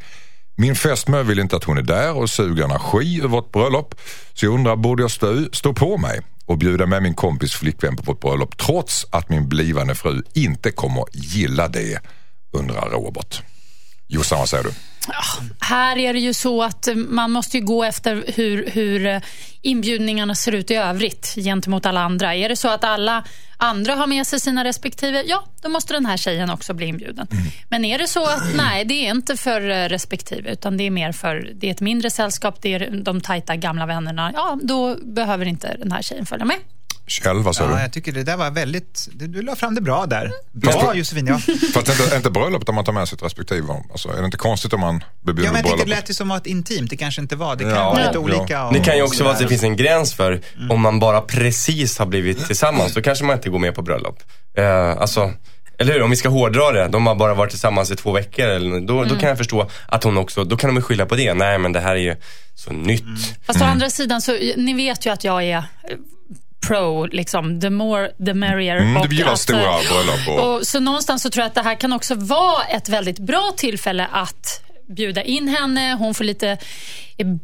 Min 0.60 0.74
fästmö 0.74 1.22
vill 1.22 1.38
inte 1.38 1.56
att 1.56 1.64
hon 1.64 1.78
är 1.78 1.82
där 1.82 2.16
och 2.16 2.30
suger 2.30 2.64
energi 2.64 3.18
över 3.18 3.28
vårt 3.28 3.52
bröllop. 3.52 3.94
Så 4.34 4.46
jag 4.46 4.54
undrar, 4.54 4.76
borde 4.76 5.02
jag 5.02 5.10
stå, 5.10 5.44
stå 5.52 5.74
på 5.74 5.98
mig 5.98 6.20
och 6.46 6.58
bjuda 6.58 6.86
med 6.86 7.02
min 7.02 7.14
kompis 7.14 7.54
flickvän 7.54 7.96
på 7.96 8.02
vårt 8.02 8.20
bröllop 8.20 8.56
trots 8.56 9.06
att 9.10 9.28
min 9.28 9.48
blivande 9.48 9.94
fru 9.94 10.22
inte 10.34 10.70
kommer 10.70 11.04
gilla 11.12 11.68
det? 11.68 11.98
Undrar 12.52 12.90
Robert. 12.90 13.42
Jossan, 14.06 14.38
vad 14.38 14.48
säger 14.48 14.64
du? 14.64 14.70
Här 15.60 15.98
är 15.98 16.12
det 16.12 16.18
ju 16.18 16.34
så 16.34 16.62
att 16.62 16.88
man 16.96 17.30
måste 17.30 17.58
ju 17.58 17.64
gå 17.64 17.84
efter 17.84 18.24
hur, 18.36 18.70
hur 18.70 19.06
eh, 19.06 19.20
inbjudningarna 19.62 20.34
ser 20.34 20.52
ut 20.52 20.70
i 20.70 20.74
övrigt 20.74 21.34
gentemot 21.36 21.86
alla 21.86 22.00
andra. 22.00 22.34
Är 22.34 22.48
det 22.48 22.56
så 22.56 22.68
att 22.68 22.84
alla 22.84 23.24
andra 23.56 23.94
har 23.94 24.06
med 24.06 24.26
sig 24.26 24.40
sina 24.40 24.64
respektive, 24.64 25.22
ja, 25.26 25.44
då 25.62 25.68
måste 25.68 25.94
den 25.94 26.06
här 26.06 26.16
tjejen 26.16 26.50
också 26.50 26.74
bli 26.74 26.86
inbjuden. 26.86 27.26
Men 27.68 27.84
är 27.84 27.98
det 27.98 28.08
så 28.08 28.24
att 28.24 28.56
nej, 28.56 28.84
det 28.84 28.94
är 28.94 29.10
inte 29.10 29.36
för 29.36 29.70
eh, 29.70 29.88
respektive, 29.88 30.52
utan 30.52 30.76
det 30.76 30.84
är 30.84 30.90
mer 30.90 31.12
för, 31.12 31.50
det 31.54 31.66
är 31.66 31.70
ett 31.70 31.80
mindre 31.80 32.10
sällskap, 32.10 32.62
det 32.62 32.74
är 32.74 32.90
de 32.90 33.20
tajta 33.20 33.56
gamla 33.56 33.86
vännerna, 33.86 34.32
ja, 34.34 34.58
då 34.62 34.96
behöver 35.02 35.46
inte 35.46 35.76
den 35.76 35.92
här 35.92 36.02
tjejen 36.02 36.26
följa 36.26 36.44
med. 36.44 36.56
Kjell, 37.08 37.42
vad 37.42 37.56
säger 37.56 37.70
Ja, 37.70 37.76
du? 37.76 37.82
jag 37.82 37.92
tycker 37.92 38.12
det 38.12 38.22
där 38.22 38.36
var 38.36 38.50
väldigt... 38.50 39.08
Du, 39.12 39.26
du 39.26 39.42
la 39.42 39.56
fram 39.56 39.74
det 39.74 39.80
bra 39.80 40.06
där. 40.06 40.32
Bra 40.52 40.94
Josefin, 40.94 41.26
ja. 41.26 41.38
Fast 41.74 41.88
inte, 42.00 42.16
inte 42.16 42.30
bröllopet 42.30 42.68
om 42.68 42.74
man 42.74 42.84
tar 42.84 42.92
med 42.92 43.08
sitt 43.08 43.22
respektive. 43.22 43.72
Alltså, 43.92 44.08
är 44.08 44.18
det 44.18 44.24
inte 44.24 44.36
konstigt 44.36 44.72
om 44.72 44.80
man 44.80 45.04
blir 45.20 45.34
Ja, 45.44 45.52
men 45.52 45.54
tänkte 45.54 45.58
det 45.62 45.62
bröllopet? 45.62 45.88
lät 45.88 46.10
ju 46.10 46.14
som 46.14 46.30
att 46.30 46.46
intimt. 46.46 46.90
Det 46.90 46.96
kanske 46.96 47.20
inte 47.20 47.36
var. 47.36 47.56
Det 47.56 47.64
kan 47.64 47.72
Ja, 47.72 47.84
vara 47.90 47.98
lite 47.98 48.10
ja. 48.14 48.18
olika. 48.18 48.64
och 48.64 48.72
Det 48.74 48.80
kan 48.80 48.96
ju 48.96 49.02
också 49.02 49.24
vara 49.24 49.32
att 49.32 49.38
det 49.38 49.44
sådär. 49.44 49.48
finns 49.48 49.62
en 49.62 49.76
gräns 49.76 50.14
för 50.14 50.40
om 50.70 50.80
man 50.80 50.98
bara 50.98 51.20
precis 51.20 51.98
har 51.98 52.06
blivit 52.06 52.46
tillsammans. 52.46 52.94
Då 52.94 53.02
kanske 53.02 53.24
man 53.24 53.36
inte 53.36 53.50
går 53.50 53.58
med 53.58 53.74
på 53.74 53.82
bröllop. 53.82 54.22
Eh, 54.56 54.90
alltså, 54.90 55.32
eller 55.78 55.92
hur? 55.92 56.02
Om 56.02 56.10
vi 56.10 56.16
ska 56.16 56.28
hårdra 56.28 56.72
det. 56.72 56.88
De 56.88 57.06
har 57.06 57.14
bara 57.14 57.34
varit 57.34 57.50
tillsammans 57.50 57.90
i 57.90 57.96
två 57.96 58.12
veckor. 58.12 58.46
Eller, 58.46 58.80
då, 58.80 59.04
då 59.04 59.16
kan 59.16 59.28
jag 59.28 59.38
förstå 59.38 59.70
att 59.88 60.04
hon 60.04 60.18
också, 60.18 60.44
då 60.44 60.56
kan 60.56 60.74
de 60.74 60.82
skylla 60.82 61.06
på 61.06 61.14
det. 61.16 61.34
Nej 61.34 61.58
men 61.58 61.72
det 61.72 61.80
här 61.80 61.92
är 61.96 62.00
ju 62.00 62.16
så 62.54 62.72
nytt. 62.72 63.04
Fast 63.46 63.60
å 63.60 63.64
andra 63.64 63.90
sidan, 63.90 64.20
så, 64.22 64.32
ni 64.56 64.74
vet 64.74 65.06
ju 65.06 65.10
att 65.12 65.24
jag 65.24 65.44
är 65.44 65.64
pro, 66.66 67.06
liksom, 67.06 67.60
the 67.60 67.70
more 67.70 68.10
the 68.26 68.34
merrier. 68.34 68.76
Mm, 68.76 69.02
du 69.08 69.16
gillar 69.16 69.32
att, 69.32 69.38
stora 69.40 69.60
bröllop. 69.60 70.28
Och, 70.28 70.56
Och, 70.56 70.66
så 70.66 70.80
någonstans 70.80 71.22
så 71.22 71.30
tror 71.30 71.42
jag 71.42 71.48
att 71.48 71.54
det 71.54 71.62
här 71.62 71.74
kan 71.74 71.92
också 71.92 72.14
vara 72.14 72.64
ett 72.64 72.88
väldigt 72.88 73.18
bra 73.18 73.52
tillfälle 73.56 74.06
att 74.12 74.62
bjuda 74.88 75.22
in 75.22 75.48
henne, 75.48 75.94
hon 75.98 76.14
får 76.14 76.24
lite 76.24 76.58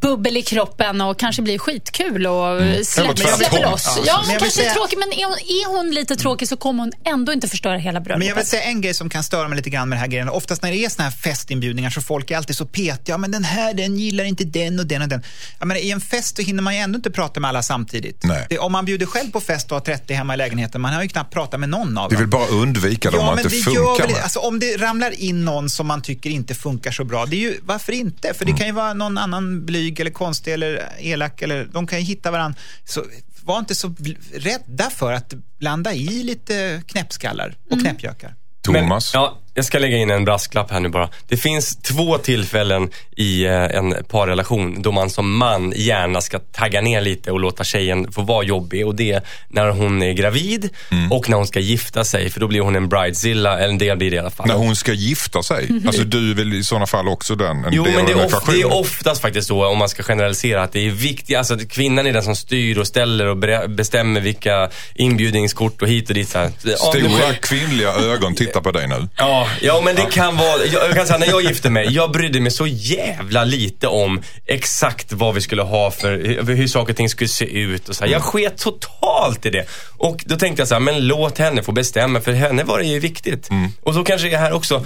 bubbel 0.01 0.37
i 0.37 0.41
kroppen 0.41 1.01
och 1.01 1.19
kanske 1.19 1.41
blir 1.41 1.57
skitkul 1.57 2.27
och 2.27 2.61
släpp, 2.85 3.05
Eller 3.05 3.13
tvärtom. 3.15 3.37
släpper 3.37 3.61
loss. 3.71 3.99
Ja, 4.05 4.15
hon 4.17 4.29
kanske 4.29 4.47
är 4.47 4.49
säga- 4.49 4.73
tråkig, 4.73 4.97
men 4.97 5.07
är 5.19 5.25
hon, 5.25 5.33
är 5.37 5.77
hon 5.77 5.91
lite 5.95 6.15
tråkig 6.15 6.47
så 6.47 6.57
kommer 6.57 6.83
hon 6.83 6.91
ändå 7.05 7.33
inte 7.33 7.47
förstöra 7.47 7.77
hela 7.77 7.99
bröllopet. 7.99 8.19
Men 8.19 8.27
jag 8.27 8.35
vill 8.35 8.45
säga 8.45 8.63
en 8.63 8.81
grej 8.81 8.93
som 8.93 9.09
kan 9.09 9.23
störa 9.23 9.47
mig 9.47 9.55
lite 9.57 9.69
grann 9.69 9.89
med 9.89 9.95
den 9.95 10.01
här 10.01 10.07
grejen. 10.07 10.29
Oftast 10.29 10.61
när 10.61 10.71
det 10.71 10.77
är 10.85 10.89
såna 10.89 11.03
här 11.03 11.11
festinbjudningar 11.11 11.89
så 11.89 12.01
folk 12.01 12.31
är 12.31 12.37
alltid 12.37 12.55
så 12.55 12.65
petiga. 12.65 12.99
Ja, 13.05 13.17
men 13.17 13.31
den 13.31 13.43
här, 13.43 13.73
den 13.73 13.97
gillar 13.99 14.23
inte 14.23 14.43
den 14.43 14.79
och 14.79 14.85
den 14.85 15.01
och 15.01 15.07
den. 15.07 15.23
Jag 15.59 15.67
menar, 15.67 15.81
I 15.81 15.91
en 15.91 16.01
fest 16.01 16.35
så 16.35 16.41
hinner 16.41 16.63
man 16.63 16.73
ju 16.75 16.79
ändå 16.79 16.95
inte 16.97 17.11
prata 17.11 17.39
med 17.39 17.49
alla 17.49 17.61
samtidigt. 17.61 18.21
Det, 18.49 18.57
om 18.59 18.71
man 18.71 18.85
bjuder 18.85 19.05
själv 19.05 19.31
på 19.31 19.41
fest 19.41 19.71
och 19.71 19.75
har 19.77 19.81
30 19.81 20.13
hemma 20.13 20.33
i 20.33 20.37
lägenheten, 20.37 20.81
man 20.81 20.93
har 20.93 21.03
ju 21.03 21.09
knappt 21.09 21.33
pratat 21.33 21.59
med 21.59 21.69
någon 21.69 21.97
av 21.97 22.09
dem. 22.09 22.19
vill 22.19 22.27
bara 22.27 22.47
undvika 22.47 23.11
dem 23.11 23.19
Ja, 23.19 23.35
men 23.35 23.45
inte 23.45 23.55
det 23.55 23.61
funkar 23.63 23.81
gör 23.81 24.07
väl, 24.13 24.23
alltså, 24.23 24.39
om 24.39 24.59
det 24.59 24.77
ramlar 24.77 25.11
in 25.21 25.45
någon 25.45 25.69
som 25.69 25.87
man 25.87 26.01
tycker 26.01 26.29
inte 26.29 26.55
funkar 26.55 26.91
så 26.91 27.03
bra, 27.03 27.25
det 27.35 27.45
är 27.45 27.51
ju, 27.51 27.59
varför 27.63 27.93
inte? 27.93 28.33
För 28.33 28.45
det 28.45 28.51
Mm. 28.51 28.57
kan 28.57 28.67
ju 28.67 28.73
vara 28.73 28.93
någon 28.93 29.17
annan 29.17 29.65
blyg 29.65 29.99
eller 29.99 30.11
konstig 30.11 30.53
eller 30.53 30.89
elak, 30.99 31.41
eller 31.41 31.65
de 31.65 31.87
kan 31.87 31.99
ju 31.99 32.05
hitta 32.05 32.31
varandra. 32.31 32.59
Så 32.85 33.03
var 33.43 33.59
inte 33.59 33.75
så 33.75 33.95
rädda 34.33 34.89
för 34.89 35.13
att 35.13 35.33
blanda 35.59 35.93
i 35.93 36.23
lite 36.23 36.83
knäppskallar 36.87 37.55
och 37.71 37.79
knäppjökar. 37.81 38.35
Thomas? 38.61 39.13
Men, 39.13 39.21
ja, 39.21 39.39
jag 39.57 39.65
ska 39.65 39.79
lägga 39.79 39.97
in 39.97 40.09
en 40.11 40.25
brasklapp 40.25 40.71
här 40.71 40.79
nu 40.79 40.89
bara. 40.89 41.09
Det 41.27 41.37
finns 41.37 41.75
två 41.75 42.17
tillfällen 42.17 42.89
i 43.15 43.45
eh, 43.45 43.53
en 43.53 43.95
parrelation 44.09 44.81
då 44.81 44.91
man 44.91 45.09
som 45.09 45.37
man 45.37 45.73
gärna 45.75 46.21
ska 46.21 46.39
tagga 46.39 46.81
ner 46.81 47.01
lite 47.01 47.31
och 47.31 47.39
låta 47.39 47.63
tjejen 47.63 48.11
få 48.11 48.21
vara 48.21 48.43
jobbig. 48.43 48.87
Och 48.87 48.95
det 48.95 49.11
är 49.11 49.21
när 49.49 49.69
hon 49.69 50.01
är 50.03 50.13
gravid 50.13 50.69
Mm. 50.91 51.11
och 51.11 51.29
när 51.29 51.37
hon 51.37 51.47
ska 51.47 51.59
gifta 51.59 52.03
sig. 52.03 52.29
För 52.29 52.39
då 52.39 52.47
blir 52.47 52.61
hon 52.61 52.75
en 52.75 52.89
bridezilla, 52.89 53.57
eller 53.59 53.69
en 53.69 53.77
del 53.77 53.97
blir 53.97 54.11
det 54.11 54.15
i 54.15 54.19
alla 54.19 54.29
fall. 54.29 54.47
När 54.47 54.55
hon 54.55 54.75
ska 54.75 54.93
gifta 54.93 55.43
sig? 55.43 55.69
Alltså 55.87 56.03
du 56.03 56.31
är 56.31 56.35
väl 56.35 56.53
i 56.53 56.63
sådana 56.63 56.85
fall 56.87 57.07
också 57.07 57.35
den, 57.35 57.65
en 57.65 57.73
Jo, 57.73 57.83
del 57.83 57.93
men 57.95 58.05
det 58.05 58.11
är, 58.11 58.51
det 58.53 58.61
är 58.61 58.73
oftast 58.73 59.21
faktiskt 59.21 59.47
så, 59.47 59.65
om 59.67 59.77
man 59.77 59.89
ska 59.89 60.03
generalisera, 60.03 60.63
att 60.63 60.71
det 60.71 60.87
är 60.87 60.91
viktigt, 60.91 61.37
alltså 61.37 61.53
att 61.53 61.69
kvinnan 61.69 62.07
är 62.07 62.13
den 62.13 62.23
som 62.23 62.35
styr 62.35 62.77
och 62.77 62.87
ställer 62.87 63.25
och 63.25 63.37
bestämmer 63.69 64.21
vilka 64.21 64.69
inbjudningskort 64.95 65.81
och 65.81 65.87
hit 65.87 66.09
och 66.09 66.15
dit. 66.15 66.29
Så 66.29 66.39
här. 66.39 66.51
Stora 66.75 67.33
kvinnliga 67.33 67.93
ögon 67.93 68.35
tittar 68.35 68.61
på 68.61 68.71
dig 68.71 68.87
nu. 68.87 69.07
Ja, 69.17 69.44
Ja, 69.45 69.67
ja, 69.67 69.81
men 69.85 69.95
det 69.95 70.01
kan 70.11 70.37
vara, 70.37 70.65
jag, 70.73 70.87
jag 70.89 70.95
kan 70.95 71.07
säga 71.07 71.17
när 71.19 71.27
jag 71.27 71.41
gifte 71.43 71.69
mig, 71.69 71.87
jag 71.93 72.11
brydde 72.11 72.39
mig 72.39 72.51
så 72.51 72.67
jävla 72.67 73.43
lite 73.43 73.87
om 73.87 74.21
exakt 74.45 75.13
vad 75.13 75.35
vi 75.35 75.41
skulle 75.41 75.61
ha 75.61 75.91
för, 75.91 76.11
hur, 76.17 76.55
hur 76.55 76.67
saker 76.67 76.93
och 76.93 76.97
ting 76.97 77.09
skulle 77.09 77.27
se 77.27 77.45
ut 77.45 77.89
och 77.89 77.95
så 77.95 78.05
här. 78.05 78.11
Jag 78.11 78.21
sket 78.23 78.57
totalt 78.57 79.45
i 79.45 79.49
det. 79.49 79.65
Och 79.97 80.23
då 80.25 80.35
tänkte 80.35 80.61
jag 80.61 80.67
så 80.67 80.75
här, 80.75 80.79
men 80.79 81.07
låt 81.07 81.37
henne 81.37 81.63
få 81.63 81.71
bestämma, 81.71 82.21
för 82.21 82.31
henne 82.31 82.63
var 82.63 82.79
det 82.79 82.85
ju 82.85 82.99
viktigt. 82.99 83.49
Och 83.83 83.93
så 83.93 84.03
kanske 84.03 84.27
det 84.27 84.33
är 84.33 84.39
här 84.39 84.53
också, 84.53 84.85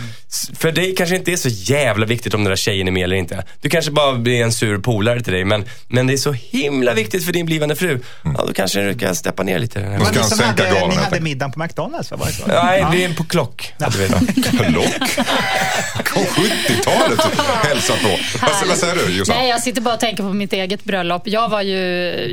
för 0.60 0.72
dig 0.72 0.95
kanske 0.95 1.15
inte 1.15 1.32
är 1.32 1.36
så 1.38 1.50
jävla 1.50 2.06
viktigt 2.06 2.34
om 2.34 2.43
den 2.43 2.50
där 2.52 2.56
tjejen 2.56 2.88
är 2.88 2.91
med 2.91 3.04
eller 3.04 3.15
inte. 3.15 3.43
Du 3.62 3.69
kanske 3.69 3.91
bara 3.91 4.13
blir 4.15 4.41
en 4.43 4.52
sur 4.54 4.78
polare 4.78 5.22
till 5.22 5.34
dig, 5.34 5.45
men, 5.45 5.65
men 5.88 6.08
det 6.08 6.13
är 6.13 6.17
så 6.17 6.32
himla 6.32 6.93
viktigt 6.93 7.26
för 7.26 7.34
din 7.34 7.45
blivande 7.45 7.76
fru. 7.76 8.00
Ja, 8.24 8.43
då 8.48 8.54
kanske 8.54 8.82
du 8.82 8.98
kan 9.00 9.15
steppa 9.15 9.43
ner 9.43 9.60
lite. 9.60 9.80
Den 9.80 9.91
här. 9.91 10.00
Då 10.00 10.06
ska 10.06 10.19
han 10.19 10.30
sänka 10.30 10.63
hade, 10.63 10.76
garden, 10.76 10.89
ni 10.89 10.95
hade 10.95 11.19
middagen 11.19 11.52
på 11.52 11.60
McDonalds, 11.60 12.12
va? 12.12 12.17
var 12.17 12.26
det 12.28 12.34
så? 12.34 12.48
Nej, 12.48 12.80
Ja. 12.80 12.89
vi 12.93 13.04
är 13.04 13.13
på 13.13 13.24
klock. 13.24 13.74
hade 13.80 13.98
vi. 13.98 14.08
Lock. 14.54 15.16
På 16.14 16.20
70-talet 16.20 17.20
hälsa 17.64 17.94
på. 17.94 18.18
Vad, 18.42 18.68
vad 18.68 18.78
säger 18.78 18.96
du 18.96 19.18
Jossan? 19.18 19.36
Nej, 19.38 19.50
jag 19.50 19.62
sitter 19.62 19.82
bara 19.82 19.94
och 19.94 20.00
tänker 20.00 20.24
på 20.24 20.34
mitt 20.34 20.54
eget 20.54 20.84
bröllop. 20.84 21.22
Jag 21.26 21.50
var 21.50 21.62
ju, 21.62 21.78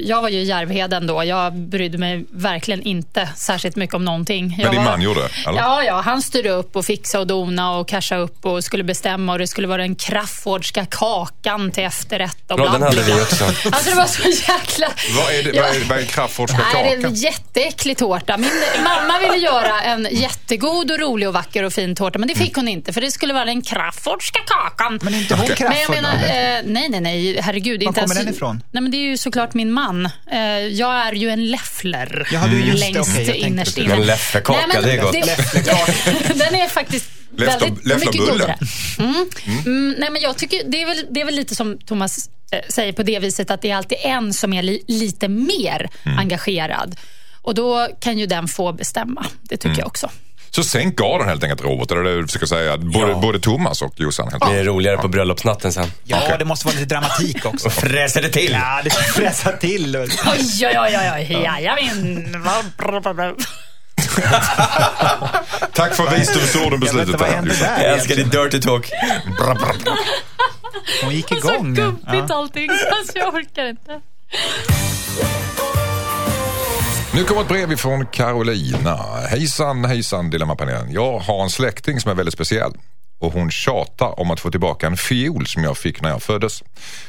jag 0.07 0.23
var 0.23 0.29
ju 0.29 0.39
i 0.39 0.45
Järvheden 0.45 1.07
då. 1.07 1.25
Jag 1.25 1.53
brydde 1.55 1.99
mig 1.99 2.25
verkligen 2.31 2.83
inte 2.83 3.29
särskilt 3.37 3.77
mycket 3.77 3.95
om 3.95 4.05
någonting. 4.05 4.55
Jag 4.59 4.65
Men 4.67 4.75
din 4.75 4.85
var- 4.85 4.91
man 4.91 5.03
gjorde, 5.03 5.29
eller? 5.47 5.59
Ja, 5.59 5.83
ja, 5.83 6.01
han 6.01 6.23
styrde 6.23 6.51
upp 6.51 6.77
och 6.77 6.85
fixade 6.85 7.21
och 7.23 7.27
dona 7.27 7.77
och 7.77 7.89
casha 7.89 8.17
upp 8.17 8.47
och 8.47 8.65
skulle 8.65 8.85
bestämma 8.85 9.33
och 9.33 9.39
det 9.39 9.47
skulle 9.47 9.67
vara 9.69 9.83
den 9.83 9.95
kraftfordska 9.95 10.87
kakan 10.87 11.71
till 11.71 11.85
efterrätt 11.85 12.51
och 12.51 12.57
bla, 12.57 12.73
den 12.73 12.83
hade 12.83 13.03
vi 13.03 13.13
också. 13.13 13.45
Alltså 13.45 13.91
det 13.91 13.97
var 13.97 14.07
så 14.07 14.29
jäkla... 14.29 14.89
Vad 15.17 15.35
är, 15.35 15.43
det, 15.43 15.61
vad 15.61 15.71
är, 15.71 15.85
vad 15.89 15.99
är 15.99 16.03
Kraftfordska 16.05 16.59
Nej, 16.75 16.85
det 17.01 17.07
är 17.07 17.09
en 17.09 17.15
jätteäcklig 17.15 17.97
tårta. 17.99 18.37
Min 18.37 18.51
mamma 18.85 19.19
ville 19.19 19.37
göra 19.37 19.83
en 19.83 20.09
jättegod 20.11 20.91
och 20.91 20.99
rolig 20.99 21.29
och 21.29 21.35
vacker 21.35 21.63
och 21.63 21.73
fin 21.73 21.97
tårta, 21.97 22.06
men 22.15 22.29
det 22.29 22.35
fick 22.35 22.57
hon 22.57 22.69
inte 22.69 22.93
för 22.93 23.01
det 23.01 23.11
skulle 23.11 23.35
vara 23.35 23.45
den 23.45 23.63
kraftfordska 23.63 24.39
kakan. 24.47 24.99
Men 25.03 25.15
inte 25.15 25.35
hon 25.35 25.45
Okej. 25.45 25.57
kraftfull? 25.57 25.95
Men 25.97 26.05
jag 26.05 26.19
menar, 26.21 26.25
eh, 26.59 26.63
nej, 26.65 26.89
nej, 26.89 27.01
nej, 27.01 27.41
herregud. 27.41 27.83
Var 27.83 27.89
inte 27.89 28.01
kommer 28.01 28.15
ens- 28.15 28.27
den 28.27 28.35
ifrån? 28.35 28.63
Nej, 28.71 28.83
men 28.83 28.91
det 28.91 28.97
är 28.97 29.09
ju 29.09 29.17
såklart 29.17 29.55
min 29.55 29.73
man. 29.73 30.09
Eh, 30.33 30.39
jag 30.59 30.95
är 30.95 31.13
ju 31.13 31.31
en 31.31 31.51
leffler. 31.51 32.29
Jaha, 32.33 32.47
du 32.47 32.61
just 32.61 32.73
det. 32.73 32.79
längst 32.93 32.97
jag 32.97 33.27
tänkte 33.27 33.37
innerst 33.37 33.75
det. 33.75 33.81
inne. 33.83 33.97
Men 33.97 34.07
lefflerkaka, 34.07 34.59
Nej, 34.67 34.77
men 34.77 34.83
det 34.85 34.93
är 34.93 35.03
gott. 35.03 35.13
den 36.39 36.55
är 36.55 36.69
faktiskt 36.69 37.11
väldigt 37.31 37.87
läfterbulle. 37.87 37.97
mycket 37.97 38.33
godare. 38.33 38.59
Mm. 38.99 39.29
Mm, 39.67 39.95
nej, 39.99 40.11
men 40.11 40.23
jag 40.23 40.37
tycker, 40.37 40.63
det, 40.67 40.83
är 40.83 40.87
väl, 40.87 41.07
det 41.11 41.21
är 41.21 41.25
väl 41.25 41.35
lite 41.35 41.55
som 41.55 41.79
Thomas 41.79 42.31
eh, 42.51 42.59
säger 42.69 42.93
på 42.93 43.03
det 43.03 43.19
viset 43.19 43.51
att 43.51 43.63
det 43.63 43.71
är 43.71 43.77
alltid 43.77 43.99
en 44.01 44.33
som 44.33 44.53
är 44.53 44.63
li, 44.63 44.83
lite 44.89 45.29
mer 45.29 45.89
Mm. 46.05 46.19
engagerad. 46.19 46.97
Och 47.43 47.55
då 47.55 47.89
kan 48.01 48.19
ju 48.19 48.27
den 48.27 48.49
få 48.49 48.73
bestämma. 48.73 49.27
Det 49.43 49.57
tycker 49.57 49.67
Mm. 49.69 49.79
jag 49.79 49.87
också. 49.87 50.11
Så 50.57 50.65
sänk 50.65 50.97
garden 50.97 51.29
helt 51.29 51.43
enkelt 51.43 51.61
Robert, 51.61 51.91
är 51.91 51.97
det 51.97 52.03
det 52.03 52.17
du 52.21 52.27
försöker 52.27 52.47
säga? 52.47 52.77
Både, 52.77 53.11
Ja. 53.11 53.19
både 53.19 53.41
Thomas 53.41 53.83
och 53.83 53.93
Jossan 53.97 54.29
helt 54.31 54.45
Det 54.51 54.59
är 54.59 54.65
roligare 54.65 54.97
på 54.99 55.09
bröllopsnatten 55.09 55.73
sen. 55.73 55.93
Ja, 56.05 56.37
det 56.39 56.45
måste 56.45 56.67
vara 56.67 56.75
lite 56.79 56.95
dramatik 56.95 57.45
också. 57.47 57.67
Och 57.67 57.73
fräser 57.73 58.23
det 58.23 58.29
till. 58.29 58.53
Ja, 58.53 58.81
det 58.85 58.91
fräsar 58.91 59.53
till. 59.53 59.97
Oj, 59.97 60.09
oj, 60.63 60.79
oj, 60.79 61.11
oj. 61.15 61.33
Jajamän. 61.45 62.37
Tack 65.73 65.95
för 65.95 66.11
visdomsorden 66.19 66.81
på 66.81 66.87
Jag 66.87 66.95
vet 66.95 67.05
slutet. 67.09 67.19
där, 67.19 67.43
Jossan. 67.47 67.69
där? 67.77 67.85
Jag 67.85 67.93
älskar 67.95 68.17
ditt 68.17 68.33
dirty 68.33 68.61
talk. 68.61 68.91
Hon 71.05 71.15
gick 71.15 71.29
Så 71.29 71.37
igång. 71.37 71.75
gubbigt 71.75 72.07
Ja. 72.29 72.35
allting. 72.35 72.71
Alltså, 72.71 73.19
jag 73.19 73.35
orkar 73.35 73.67
inte. 73.69 74.01
Nu 77.17 77.25
kommer 77.25 77.41
ett 77.41 77.49
brev 77.49 77.73
ifrån 77.73 78.07
Carolina. 78.07 78.97
Hejsan, 79.31 79.85
hejsan 79.85 80.31
Dilemmapanelen. 80.31 80.93
Jag 80.93 81.19
har 81.19 81.43
en 81.43 81.51
släkting 81.51 82.01
som 82.01 82.11
är 82.11 82.15
väldigt 82.15 82.35
speciell 82.35 82.73
och 83.21 83.33
hon 83.33 83.51
tjatar 83.51 84.21
om 84.21 84.31
att 84.31 84.41
få 84.41 84.51
tillbaka 84.51 84.87
en 84.87 84.97
fiol 84.97 85.47
som 85.47 85.65
jag 85.65 85.77
fick 85.77 86.03
när 86.03 86.11
jag 86.11 86.23
föddes. 86.23 86.63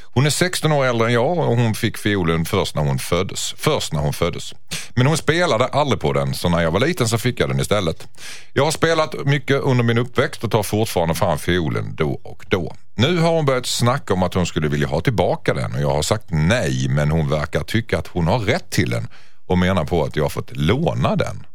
Hon 0.04 0.26
är 0.26 0.30
16 0.30 0.72
år 0.72 0.86
äldre 0.86 1.08
än 1.08 1.14
jag 1.14 1.38
och 1.38 1.58
hon 1.58 1.76
fick 1.76 1.98
fiolen 1.98 2.46
först 2.46 2.76
när 2.76 2.82
hon 2.82 3.00
föddes. 3.00 3.54
Först 3.58 3.94
när 3.94 4.00
hon 4.00 4.14
föddes. 4.14 4.54
Men 4.96 5.08
hon 5.08 5.18
spelade 5.18 5.66
aldrig 5.66 6.00
på 6.02 6.14
den 6.14 6.34
så 6.34 6.50
när 6.50 6.62
jag 6.62 6.72
var 6.72 6.80
liten 6.80 7.08
så 7.08 7.18
fick 7.18 7.40
jag 7.40 7.50
den 7.50 7.60
istället. 7.60 8.08
Jag 8.54 8.64
har 8.64 8.72
spelat 8.72 9.26
mycket 9.26 9.62
under 9.62 9.84
min 9.84 9.98
uppväxt 9.98 10.44
och 10.44 10.52
tar 10.52 10.64
fortfarande 10.64 11.16
fram 11.16 11.38
fiolen 11.38 11.96
då 11.96 12.20
och 12.24 12.46
då. 12.50 12.76
Nu 12.96 13.18
har 13.18 13.32
hon 13.32 13.46
börjat 13.46 13.66
snacka 13.66 14.14
om 14.14 14.24
att 14.24 14.34
hon 14.34 14.46
skulle 14.46 14.68
vilja 14.68 14.88
ha 14.88 15.02
tillbaka 15.02 15.54
den 15.54 15.76
och 15.76 15.82
jag 15.82 15.90
har 15.90 16.02
sagt 16.02 16.26
nej 16.30 16.88
men 16.90 17.12
hon 17.12 17.30
verkar 17.30 17.64
tycka 17.64 17.98
att 17.98 18.08
hon 18.08 18.28
har 18.28 18.40
rätt 18.40 18.70
till 18.70 18.90
den 18.90 19.08
och 19.48 19.58
menar 19.58 19.86
på 19.86 20.04
att 20.04 20.16
jag 20.16 20.24
har 20.24 20.30
fått 20.30 20.58
låna 20.58 21.16
den. 21.16 21.46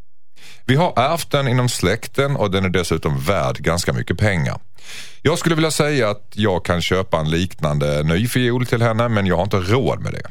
Vi 0.64 0.76
har 0.76 0.92
ärvt 0.96 1.31
den 1.31 1.48
inom 1.48 1.68
släkten 1.68 2.37
och 2.37 2.50
den 2.50 2.64
är 2.64 2.68
dessutom 2.68 3.20
värd 3.20 3.59
ganska 3.59 3.92
mycket 3.92 4.18
pengar. 4.18 4.61
Jag 5.22 5.38
skulle 5.38 5.55
vilja 5.55 5.70
säga 5.70 6.11
att 6.11 6.33
jag 6.35 6.64
kan 6.64 6.83
köpa 6.83 7.18
en 7.18 7.31
liknande 7.31 8.02
ny 8.02 8.28
fiol 8.28 8.66
till 8.66 8.83
henne 8.83 9.09
men 9.09 9.26
jag 9.26 9.37
har 9.37 9.42
inte 9.42 9.57
råd 9.57 10.00
med 10.00 10.12
det. 10.12 10.26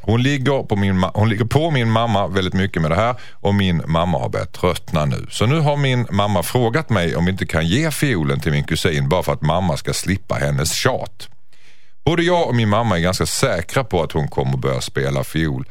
Hon 0.00 0.22
ligger, 0.22 0.62
på 0.62 0.76
min, 0.76 1.02
hon 1.02 1.28
ligger 1.28 1.44
på 1.44 1.70
min 1.70 1.90
mamma 1.90 2.26
väldigt 2.26 2.54
mycket 2.54 2.82
med 2.82 2.90
det 2.90 2.94
här 2.94 3.14
och 3.32 3.54
min 3.54 3.82
mamma 3.86 4.18
har 4.18 4.28
börjat 4.28 4.52
tröttna 4.52 5.04
nu. 5.04 5.26
Så 5.30 5.46
nu 5.46 5.60
har 5.60 5.76
min 5.76 6.06
mamma 6.10 6.42
frågat 6.42 6.90
mig 6.90 7.16
om 7.16 7.24
vi 7.24 7.30
inte 7.30 7.46
kan 7.46 7.66
ge 7.66 7.90
fiolen 7.90 8.40
till 8.40 8.52
min 8.52 8.64
kusin 8.64 9.08
bara 9.08 9.22
för 9.22 9.32
att 9.32 9.42
mamma 9.42 9.76
ska 9.76 9.92
slippa 9.92 10.34
hennes 10.34 10.72
tjat. 10.72 11.28
Både 12.04 12.22
jag 12.22 12.48
och 12.48 12.54
min 12.54 12.68
mamma 12.68 12.96
är 12.96 13.00
ganska 13.00 13.26
säkra 13.26 13.84
på 13.84 14.02
att 14.02 14.12
hon 14.12 14.28
kommer 14.28 14.56
börja 14.56 14.80
spela 14.80 15.24
fiol. 15.24 15.64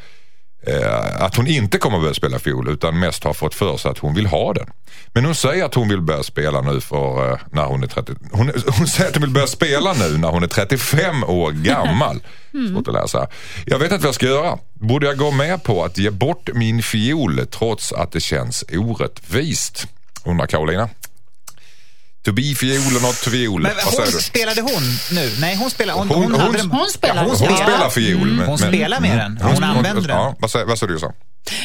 Eh, 0.68 1.22
att 1.24 1.36
hon 1.36 1.48
inte 1.48 1.78
kommer 1.78 2.00
börja 2.00 2.14
spela 2.14 2.40
fiol 2.40 2.70
utan 2.70 3.00
mest 3.00 3.24
har 3.24 3.34
fått 3.34 3.56
för 3.56 3.78
sig 3.78 3.92
att 3.92 3.98
hon 3.98 4.14
vill 4.14 4.26
ha 4.26 4.54
den. 4.54 4.68
Men 5.14 5.26
hon 5.26 5.36
säger 5.36 5.66
att 5.66 5.74
hon 5.74 5.90
vill 5.90 6.02
börja 6.02 6.24
spela 6.24 6.62
nu 6.62 6.82
för 6.82 7.32
eh, 7.32 7.38
när 7.52 7.66
hon 7.66 7.84
är 7.84 7.88
30. 7.88 8.14
Hon, 8.32 8.52
hon 8.78 8.88
säger 8.88 9.10
att 9.10 9.16
hon 9.16 9.22
vill 9.22 9.34
börja 9.34 9.48
spela 9.48 9.94
nu 9.94 10.18
när 10.18 10.30
hon 10.30 10.44
är 10.44 10.48
35 10.48 11.24
år 11.24 11.52
gammal. 11.52 12.22
Svårt 12.74 12.88
att 12.88 12.94
läsa. 12.94 13.28
Jag 13.66 13.80
vet 13.80 13.92
inte 13.92 14.04
vad 14.04 14.08
jag 14.08 14.16
ska 14.16 14.26
göra. 14.26 14.58
Borde 14.74 15.08
jag 15.08 15.18
gå 15.18 15.32
med 15.32 15.64
på 15.64 15.84
att 15.84 15.98
ge 15.98 16.10
bort 16.10 16.50
min 16.54 16.84
fiol 16.84 17.48
trots 17.52 17.94
att 17.94 18.12
det 18.12 18.22
känns 18.22 18.64
orättvist? 18.72 19.88
Undrar 20.26 20.48
Karolina. 20.48 20.90
To 22.26 22.32
be 22.34 22.42
fiol 22.56 22.98
or 22.98 23.02
not 23.02 23.22
to 23.24 23.30
fiol. 23.30 23.62
Men 23.62 23.72
hon, 23.86 24.08
spelade 24.22 24.62
hon 24.62 24.84
nu? 25.12 25.32
Nej, 25.40 25.56
hon 25.56 25.70
spelade... 25.70 26.00
Hon, 26.00 26.08
Hon- 26.10 26.24
hon, 26.24 26.32
hon- 26.32 26.42
hade 26.42 26.58
den- 26.58 26.72
Hon 26.72 26.90
spelar. 26.90 27.16
Ja, 27.16 27.22
hon 27.22 27.30
Hon 27.30 27.38
spelar. 27.38 27.56
spelar 27.58 27.90
fiol. 27.90 28.22
Mm, 28.22 28.36
men- 28.36 28.46
hon 28.48 28.58
spelar 28.58 29.00
med 29.00 29.18
den. 29.18 29.38
Hon 29.42 29.64
använder 29.64 30.02
den. 30.02 30.18
Ja, 30.18 30.36
vad 30.40 30.52
säger, 30.52 30.66
vad 30.66 30.80
du 30.88 30.94
Jossan? 30.94 31.14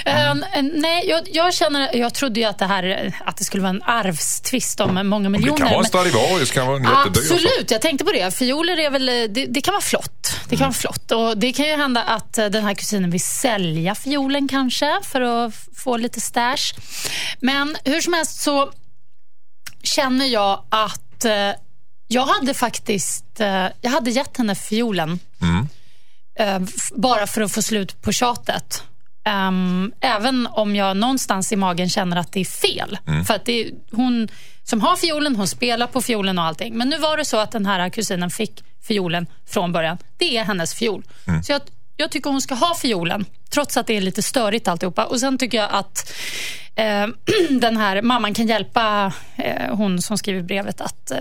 Eh, 0.05 0.35
nej, 0.75 1.09
jag, 1.09 1.23
jag 1.33 1.55
känner, 1.55 1.97
jag 1.97 2.15
trodde 2.15 2.41
ju 2.41 2.47
att 2.47 2.59
det 2.59 2.67
här 2.67 3.15
att 3.27 3.37
det 3.37 3.45
skulle 3.45 3.63
vara 3.63 3.71
en 3.71 3.83
arvstvist 3.83 4.81
om 4.81 5.09
många 5.09 5.23
Det 5.25 5.29
miljoner. 5.29 5.57
kan 5.59 5.67
vara 5.69 5.79
en 5.79 5.85
Stradivarius, 5.85 6.51
kan 6.51 6.67
vara 6.67 6.77
en. 6.77 6.87
Absolut, 6.87 7.71
jag 7.71 7.81
tänkte 7.83 8.05
på 8.05 8.13
det. 8.13 8.35
Fioler 8.35 8.77
är 8.81 8.91
väl, 8.91 9.07
det, 9.07 9.47
det 9.47 9.61
kan 9.61 9.73
vara 9.73 9.83
flott. 9.83 10.33
Det 10.49 10.57
kan 10.57 10.65
vara 10.67 10.73
flott. 10.73 11.11
Och 11.13 11.39
det 11.39 11.53
kan 11.53 11.67
ju 11.67 11.77
hända 11.77 12.03
att 12.03 12.39
eh, 12.39 12.47
den 12.47 12.65
här 12.65 12.75
kusinen 12.75 13.11
vill 13.11 13.21
sälja 13.21 13.95
fiolen 13.95 14.49
kanske 14.49 14.99
för 15.03 15.21
att 15.21 15.55
få 15.77 15.97
lite 15.97 16.21
stash. 16.21 16.75
Men 17.41 17.77
hur 17.85 18.01
som 18.01 18.13
helst 18.13 18.41
så 18.43 18.73
känner 19.83 20.27
jag 20.27 20.63
att 20.69 21.25
eh, 21.25 21.51
jag 22.09 22.27
hade 22.27 22.55
faktiskt 22.55 23.41
eh, 23.41 23.67
jag 23.81 23.91
hade 23.91 24.11
gett 24.11 24.37
henne 24.37 24.55
fiolen 24.55 25.19
eh, 26.39 26.57
f- 26.63 26.91
bara 26.95 27.27
för 27.27 27.41
att 27.43 27.53
få 27.53 27.63
slut 27.63 28.03
på 28.03 28.13
tjatet. 28.13 28.83
Ehm, 29.25 29.93
även 30.01 30.47
om 30.47 30.77
jag 30.77 30.97
någonstans 30.97 31.53
i 31.53 31.57
magen 31.57 31.89
känner 31.89 32.17
att 32.17 32.33
det 32.33 32.41
är 32.41 32.45
fel. 32.45 32.99
För 33.25 33.35
att 33.35 33.45
det 33.45 33.53
är 33.61 33.71
hon 33.93 34.29
som 34.65 34.81
har 34.81 34.97
fiolen, 34.97 35.37
hon 35.37 35.49
spelar 35.49 35.87
på 35.87 36.01
fiolen 36.03 36.39
och 36.39 36.45
allting. 36.45 36.77
Men 36.79 36.89
nu 36.89 36.99
var 36.99 37.17
det 37.17 37.25
så 37.25 37.37
att 37.37 37.51
den 37.53 37.67
här 37.67 37.89
kusinen 37.91 38.31
fick 38.31 38.65
fiolen 38.83 39.27
från 39.47 39.73
början. 39.73 39.99
Det 40.17 40.37
är 40.37 40.45
hennes 40.45 40.75
fiol. 40.75 41.03
Så 41.45 41.53
jag, 41.53 41.61
jag 41.97 42.11
tycker 42.11 42.31
hon 42.31 42.41
ska 42.41 42.55
ha 42.55 42.75
fiolen, 42.75 43.25
trots 43.51 43.77
att 43.77 43.87
det 43.87 43.97
är 43.97 44.01
lite 44.01 44.23
störigt 44.23 44.69
alltihopa. 44.69 45.05
Och 45.05 45.21
sen 45.21 45.39
tycker 45.39 45.59
jag 45.59 45.69
att 45.71 46.13
eh, 46.75 47.07
den 47.51 47.77
här 47.77 48.03
mamman 48.03 48.35
kan 48.35 48.47
hjälpa 48.47 49.13
eh, 49.37 49.77
hon 49.77 50.03
som 50.03 50.19
skriver 50.19 50.43
brevet 50.43 50.81
att 50.81 51.11
eh, 51.11 51.19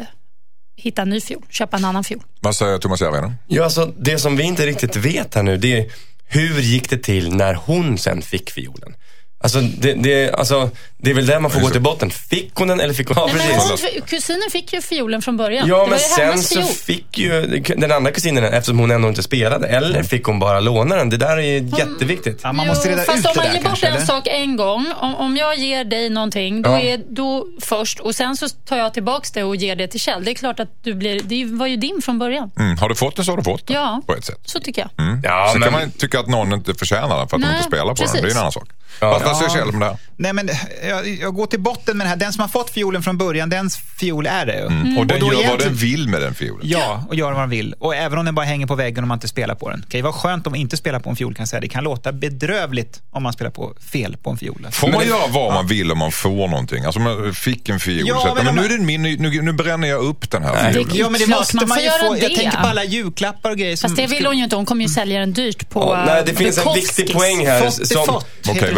hitta 0.75 1.01
en 1.01 1.09
ny 1.09 1.21
fiol, 1.21 1.43
köpa 1.49 1.77
en 1.77 1.85
annan 1.85 2.03
fiol. 2.03 2.23
Vad 2.39 2.55
säger 2.55 2.77
Thomas 2.77 3.01
Järvheden? 3.01 3.35
Ja, 3.47 3.63
alltså, 3.63 3.85
det 3.97 4.19
som 4.19 4.37
vi 4.37 4.43
inte 4.43 4.65
riktigt 4.65 4.95
vet 4.95 5.35
här 5.35 5.43
nu, 5.43 5.57
det 5.57 5.77
är 5.77 5.91
hur 6.31 6.59
gick 6.59 6.89
det 6.89 6.97
till 6.97 7.35
när 7.35 7.53
hon 7.53 7.97
sen 7.97 8.21
fick 8.21 8.49
fiolen? 8.49 8.95
Alltså 9.41 9.60
det, 9.62 9.93
det, 9.93 10.32
alltså, 10.34 10.69
det 10.97 11.10
är 11.10 11.13
väl 11.15 11.25
där 11.25 11.39
man 11.39 11.52
får 11.52 11.60
gå 11.62 11.69
till 11.69 11.82
botten. 11.82 12.10
Fick 12.10 12.52
hon 12.56 12.67
den 12.67 12.80
eller 12.80 12.93
fick 12.93 13.08
hon... 13.08 13.17
Ja, 13.17 13.25
Nej, 13.38 13.47
men 13.49 13.67
precis. 13.69 13.89
hon, 13.93 14.02
kusinen 14.08 14.49
fick 14.52 14.73
ju 14.73 14.82
fiolen 14.82 15.21
från 15.21 15.38
början. 15.38 15.67
Ja, 15.67 15.84
det 15.84 15.89
men 15.89 15.99
sen 15.99 16.43
så 16.43 16.62
fick 16.62 17.17
ju 17.17 17.41
den 17.78 17.91
andra 17.91 18.12
kusinen 18.12 18.43
den 18.43 18.54
eftersom 18.54 18.80
hon 18.80 18.91
ändå 18.91 19.08
inte 19.10 19.23
spelade. 19.23 19.67
Eller 19.67 20.04
fick 20.04 20.23
hon 20.23 20.39
bara 20.39 20.60
låna 20.60 20.95
den? 20.95 21.10
Det 21.10 21.17
där 21.17 21.38
är 21.38 21.41
ju 21.41 21.69
jätteviktigt. 21.78 22.39
Ja, 22.43 22.54
man 22.54 22.67
måste 22.67 22.89
reda 22.91 23.04
fast 23.04 23.19
ut 23.19 23.25
om 23.25 23.32
det 23.36 23.39
man 23.43 23.47
där 23.54 23.54
ger 23.62 23.69
bort 23.69 23.84
en 23.84 23.93
eller? 23.93 24.06
sak 24.06 24.28
en 24.28 24.56
gång, 24.56 24.86
om, 24.99 25.15
om 25.15 25.38
jag 25.38 25.58
ger 25.58 25.84
dig 25.84 26.10
någonting, 26.10 26.62
då 26.62 26.69
Ja. 26.69 26.80
är 26.80 27.02
då 27.10 27.47
först 27.62 27.99
och 27.99 28.15
sen 28.15 28.38
så 28.38 28.49
tar 28.49 28.78
jag 28.78 28.93
tillbaks 28.93 29.32
det 29.32 29.43
och 29.43 29.56
ger 29.56 29.75
det 29.75 29.88
till 29.88 29.99
Kjell. 29.99 30.23
Det 30.25 30.32
är 30.32 30.36
klart 30.36 30.60
att 30.60 30.84
du 30.84 30.93
blir, 30.93 31.21
det 31.23 31.45
var 31.45 31.67
ju 31.67 31.75
din 31.75 32.02
från 32.02 32.19
början. 32.19 32.52
Mm, 32.60 32.78
har 32.78 32.89
du 32.89 32.95
fått 32.95 33.15
den 33.15 33.25
så 33.25 33.32
har 33.32 33.38
du 33.38 33.43
fått 33.43 33.67
den. 33.67 33.75
Ja. 33.75 34.02
På 34.08 34.15
ett 34.15 34.25
sätt. 34.25 34.39
Så 34.45 34.60
tycker 34.60 34.82
jag. 34.82 35.06
Mm. 35.08 35.21
Ja, 35.23 35.49
Sen 35.52 35.60
men- 35.60 35.71
kan 35.71 35.80
man 35.82 35.91
tycka 35.91 36.19
att 36.19 36.28
någon 36.28 36.54
inte 36.54 36.73
förtjänar 36.73 37.17
den 37.17 37.28
för 37.28 37.36
att 37.38 37.41
de 37.43 37.49
inte 37.52 37.63
spelar 37.63 37.86
på 37.95 38.04
den. 38.04 38.13
Det 38.13 38.19
är 38.19 38.21
precis. 38.21 38.36
en 38.36 38.39
annan 38.39 38.52
sak. 38.52 38.67
Vad, 39.02 39.21
vad 39.23 39.38
säger 39.38 39.49
Kjell 39.52 39.69
om 39.69 39.80
det? 39.80 39.97
Nej, 40.17 40.34
men 40.34 40.49
jag, 40.89 41.08
jag 41.08 41.34
går 41.36 41.45
till 41.45 41.60
botten 41.60 41.97
med 41.97 42.06
det 42.06 42.10
här. 42.10 42.15
Den 42.17 42.34
som 42.34 42.41
har 42.41 42.47
fått 42.47 42.69
fiolen 42.69 43.04
från 43.04 43.17
början, 43.17 43.49
dens 43.49 43.78
fiol 43.99 44.25
är 44.28 44.45
det. 44.45 44.54
Mm. 44.54 44.97
Och 44.97 45.06
den 45.08 45.20
då 45.20 45.26
gör 45.26 45.34
vad 45.34 45.43
egentligen- 45.43 45.72
den 45.74 45.76
vill 45.82 46.07
med 46.09 46.22
den 46.22 46.36
fiolen. 46.36 46.68
Ja, 46.70 47.03
och 47.09 47.16
gör 47.16 47.26
vad 47.28 47.36
man 47.39 47.49
vill. 47.49 47.74
Och 47.80 47.95
även 47.95 48.20
om 48.20 48.26
den 48.26 48.36
bara 48.36 48.45
hänger 48.45 48.68
på 48.68 48.76
väggen 48.76 49.03
om 49.03 49.07
man 49.07 49.16
inte 49.16 49.28
spelar 49.28 49.55
på 49.55 49.70
den. 49.70 49.82
Det 49.82 49.88
kan 49.91 49.97
ju 49.97 50.01
vara 50.01 50.13
skönt 50.13 50.47
om 50.47 50.51
man 50.51 50.59
inte 50.59 50.78
spelar 50.78 50.99
på 50.99 51.09
en 51.09 51.16
fiol 51.16 51.36
kan 51.36 51.41
jag 51.41 51.49
säga. 51.49 51.59
Det 51.59 51.68
kan 51.68 51.84
låta 51.84 52.11
bedrövligt 52.11 53.01
om 53.11 53.24
man 53.24 53.34
spelar 53.34 53.51
på 53.51 53.74
fel 53.91 54.18
på 54.24 54.30
en 54.30 54.38
fiol. 54.38 54.68
Får 54.72 54.88
man 54.91 55.07
göra 55.07 55.28
vad 55.28 55.53
man 55.53 55.68
vill 55.68 55.91
om 55.91 55.97
man 55.97 56.11
får 56.11 56.47
någonting? 56.47 56.86
Alltså 56.86 56.99
om 56.99 57.05
jag 57.05 57.36
fick 57.36 57.70
en 57.70 57.80
fiol, 57.80 58.07
Ja, 58.07 58.20
så 58.22 58.36
men 58.36 58.45
men 58.45 58.55
nu, 58.55 58.61
man- 58.61 58.72
är 58.72 58.78
det 58.78 58.84
min, 58.84 59.01
nu, 59.01 59.41
nu 59.41 59.51
bränner 59.53 59.88
jag 59.88 60.01
upp 60.03 60.32
den 60.32 60.43
här 60.43 60.53
Nej. 60.63 60.74
fiolen. 60.74 60.91
Ja, 60.95 61.09
men 61.09 61.22
det 61.22 61.28
måste 61.28 61.55
man 61.55 61.68
man, 61.68 61.84
ju 61.84 61.89
få. 61.89 62.05
Jag 62.05 62.30
det. 62.32 62.36
tänker 62.36 62.57
på 62.61 62.68
alla 62.68 62.84
julklappar 62.84 63.49
och 63.51 63.57
grejer. 63.57 63.76
Som 63.76 63.89
Fast 63.89 63.97
det 64.01 64.07
vill 64.07 64.26
hon 64.26 64.38
ju 64.38 64.43
inte. 64.43 64.55
Hon 64.55 64.66
kommer 64.66 64.82
ju 64.84 64.89
sälja 64.89 65.20
den 65.20 65.34
dyrt 65.34 65.70
på 65.70 65.80
Ja, 65.80 66.03
nej, 66.05 66.24
det 66.26 66.32
eh, 66.32 66.38
finns 66.38 66.57
en 66.57 66.74
viktig 66.74 67.13
poäng 67.13 67.45
här. 67.47 67.61
Fått 67.61 67.88
Som, 67.88 68.05
fått. 68.05 68.28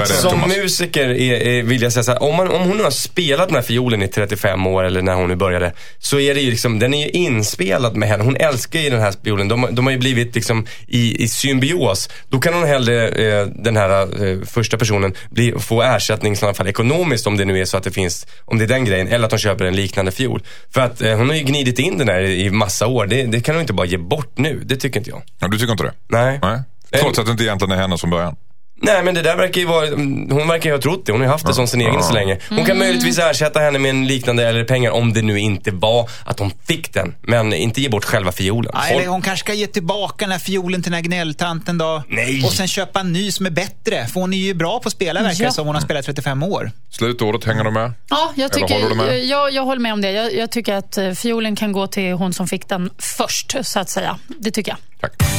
Inte. 0.01 0.13
som 0.21 0.31
Thomas? 0.31 0.57
musiker 0.57 1.09
är, 1.09 1.47
är, 1.47 1.63
vill 1.63 1.81
jag 1.81 1.93
säga 1.93 2.03
så 2.03 2.11
här, 2.11 2.23
om, 2.23 2.35
man, 2.35 2.47
om 2.47 2.61
hon 2.61 2.79
har 2.79 2.91
spelat 2.91 3.47
den 3.47 3.55
här 3.55 3.63
fiolen 3.63 4.01
i 4.01 4.07
35 4.07 4.67
år 4.67 4.83
eller 4.83 5.01
när 5.01 5.13
hon 5.13 5.27
nu 5.27 5.35
började, 5.35 5.73
så 5.99 6.19
är 6.19 6.35
det 6.35 6.41
ju 6.41 6.49
liksom, 6.49 6.79
den 6.79 6.93
är 6.93 7.05
ju 7.05 7.09
inspelad 7.09 7.95
med 7.95 8.09
henne. 8.09 8.23
Hon 8.23 8.35
älskar 8.35 8.79
ju 8.79 8.89
den 8.89 8.99
här 8.99 9.13
fiolen. 9.23 9.47
De, 9.47 9.67
de 9.71 9.85
har 9.85 9.91
ju 9.91 9.99
blivit 9.99 10.35
liksom 10.35 10.65
i, 10.87 11.23
i 11.23 11.27
symbios. 11.27 12.09
Då 12.29 12.39
kan 12.39 12.53
hon 12.53 12.63
hellre, 12.63 13.07
eh, 13.07 13.45
den 13.45 13.77
här 13.77 14.25
eh, 14.25 14.45
första 14.45 14.77
personen, 14.77 15.13
bli, 15.29 15.53
få 15.59 15.81
ersättning 15.81 16.33
i 16.33 16.37
alla 16.41 16.53
fall 16.53 16.67
ekonomiskt 16.67 17.27
om 17.27 17.37
det 17.37 17.45
nu 17.45 17.61
är 17.61 17.65
så 17.65 17.77
att 17.77 17.83
det 17.83 17.91
finns, 17.91 18.27
om 18.45 18.57
det 18.57 18.63
är 18.63 18.67
den 18.67 18.85
grejen, 18.85 19.07
eller 19.07 19.25
att 19.25 19.31
hon 19.31 19.39
köper 19.39 19.65
en 19.65 19.75
liknande 19.75 20.11
fiol. 20.11 20.43
För 20.73 20.81
att 20.81 21.01
eh, 21.01 21.17
hon 21.17 21.29
har 21.29 21.35
ju 21.35 21.43
gnidit 21.43 21.79
in 21.79 21.97
den 21.97 22.09
här 22.09 22.21
i, 22.21 22.45
i 22.45 22.49
massa 22.49 22.87
år. 22.87 23.05
Det, 23.05 23.23
det 23.23 23.41
kan 23.41 23.55
hon 23.55 23.61
inte 23.61 23.73
bara 23.73 23.87
ge 23.87 23.97
bort 23.97 24.37
nu. 24.37 24.61
Det 24.65 24.75
tycker 24.75 24.99
inte 24.99 25.09
jag. 25.09 25.21
Ja, 25.39 25.47
du 25.47 25.57
tycker 25.57 25.71
inte 25.71 25.83
det? 25.83 25.93
Nej. 26.07 26.39
Nej. 26.41 26.61
Trots 27.01 27.19
att 27.19 27.25
det 27.25 27.31
inte 27.31 27.43
egentligen 27.43 27.71
är 27.71 27.81
henne 27.81 27.97
som 27.97 28.09
början. 28.09 28.35
Nej 28.83 29.03
men 29.03 29.15
det 29.15 29.21
där 29.21 29.35
verkar 29.37 29.61
ju 29.61 29.67
vara, 29.67 29.89
hon 30.35 30.47
verkar 30.47 30.69
ju 30.69 30.75
ha 30.75 30.81
trott 30.81 31.05
det. 31.05 31.11
Hon 31.11 31.21
har 31.21 31.25
ju 31.27 31.31
haft 31.31 31.47
det 31.47 31.53
som 31.53 31.67
sin 31.67 31.81
egen 31.81 32.03
så 32.03 32.13
länge. 32.13 32.37
Hon 32.49 32.65
kan 32.65 32.77
möjligtvis 32.77 33.19
ersätta 33.19 33.59
henne 33.59 33.79
med 33.79 33.89
en 33.89 34.07
liknande 34.07 34.47
eller 34.47 34.63
pengar 34.63 34.91
om 34.91 35.13
det 35.13 35.21
nu 35.21 35.39
inte 35.39 35.71
var 35.71 36.09
att 36.25 36.39
hon 36.39 36.51
fick 36.67 36.93
den. 36.93 37.15
Men 37.21 37.53
inte 37.53 37.81
ge 37.81 37.89
bort 37.89 38.05
själva 38.05 38.31
fiolen. 38.31 38.71
Ja, 38.75 38.85
eller 38.87 39.07
hon 39.07 39.21
kanske 39.21 39.45
ska 39.45 39.53
ge 39.53 39.67
tillbaka 39.67 40.25
den 40.25 40.31
här 40.31 40.39
fiolen 40.39 40.83
till 40.83 40.91
den 40.91 40.97
här 41.03 41.03
gnälltanten 41.09 41.77
då. 41.77 42.03
Nej. 42.07 42.43
Och 42.45 42.51
sen 42.53 42.67
köpa 42.67 42.99
en 42.99 43.13
ny 43.13 43.31
som 43.31 43.45
är 43.45 43.49
bättre. 43.49 44.07
För 44.07 44.19
hon 44.19 44.33
är 44.33 44.37
ju 44.37 44.53
bra 44.53 44.79
på 44.79 44.87
att 44.87 44.93
spela 44.93 45.21
verkar 45.23 45.43
Ja. 45.43 45.51
som. 45.51 45.65
Hon 45.67 45.75
har 45.75 45.81
spelat 45.81 46.05
35 46.05 46.43
år. 46.43 46.71
Slutordet, 46.89 47.43
hänger 47.45 47.63
du 47.63 47.71
med? 47.71 47.93
Ja, 48.09 48.31
jag, 48.35 48.55
Eller 48.55 48.67
håller 48.67 48.83
du 48.83 48.89
tycker, 48.89 48.95
med? 49.05 49.25
jag, 49.25 49.51
jag 49.53 49.63
håller 49.65 49.81
med 49.81 49.93
om 49.93 50.01
det. 50.01 50.11
Jag, 50.11 50.33
jag 50.35 50.51
tycker 50.51 50.73
att 50.75 50.97
eh, 50.97 51.11
fiolen 51.11 51.55
kan 51.55 51.71
gå 51.71 51.87
till 51.87 52.11
hon 52.13 52.33
som 52.33 52.47
fick 52.47 52.69
den 52.69 52.89
först, 52.99 53.55
så 53.61 53.79
att 53.79 53.89
säga. 53.89 54.17
Det 54.39 54.51
tycker 54.51 54.71
jag. 54.71 54.77
Tack. 55.01 55.30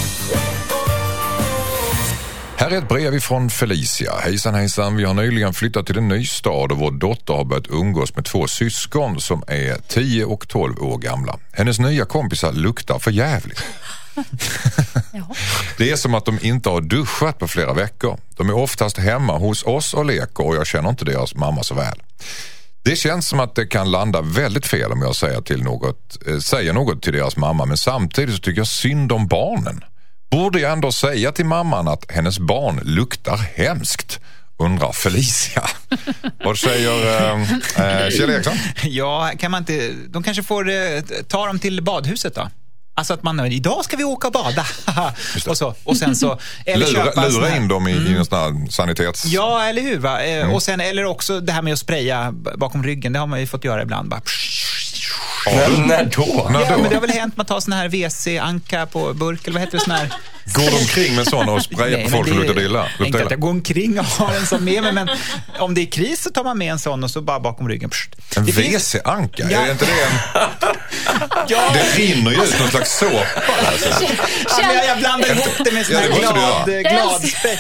Här 2.62 2.70
är 2.70 2.78
ett 2.78 2.88
brev 2.88 3.14
ifrån 3.14 3.50
Felicia. 3.50 4.12
Hejsan 4.16 4.54
hejsan, 4.54 4.96
vi 4.96 5.04
har 5.04 5.14
nyligen 5.14 5.54
flyttat 5.54 5.86
till 5.86 5.98
en 5.98 6.08
ny 6.08 6.24
stad 6.24 6.72
och 6.72 6.78
vår 6.78 6.90
dotter 6.90 7.34
har 7.34 7.44
börjat 7.44 7.70
umgås 7.70 8.16
med 8.16 8.24
två 8.24 8.46
syskon 8.46 9.20
som 9.20 9.42
är 9.46 9.76
10 9.88 10.24
och 10.24 10.48
12 10.48 10.82
år 10.82 10.98
gamla. 10.98 11.38
Hennes 11.52 11.78
nya 11.78 12.04
kompisar 12.04 12.52
luktar 12.52 12.98
för 12.98 13.10
jävligt. 13.10 13.64
Det 15.78 15.90
är 15.90 15.96
som 15.96 16.14
att 16.14 16.24
de 16.24 16.38
inte 16.42 16.68
har 16.68 16.80
duschat 16.80 17.38
på 17.38 17.48
flera 17.48 17.74
veckor. 17.74 18.18
De 18.36 18.48
är 18.48 18.56
oftast 18.56 18.98
hemma 18.98 19.38
hos 19.38 19.62
oss 19.62 19.94
och 19.94 20.04
leker 20.04 20.46
och 20.46 20.56
jag 20.56 20.66
känner 20.66 20.90
inte 20.90 21.04
deras 21.04 21.34
mamma 21.34 21.62
så 21.62 21.74
väl. 21.74 22.02
Det 22.82 22.96
känns 22.96 23.28
som 23.28 23.40
att 23.40 23.54
det 23.54 23.66
kan 23.66 23.90
landa 23.90 24.20
väldigt 24.20 24.66
fel 24.66 24.92
om 24.92 25.02
jag 25.02 25.16
säger, 25.16 25.40
till 25.40 25.62
något, 25.62 26.18
eh, 26.26 26.38
säger 26.38 26.72
något 26.72 27.02
till 27.02 27.12
deras 27.12 27.36
mamma 27.36 27.66
men 27.66 27.76
samtidigt 27.76 28.34
så 28.34 28.40
tycker 28.40 28.60
jag 28.60 28.66
synd 28.66 29.12
om 29.12 29.26
barnen. 29.26 29.84
Borde 30.32 30.60
jag 30.60 30.72
ändå 30.72 30.92
säga 30.92 31.32
till 31.32 31.44
mamman 31.46 31.88
att 31.88 32.04
hennes 32.12 32.38
barn 32.38 32.80
luktar 32.84 33.36
hemskt? 33.54 34.20
Undrar 34.58 34.92
Felicia. 34.92 35.62
Vad 36.44 36.58
säger 36.58 37.20
eh, 37.32 37.42
eh, 38.04 38.10
Kjell 38.10 38.30
Eriksson? 38.30 38.54
Ja, 38.82 39.30
kan 39.38 39.50
man 39.50 39.58
inte... 39.62 39.90
De 40.08 40.22
kanske 40.22 40.42
får 40.42 40.70
eh, 40.70 41.00
ta 41.28 41.46
dem 41.46 41.58
till 41.58 41.82
badhuset 41.82 42.34
då. 42.34 42.50
Alltså 42.94 43.14
att 43.14 43.22
man, 43.22 43.46
idag 43.46 43.84
ska 43.84 43.96
vi 43.96 44.04
åka 44.04 44.26
och 44.26 44.32
bada. 44.32 44.66
och, 45.48 45.56
så, 45.56 45.74
och 45.84 45.96
sen 45.96 46.16
så... 46.16 46.38
Eller 46.66 46.86
Lura, 46.86 47.04
köpa 47.04 47.28
lura 47.28 47.46
här- 47.46 47.56
in 47.56 47.68
dem 47.68 47.88
i, 47.88 47.92
i 47.92 48.14
en 48.16 48.24
sån 48.24 48.38
här 48.38 48.70
sanitets... 48.70 49.24
Ja, 49.24 49.64
eller 49.64 49.82
hur? 49.82 49.98
Va? 49.98 50.22
Eh, 50.22 50.32
Mm. 50.42 50.54
Och 50.54 50.62
sen, 50.62 50.80
eller 50.80 51.04
också 51.04 51.40
det 51.40 51.52
här 51.52 51.62
med 51.62 51.72
att 51.72 51.78
spraya 51.78 52.32
bakom 52.32 52.84
ryggen. 52.84 53.12
Det 53.12 53.18
har 53.18 53.26
man 53.26 53.40
ju 53.40 53.46
fått 53.46 53.64
göra 53.64 53.82
ibland. 53.82 54.08
Bara, 54.08 54.20
När, 55.46 55.86
när 55.86 56.04
då? 56.04 56.48
När 56.50 56.60
ja, 56.60 56.66
då? 56.70 56.76
men 56.82 56.88
det 56.90 56.96
har 56.96 57.00
väl 57.00 57.10
hänt 57.10 57.36
man 57.36 57.46
tar 57.46 57.60
sån 57.60 57.72
här 57.72 57.88
WC-anka 57.88 58.86
på 58.86 59.14
burk, 59.14 59.40
eller 59.46 59.52
vad 59.52 59.60
heter 59.62 59.78
det? 59.78 59.84
Sån 59.84 59.94
här... 59.94 60.12
Går 60.44 60.70
de 60.70 60.76
omkring 60.76 61.14
med 61.16 61.26
sådana 61.26 61.52
och 61.52 61.62
sprayar 61.62 61.90
Nej, 61.96 62.04
på 62.04 62.10
folk 62.10 62.28
som 62.28 62.36
det- 62.38 62.44
luktar 62.46 62.62
illa? 62.62 62.86
Inte 63.04 63.24
att 63.24 63.30
jag 63.30 63.40
går 63.40 63.50
omkring 63.50 63.98
och 64.00 64.04
har 64.06 64.34
en 64.34 64.46
sån 64.46 64.64
med 64.64 64.82
mig, 64.82 64.92
men 64.92 65.08
om 65.58 65.74
det 65.74 65.80
är 65.80 65.86
kris 65.86 66.22
så 66.22 66.30
tar 66.30 66.44
man 66.44 66.58
med 66.58 66.72
en 66.72 66.78
sån 66.78 67.04
och 67.04 67.10
så 67.10 67.20
bara 67.20 67.40
bakom 67.40 67.68
ryggen. 67.68 67.90
Pssst. 67.90 68.36
En 68.36 68.44
WC-anka? 68.46 69.48
Ja. 69.50 69.58
Är 69.58 69.70
inte 69.70 69.84
det 69.84 70.02
en... 70.02 70.40
Ja, 71.48 71.70
Det 71.74 72.02
rinner 72.02 72.30
ju 72.30 72.42
ut 72.42 72.58
någon 72.60 72.68
slags 72.70 72.98
såpa. 72.98 73.26
Alltså. 73.66 73.88
Ja, 74.60 74.74
jag, 74.74 74.86
jag 74.86 74.98
blandar 74.98 75.28
ihop 75.30 75.64
det 75.64 75.72
med 75.72 75.86
sån 75.86 75.94
Ja, 75.94 76.00
här 76.00 76.08
det 76.08 76.14
måste 76.14 76.64
du 76.66 76.82
glad, 76.82 77.22
glad. 77.22 77.58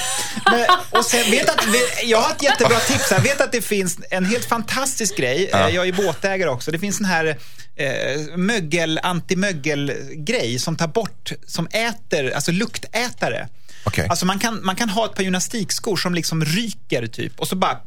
Men, 0.50 0.66
och 0.98 1.04
sen, 1.04 1.30
vet 1.30 1.48
att, 1.50 1.64
jag 2.04 2.20
har 2.20 2.30
ett 2.30 2.42
jättebra 2.42 2.78
tips 2.78 3.10
här. 3.10 3.20
Vet 3.20 3.40
att 3.40 3.52
det 3.52 3.62
finns 3.62 3.98
en 4.10 4.24
helt 4.24 4.44
fantastisk 4.44 5.16
grej. 5.16 5.48
Ja. 5.52 5.68
Eh, 5.68 5.74
Jag 5.74 5.88
är 5.88 5.92
båtägare 5.92 6.50
också. 6.50 6.70
Det 6.70 6.78
finns 6.78 7.00
en 7.00 7.06
här 7.06 7.36
eh, 7.76 8.36
mögel, 8.36 9.00
antimögelgrej 9.02 10.58
som 10.58 10.76
tar 10.76 10.88
bort, 10.88 11.32
som 11.46 11.66
äter, 11.66 12.30
alltså 12.34 12.52
luktätare. 12.52 13.48
Okej. 13.84 14.06
Alltså 14.10 14.26
man 14.26 14.38
kan, 14.38 14.64
man 14.64 14.76
kan 14.76 14.88
ha 14.88 15.04
ett 15.04 15.14
par 15.14 15.22
gymnastikskor 15.22 15.96
som 15.96 16.14
liksom 16.14 16.44
ryker 16.44 17.06
typ 17.06 17.40
och 17.40 17.48
så 17.48 17.56
bara 17.56 17.78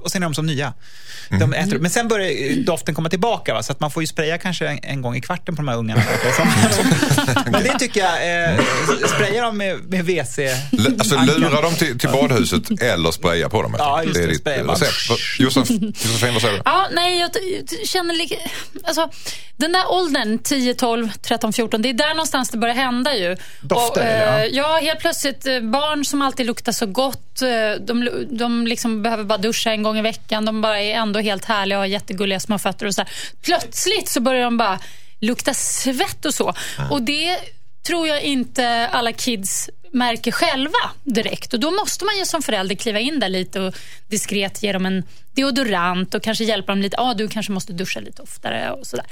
och 0.00 0.10
sen 0.10 0.22
är 0.22 0.26
de 0.26 0.34
som 0.34 0.46
nya. 0.46 0.72
De 1.28 1.34
Mm. 1.36 1.52
äter, 1.52 1.78
men 1.78 1.90
sen 1.90 2.08
börjar 2.08 2.56
doften 2.64 2.94
komma 2.94 3.08
tillbaka 3.10 3.54
va? 3.54 3.62
så 3.62 3.72
att 3.72 3.80
man 3.80 3.90
får 3.90 4.02
ju 4.02 4.06
spraya 4.06 4.38
kanske 4.38 4.66
en, 4.68 4.78
en 4.82 5.02
gång 5.02 5.16
i 5.16 5.20
kvarten 5.20 5.56
på 5.56 5.62
de 5.62 5.68
här 5.68 5.76
ungarna. 5.76 6.02
men 7.50 7.62
det 7.62 7.78
tycker 7.78 8.00
jag, 8.00 8.44
eh, 8.54 8.60
spraya 9.14 9.42
dem 9.42 9.56
med, 9.58 9.80
med 9.84 10.04
WC. 10.04 10.38
L- 10.38 10.96
Alltså 10.98 11.16
lura 11.38 11.60
dem 11.60 11.74
till, 11.74 11.98
till 11.98 12.08
badhuset 12.08 12.82
eller 12.82 13.10
spraya 13.10 13.48
på 13.48 13.62
dem. 13.62 13.74
Ja, 13.78 14.02
just 14.02 14.14
det, 14.14 14.26
ditt 14.26 14.40
spraya 14.40 14.58
eh, 14.60 14.66
bara. 14.66 14.74
recept. 14.76 15.40
Josefin, 15.40 15.92
vad 16.32 16.40
säger 16.42 16.52
du? 16.54 16.62
Ja, 16.64 16.88
nej, 16.92 17.20
jag, 17.20 17.30
jag 17.80 17.88
känner 17.88 18.14
lika... 18.14 18.34
Alltså, 18.84 19.10
den 19.56 19.72
där 19.72 19.90
åldern, 19.92 20.38
10, 20.38 20.74
12, 20.74 21.08
13, 21.22 21.52
14, 21.52 21.82
det 21.82 21.88
är 21.88 21.92
där 21.94 22.08
någonstans 22.08 22.50
det 22.50 22.58
börjar 22.58 22.74
hända 22.74 23.16
ju. 23.16 23.36
Dofter, 23.60 24.00
och, 24.00 24.38
eh, 24.40 24.44
Ja, 24.46 24.78
helt 24.82 25.00
plötsligt 25.00 25.46
eh, 25.46 25.60
barn 25.60 26.04
som 26.04 26.22
alltid 26.22 26.46
luktar 26.46 26.72
så 26.72 26.86
gott. 26.86 27.42
eh, 27.42 27.48
De, 27.86 28.08
de 28.30 28.66
liksom 28.66 29.02
behöver 29.02 29.24
bara 29.24 29.38
duscha 29.38 29.72
en 29.74 29.82
gång 29.82 29.98
i 29.98 30.02
veckan. 30.02 30.44
De 30.44 30.60
bara 30.60 30.80
är 30.80 30.94
ändå 30.94 31.20
helt 31.20 31.44
härliga 31.44 31.78
och 31.78 31.82
har 31.82 31.86
jättegulliga 31.86 32.40
små 32.40 32.58
fötter 32.58 32.86
och 32.86 32.94
så 32.94 33.00
här. 33.00 33.10
Plötsligt 33.42 34.08
så 34.08 34.20
börjar 34.20 34.44
de 34.44 34.56
bara 34.56 34.78
lukta 35.20 35.54
svett 35.54 36.24
och 36.24 36.34
så. 36.34 36.54
Och 36.90 37.02
det 37.02 37.38
tror 37.86 38.08
jag 38.08 38.22
inte 38.22 38.88
alla 38.92 39.12
kids 39.12 39.70
märker 39.92 40.32
själva 40.32 40.78
direkt. 41.02 41.54
Och 41.54 41.60
Då 41.60 41.70
måste 41.70 42.04
man 42.04 42.18
ju 42.18 42.24
som 42.24 42.42
förälder 42.42 42.74
kliva 42.74 42.98
in 42.98 43.20
där 43.20 43.28
lite 43.28 43.60
och 43.60 43.74
diskret 44.08 44.62
ge 44.62 44.72
dem 44.72 44.86
en 44.86 45.02
deodorant 45.34 46.14
och 46.14 46.22
kanske 46.22 46.44
hjälpa 46.44 46.72
dem 46.72 46.82
lite. 46.82 46.96
Ah, 47.00 47.14
du 47.14 47.28
kanske 47.28 47.52
måste 47.52 47.72
duscha 47.72 48.00
lite 48.00 48.22
oftare 48.22 48.70
och 48.70 48.86
sådär. 48.86 49.06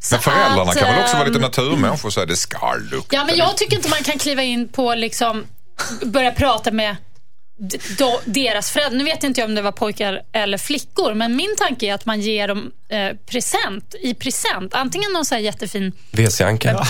Så 0.00 0.14
Men 0.14 0.22
föräldrarna 0.22 0.70
att, 0.70 0.78
kan 0.78 0.94
väl 0.94 1.02
också 1.02 1.16
vara 1.16 1.26
lite 1.26 1.38
ehm, 1.38 1.42
naturmänniskor 1.42 2.08
och 2.08 2.12
säga 2.12 2.26
det 2.26 2.36
ska 2.36 2.74
lukta. 2.90 3.16
Ja, 3.16 3.24
men 3.24 3.36
jag 3.36 3.56
tycker 3.56 3.76
inte 3.76 3.88
man 3.88 4.02
kan 4.02 4.18
kliva 4.18 4.42
in 4.42 4.68
på 4.68 4.94
liksom 4.94 5.44
börja 6.02 6.30
prata 6.30 6.70
med 6.70 6.96
då, 7.98 8.20
deras 8.24 8.70
föräldrar. 8.70 8.98
Nu 8.98 9.04
vet 9.04 9.24
inte 9.24 9.40
jag 9.40 9.48
om 9.48 9.54
det 9.54 9.62
var 9.62 9.72
pojkar 9.72 10.22
eller 10.32 10.58
flickor, 10.58 11.14
men 11.14 11.36
min 11.36 11.56
tanke 11.58 11.86
är 11.86 11.94
att 11.94 12.06
man 12.06 12.20
ger 12.20 12.48
dem 12.48 12.72
eh, 12.88 13.16
present 13.26 13.94
i 14.02 14.14
present. 14.14 14.74
Antingen 14.74 15.12
någon 15.12 15.24
så 15.24 15.34
här 15.34 15.42
jättefin 15.42 15.92
WC-anka. 16.12 16.84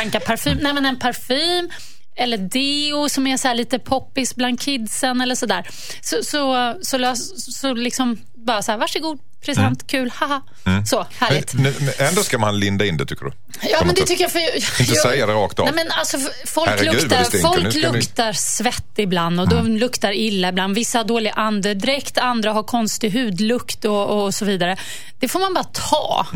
Anka 0.00 0.20
parfym, 0.20 0.58
nej 0.60 0.74
men 0.74 0.86
en 0.86 0.98
parfym 0.98 1.70
eller 2.16 2.38
deo 2.38 3.08
som 3.08 3.26
är 3.26 3.36
så 3.36 3.48
här 3.48 3.54
lite 3.54 3.78
poppis 3.78 4.34
bland 4.34 4.60
kidsen 4.60 5.20
eller 5.20 5.34
sådär. 5.34 5.68
Så, 6.00 6.22
så, 6.22 6.74
så, 6.82 6.98
lös, 6.98 7.54
så 7.60 7.74
liksom 7.74 8.18
bara 8.46 8.62
så 8.62 8.72
här, 8.72 8.78
varsågod, 8.78 9.18
present, 9.44 9.86
kul, 9.86 10.10
haha. 10.14 10.42
Så, 10.86 11.06
härligt. 11.18 11.54
Men, 11.54 11.62
men 11.80 12.08
ändå 12.08 12.22
ska 12.22 12.38
man 12.38 12.60
linda 12.60 12.84
in 12.86 12.96
det 12.96 13.06
tycker 13.06 13.24
du? 13.24 13.32
Ja, 13.62 13.82
men 13.84 13.94
det 13.94 14.06
tycker 14.06 14.24
jag. 14.24 14.32
För, 14.32 14.40
Inte 14.80 14.92
jag, 14.94 15.02
säga 15.02 15.26
det 15.26 15.32
rakt 15.32 15.58
av. 15.58 15.64
Nej, 15.66 15.74
men 15.74 15.90
alltså, 15.90 16.18
folk 16.46 16.68
Herregud, 16.70 16.94
luktar, 17.02 17.24
stinker. 17.24 17.48
Folk 17.48 17.72
ska 17.72 17.90
ni- 17.92 17.98
luktar 17.98 18.32
svett 18.32 18.98
ibland 18.98 19.40
och 19.40 19.48
de 19.48 19.76
luktar 19.76 20.12
illa 20.12 20.48
ibland. 20.48 20.74
Vissa 20.74 20.98
har 20.98 21.04
dålig 21.04 21.32
andedräkt, 21.36 22.18
andra 22.18 22.52
har 22.52 22.62
konstig 22.62 23.10
hudlukt 23.12 23.84
och, 23.84 24.24
och 24.24 24.34
så 24.34 24.44
vidare. 24.44 24.76
Det 25.18 25.28
får 25.28 25.40
man 25.40 25.54
bara 25.54 25.64
ta. 25.64 26.26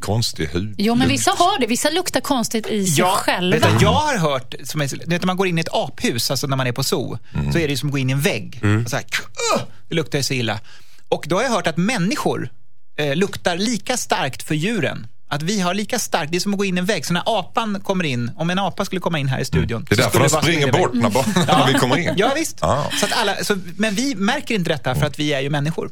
Konstig 0.00 0.46
hud. 0.46 0.74
Jo, 0.78 0.94
men 0.94 1.08
vissa 1.08 1.30
har 1.30 1.60
det. 1.60 1.66
Vissa 1.66 1.90
luktar 1.90 2.20
konstigt 2.20 2.66
i 2.66 2.86
sig 2.86 2.98
Ja, 2.98 3.14
själva. 3.16 3.58
vet 3.68 3.78
du, 3.78 3.84
jag 3.84 3.92
har 3.92 4.18
hört, 4.18 4.54
som 4.64 4.80
är, 4.80 4.86
du 4.88 4.96
vet, 4.96 5.08
när 5.22 5.26
man 5.26 5.36
går 5.36 5.46
in 5.46 5.58
i 5.58 5.60
ett 5.60 5.68
aphus, 5.72 6.30
alltså 6.30 6.46
när 6.46 6.56
man 6.56 6.66
är 6.66 6.72
på 6.72 6.84
zoo, 6.84 7.18
så 7.52 7.58
är 7.58 7.68
det 7.68 7.76
som 7.76 7.88
att 7.88 7.92
gå 7.92 7.98
in 7.98 8.10
i 8.10 8.12
en 8.12 8.20
vägg. 8.20 8.60
Och 8.84 8.90
så 8.90 8.96
här, 8.96 9.04
"Ugh!" 9.54 9.62
det 9.88 9.94
luktar 9.94 10.22
så 10.22 10.34
illa. 10.34 10.60
Och 11.12 11.24
då 11.28 11.36
har 11.36 11.42
jag 11.42 11.50
hört 11.50 11.66
att 11.66 11.76
människor 11.76 12.48
eh, 12.98 13.16
luktar 13.16 13.56
lika 13.56 13.96
starkt 13.96 14.42
för 14.42 14.54
djuren. 14.54 15.06
Att 15.28 15.42
vi 15.42 15.60
har 15.60 15.74
lika 15.74 15.98
starkt, 15.98 16.32
det 16.32 16.38
är 16.38 16.40
som 16.40 16.52
att 16.52 16.58
gå 16.58 16.64
in 16.64 16.76
i 16.76 16.78
en 16.78 16.84
vägg. 16.84 17.06
Så 17.06 17.12
när 17.12 17.22
apan 17.26 17.80
kommer 17.80 18.04
in, 18.04 18.30
om 18.36 18.50
en 18.50 18.58
apa 18.58 18.84
skulle 18.84 19.00
komma 19.00 19.18
in 19.18 19.28
här 19.28 19.40
i 19.40 19.44
studion. 19.44 19.86
Det 19.88 19.94
är 19.94 19.96
så 19.96 20.02
därför 20.02 20.28
skulle 20.28 20.40
de 20.40 20.42
springer 20.42 20.72
bort 20.72 20.94
när, 20.94 21.10
bara, 21.10 21.24
när 21.46 21.72
vi 21.72 21.78
kommer 21.78 21.96
in. 21.96 22.14
Ja, 22.16 22.32
visst. 22.34 22.58
Ja. 22.60 22.90
Så 23.00 23.06
att 23.06 23.12
alla, 23.12 23.44
så, 23.44 23.56
men 23.76 23.94
vi 23.94 24.14
märker 24.14 24.54
inte 24.54 24.70
detta 24.70 24.94
för 24.94 25.06
att 25.06 25.18
vi 25.18 25.32
är 25.32 25.40
ju 25.40 25.50
människor. 25.50 25.90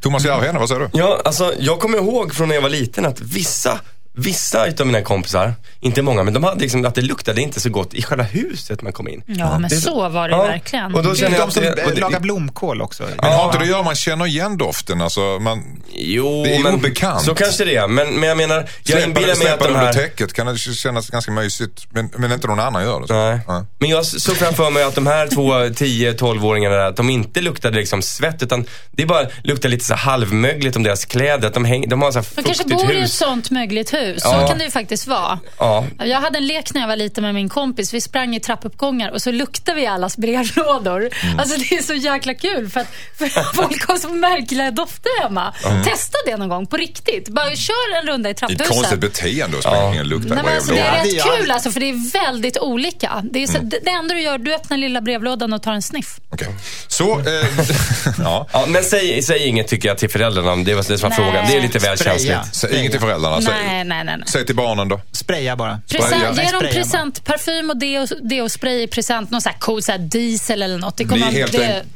Thomas 0.00 0.24
Järvheden, 0.24 0.56
vad 0.56 0.68
säger 0.68 0.80
du? 0.80 0.88
Ja, 0.92 1.22
alltså 1.24 1.54
jag 1.58 1.80
kommer 1.80 1.98
ihåg 1.98 2.34
från 2.34 2.48
när 2.48 2.54
jag 2.54 2.62
var 2.62 2.68
liten 2.68 3.04
att 3.04 3.20
vissa 3.20 3.80
Vissa 4.20 4.66
utav 4.66 4.86
mina 4.86 5.02
kompisar, 5.02 5.54
inte 5.80 6.02
många, 6.02 6.22
men 6.22 6.34
de 6.34 6.44
hade 6.44 6.60
liksom 6.60 6.84
att 6.84 6.94
det 6.94 7.02
luktade 7.02 7.40
inte 7.40 7.60
så 7.60 7.70
gott 7.70 7.94
i 7.94 8.02
själva 8.02 8.24
huset 8.24 8.82
man 8.82 8.92
kom 8.92 9.08
in. 9.08 9.22
Ja, 9.26 9.58
men 9.58 9.68
Det 9.70 9.76
är 9.76 9.80
så 9.80 10.08
var 10.08 10.28
det 10.28 10.34
Ja, 10.34 10.42
verkligen. 10.42 10.94
och 10.94 11.02
då 11.02 11.14
känner 11.14 11.36
är 11.36 11.38
jag 11.40 11.40
de 11.40 11.48
att 11.48 11.76
som 11.86 11.94
det, 11.94 12.00
lagar 12.00 12.20
blomkål 12.20 12.82
också. 12.82 13.02
Men 13.22 13.32
har 13.32 13.44
inte 13.44 13.58
det 13.58 13.62
att 13.64 13.70
göra 13.70 13.82
man 13.82 13.94
känner 13.94 14.26
igen 14.26 14.56
doften? 14.56 15.00
Alltså, 15.00 15.20
man 15.20 15.62
Jo, 15.94 16.44
Det 16.44 16.56
är 16.56 16.62
men 16.62 16.74
obekant. 16.74 17.22
så 17.22 17.34
kanske 17.34 17.64
det 17.64 17.76
är. 17.76 17.88
Men, 17.88 18.14
men 18.20 18.28
jag 18.28 18.36
menar, 18.36 18.68
jag 18.82 19.02
inbillar 19.02 19.36
mig 19.38 19.48
att 19.48 19.58
de 19.60 19.66
under 19.66 19.80
här... 19.80 19.92
täcket 19.92 20.32
kan 20.32 20.46
det 20.46 20.58
kännas 20.58 21.08
ganska 21.10 21.32
mysigt. 21.32 21.86
Men, 21.90 22.10
men 22.16 22.32
inte 22.32 22.46
någon 22.46 22.60
annan 22.60 22.82
gör 22.84 23.00
det. 23.00 23.06
Så. 23.06 23.14
Nej. 23.14 23.38
Ja. 23.46 23.66
Men 23.78 23.90
jag 23.90 24.06
såg 24.06 24.36
framför 24.36 24.70
mig 24.70 24.82
att 24.82 24.94
de 24.94 25.06
här 25.06 25.26
två 25.26 25.52
10-12-åringarna, 25.54 26.86
att 26.88 26.96
de 26.96 27.10
inte 27.10 27.40
luktade 27.40 27.76
liksom 27.76 28.02
svett, 28.02 28.42
utan 28.42 28.66
det 28.90 29.06
bara 29.06 29.26
luktade 29.44 29.68
lite 29.72 29.84
så 29.84 29.94
halvmögligt 29.94 30.76
om 30.76 30.82
deras 30.82 31.04
kläder. 31.04 31.48
Att 31.48 31.54
de, 31.54 31.64
häng, 31.64 31.88
de 31.88 32.02
har 32.02 32.12
så 32.12 32.18
här 32.18 32.26
De 32.36 32.42
kanske 32.42 32.64
bor 32.64 32.92
i 32.92 33.00
ett 33.02 33.10
sånt 33.10 33.50
mögligt 33.50 33.92
hus. 33.94 34.09
Ja. 34.14 34.40
Så 34.40 34.46
kan 34.48 34.58
det 34.58 34.64
ju 34.64 34.70
faktiskt 34.70 35.06
vara. 35.06 35.38
Ja. 35.58 35.84
Jag 35.98 36.20
hade 36.20 36.38
en 36.38 36.46
lek 36.46 36.74
när 36.74 36.80
jag 36.80 36.88
var 36.88 36.96
liten 36.96 37.24
med 37.24 37.34
min 37.34 37.48
kompis. 37.48 37.94
Vi 37.94 38.00
sprang 38.00 38.36
i 38.36 38.40
trappuppgångar 38.40 39.10
och 39.10 39.22
så 39.22 39.30
luktade 39.32 39.76
vi 39.80 39.86
allas 39.86 40.16
brevlådor. 40.16 41.08
Mm. 41.22 41.38
Alltså 41.38 41.58
det 41.58 41.74
är 41.76 41.82
så 41.82 41.94
jäkla 41.94 42.34
kul 42.34 42.68
för 42.70 42.80
att, 42.80 42.88
för 43.18 43.28
folk 43.54 43.88
har 43.88 43.96
så 43.96 44.08
märkliga 44.08 44.70
dofter 44.70 45.22
hemma. 45.22 45.54
Testa 45.84 46.18
det 46.26 46.36
någon 46.36 46.48
gång 46.48 46.66
på 46.66 46.76
riktigt. 46.76 47.28
Bara 47.28 47.56
kör 47.56 47.98
en 48.02 48.06
runda 48.06 48.30
i 48.30 48.32
Det 48.32 48.42
är 48.42 48.44
ett 48.44 48.58
trapphuset. 48.58 48.68
konstigt 48.76 49.00
beteende 49.00 49.56
att 49.58 49.62
springa 49.64 49.94
in 49.94 50.00
och 50.00 50.06
lukta 50.06 50.34
Nej, 50.34 50.54
alltså, 50.56 50.72
det 50.72 50.78
är 50.80 51.04
rätt 51.04 51.12
Ja, 51.12 51.24
kul 51.38 51.50
alltså, 51.50 51.70
för 51.70 51.80
det 51.80 51.86
är 51.90 52.12
väldigt 52.26 52.58
olika. 52.58 53.22
Det, 53.30 53.42
är 53.42 53.46
så, 53.46 53.58
det, 53.62 53.78
det 53.84 53.90
enda 53.90 54.14
du 54.14 54.20
gör, 54.20 54.38
du 54.38 54.54
öppnar 54.54 54.76
lilla 54.76 55.00
brevlådan 55.00 55.52
och 55.52 55.62
tar 55.62 55.72
en 55.72 55.82
sniff. 55.82 56.16
Okej. 56.30 56.48
Så, 56.88 57.18
eh, 57.20 57.24
ja. 58.18 58.46
Ja, 58.52 58.64
men 58.68 58.82
säg, 58.84 59.22
säg 59.22 59.46
inget 59.46 59.68
tycker 59.68 59.88
jag 59.88 59.98
till 59.98 60.10
föräldrarna 60.10 60.52
om 60.52 60.64
det 60.64 60.74
var 60.74 60.82
det 60.88 60.98
som 60.98 61.00
var 61.00 61.08
Nej. 61.08 61.16
frågan. 61.18 61.46
Det 61.50 61.56
är 61.56 61.60
lite 61.62 61.78
väl 61.78 61.98
Spraya. 61.98 62.18
känsligt. 62.18 62.54
Säg 62.54 62.78
inget 62.78 62.90
till 62.92 63.00
föräldrarna. 63.00 63.42
Säg, 63.42 63.84
Nej, 63.84 63.99
nej, 64.04 64.16
nej. 64.16 64.16
nej. 64.18 64.28
säg 64.28 64.46
till 64.46 64.56
barnen 64.56 64.88
då. 64.88 65.00
Spraya 65.12 65.56
bara. 65.56 65.80
Spraya. 65.86 66.32
Nej, 66.32 66.44
ge 66.44 66.50
dem 66.50 66.60
spraya 66.60 66.74
present, 66.74 67.24
parfym 67.24 67.70
och 67.70 67.76
deo, 67.76 68.06
deo 68.22 68.48
spray 68.48 68.82
i 68.82 68.86
present. 68.86 69.30
Någon 69.30 69.40
sån 69.40 69.52
här 69.52 69.58
cool 69.58 69.82
så 69.82 69.92
här 69.92 69.98
diesel 69.98 70.62
eller 70.62 70.78
något. 70.78 70.96
Det 70.96 71.04
Ni 71.04 71.10
kommer, 71.10 71.26
helt 71.26 71.52
det, 71.52 71.66
enkelt, 71.66 71.88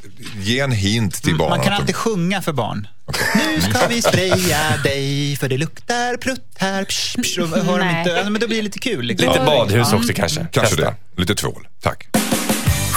ge 0.45 0.59
en 0.59 0.71
hint 0.71 1.23
till 1.23 1.37
barnen. 1.37 1.57
Man 1.57 1.65
kan 1.65 1.73
alltid 1.73 1.95
sjunga 1.95 2.41
för 2.41 2.53
barn. 2.53 2.87
Nu 3.35 3.61
ska 3.61 3.87
vi 3.87 4.01
spraya 4.01 4.77
dig 4.83 5.35
för 5.35 5.49
det 5.49 5.57
luktar 5.57 6.17
prutt 6.17 6.55
här. 6.57 6.83
Psh, 6.85 7.21
psh, 7.21 7.39
hör 7.39 7.79
de 7.79 7.99
inte, 7.99 8.29
men 8.29 8.41
då 8.41 8.47
blir 8.47 8.57
det 8.57 8.63
lite 8.63 8.79
kul. 8.79 9.05
Liksom. 9.05 9.29
Lite 9.29 9.45
badhus 9.45 9.93
också 9.93 10.13
kanske. 10.13 10.47
Kanske 10.51 10.75
Testa. 10.75 10.95
det. 11.15 11.21
Lite 11.21 11.35
tvål. 11.35 11.67
Tack. 11.81 12.07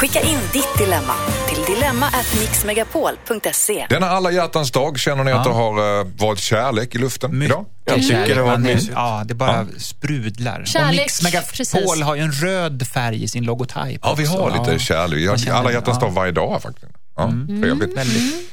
Skicka 0.01 0.21
in 0.21 0.39
ditt 0.53 0.79
dilemma 0.79 1.15
till 1.49 1.75
dilemma@mixmegapol.se. 1.75 3.87
Denna 3.91 4.11
alla 4.11 4.31
hjärtans 4.31 4.71
dag, 4.71 4.99
känner 4.99 5.25
ni 5.25 5.33
att 5.33 5.45
det 5.45 5.51
har 5.51 6.01
eh, 6.01 6.07
varit 6.17 6.39
kärlek 6.39 6.95
i 6.95 6.99
luften 6.99 7.43
idag? 7.43 7.65
Jag 7.85 8.03
tycker 8.03 8.35
det 8.35 8.41
har 8.41 8.47
Man- 8.47 8.63
mysigt. 8.63 8.93
Ja, 8.95 9.23
det 9.25 9.35
bara 9.35 9.67
sprudlar. 9.79 10.65
Kärlek, 10.65 10.89
och 10.91 10.95
Mix 10.97 11.23
Megapol 11.23 11.49
precis. 11.57 12.03
har 12.03 12.15
ju 12.15 12.21
en 12.23 12.33
röd 12.33 12.87
färg 12.95 13.23
i 13.25 13.29
sin 13.29 13.45
logotyp 13.45 14.01
Ja, 14.03 14.15
vi 14.19 14.27
har 14.27 14.41
också. 14.49 14.59
lite 14.61 14.73
Ja. 14.73 14.79
kärlek. 14.79 15.21
Jag, 15.21 15.49
alla 15.57 15.73
hjärtans 15.73 15.99
ja. 16.01 16.07
dag 16.07 16.15
varje 16.15 16.33
dag 16.33 16.63
faktiskt. 16.63 16.93
Ja, 17.19 17.25
Mm. 17.25 17.63
trevligt. 17.63 17.99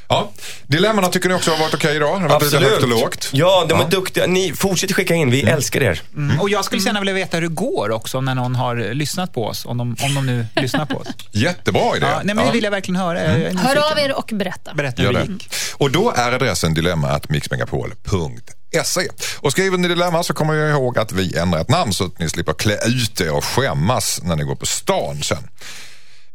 Ja. 0.07 0.32
Dilemmana 0.68 1.07
tycker 1.07 1.30
ni 1.30 1.36
också 1.36 1.51
har 1.51 1.57
varit 1.57 1.74
okej 1.74 1.95
idag? 1.95 2.22
Det 2.22 2.28
har 2.34 2.41
lite 2.43 2.57
högt 2.57 2.84
och 2.84 2.89
lågt. 2.89 3.30
Ja, 3.32 3.66
de 3.70 3.82
är 3.82 3.89
duktiga. 3.89 4.28
Ni 4.28 4.53
fortsätter 4.53 4.93
skicka 4.93 5.13
in. 5.13 5.32
Vi 5.32 5.41
älskar 5.41 5.84
er. 5.84 6.01
Mm. 6.16 6.39
Och 6.39 6.49
jag 6.49 6.66
skulle 6.66 6.82
gärna 6.82 6.99
vilja 6.99 7.13
veta 7.13 7.38
hur 7.38 7.41
det 7.41 7.47
går 7.55 7.91
också 7.91 8.22
när 8.22 8.36
någon 8.36 8.55
har 8.55 8.93
lyssnat 8.93 9.34
på 9.34 9.45
oss. 9.45 9.66
Om 9.66 9.78
de, 9.78 9.95
om 10.03 10.13
de 10.16 10.26
nu 10.26 10.47
lyssnar 10.55 10.86
på 10.86 10.97
oss. 10.97 11.07
Jättebra 11.32 11.97
idé. 11.97 12.05
Ja, 12.05 12.22
nej, 12.24 12.36
men 12.36 12.45
det 12.45 12.51
vill 12.51 12.63
jag 12.63 12.72
verkligen 12.72 13.01
höra. 13.01 13.24
Jag 13.24 13.41
är 13.41 13.53
hör 13.57 13.91
av 13.91 13.99
er 13.99 14.18
och 14.18 14.30
berätta. 14.34 14.74
Berätta 14.74 15.01
hur 15.01 15.13
det. 15.13 15.26
gick. 15.26 15.49
Och 15.78 15.91
då 15.91 16.13
är 16.16 16.32
adressen 16.32 16.74
dilemma.mixmegapol.se. 16.74 19.07
Och 19.39 19.51
skriver 19.51 19.78
ni 19.78 19.88
dilemma 19.88 20.24
så 20.24 20.34
kommer 20.34 20.53
jag 20.53 20.70
ihåg 20.70 20.99
att 20.99 21.11
vi 21.11 21.38
ändrar 21.38 21.61
ett 21.61 21.70
namn 21.70 21.93
så 21.93 22.05
att 22.05 22.20
ni 22.20 22.30
slipper 22.30 22.53
klä 22.53 22.78
ut 22.88 23.22
er 23.22 23.32
och 23.36 23.43
skämmas 23.45 24.20
när 24.24 24.36
ni 24.36 24.43
går 24.43 24.55
på 24.55 24.66
stan 24.66 25.24
sen. 25.24 25.47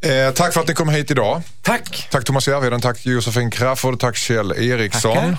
Eh, 0.03 0.35
tack 0.35 0.53
för 0.55 0.61
att 0.61 0.69
ni 0.69 0.75
kom 0.75 0.89
hit 0.89 1.11
idag. 1.11 1.43
Tack. 1.63 2.09
Tack 2.11 2.25
Thomas 2.25 2.49
Järvheden, 2.49 2.81
tack 2.81 3.07
Josefin 3.07 3.51
Crafoord, 3.51 4.01
tack 4.01 4.17
Kjell 4.17 4.53
Eriksson. 4.53 5.15
Tackar. 5.15 5.37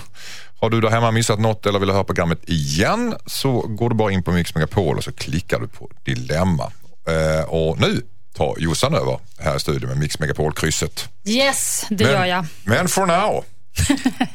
Har 0.60 0.70
du 0.70 0.80
där 0.80 0.90
hemma 0.90 1.10
missat 1.10 1.40
något 1.40 1.66
eller 1.66 1.78
vill 1.78 1.90
höra 1.90 2.04
programmet 2.04 2.38
igen 2.48 3.14
så 3.26 3.60
går 3.60 3.88
du 3.90 3.96
bara 3.96 4.12
in 4.12 4.22
på 4.22 4.32
Mix 4.32 4.54
Megapol 4.54 4.96
och 4.96 5.04
så 5.04 5.12
klickar 5.12 5.60
du 5.60 5.68
på 5.68 5.90
Dilemma. 6.04 6.72
Eh, 7.08 7.44
och 7.48 7.80
nu 7.80 8.02
tar 8.36 8.54
Jossan 8.58 8.94
över 8.94 9.18
här 9.38 9.56
i 9.56 9.60
studion 9.60 9.88
med 9.88 9.98
Mix 9.98 10.18
Megapol-krysset. 10.18 11.08
Yes, 11.24 11.86
det 11.90 12.04
gör 12.04 12.24
jag. 12.24 12.46
Men 12.64 12.88
for 12.88 13.06
now, 13.06 13.44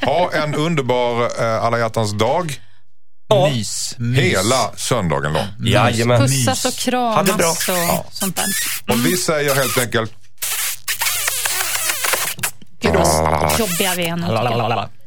ha 0.02 0.32
en 0.32 0.54
underbar 0.54 1.42
eh, 1.42 1.64
alla 1.64 1.78
hjärtans 1.78 2.12
dag 2.12 2.60
Mys. 3.34 3.94
mys. 3.98 4.18
hela 4.18 4.70
söndagen 4.76 5.32
lång. 5.32 5.46
Jajamän. 5.60 6.20
Pussas 6.20 6.64
och 6.64 6.74
kramas 6.74 7.68
och 7.68 8.14
sånt 8.14 8.36
där. 8.36 8.44
Och 8.88 9.06
vi 9.06 9.16
säger 9.16 9.54
helt 9.54 9.78
enkelt 9.78 10.12
Gud 12.80 12.94
vad 12.94 13.58
jobbiga 13.58 13.94
vi 13.96 14.06
är 14.06 14.97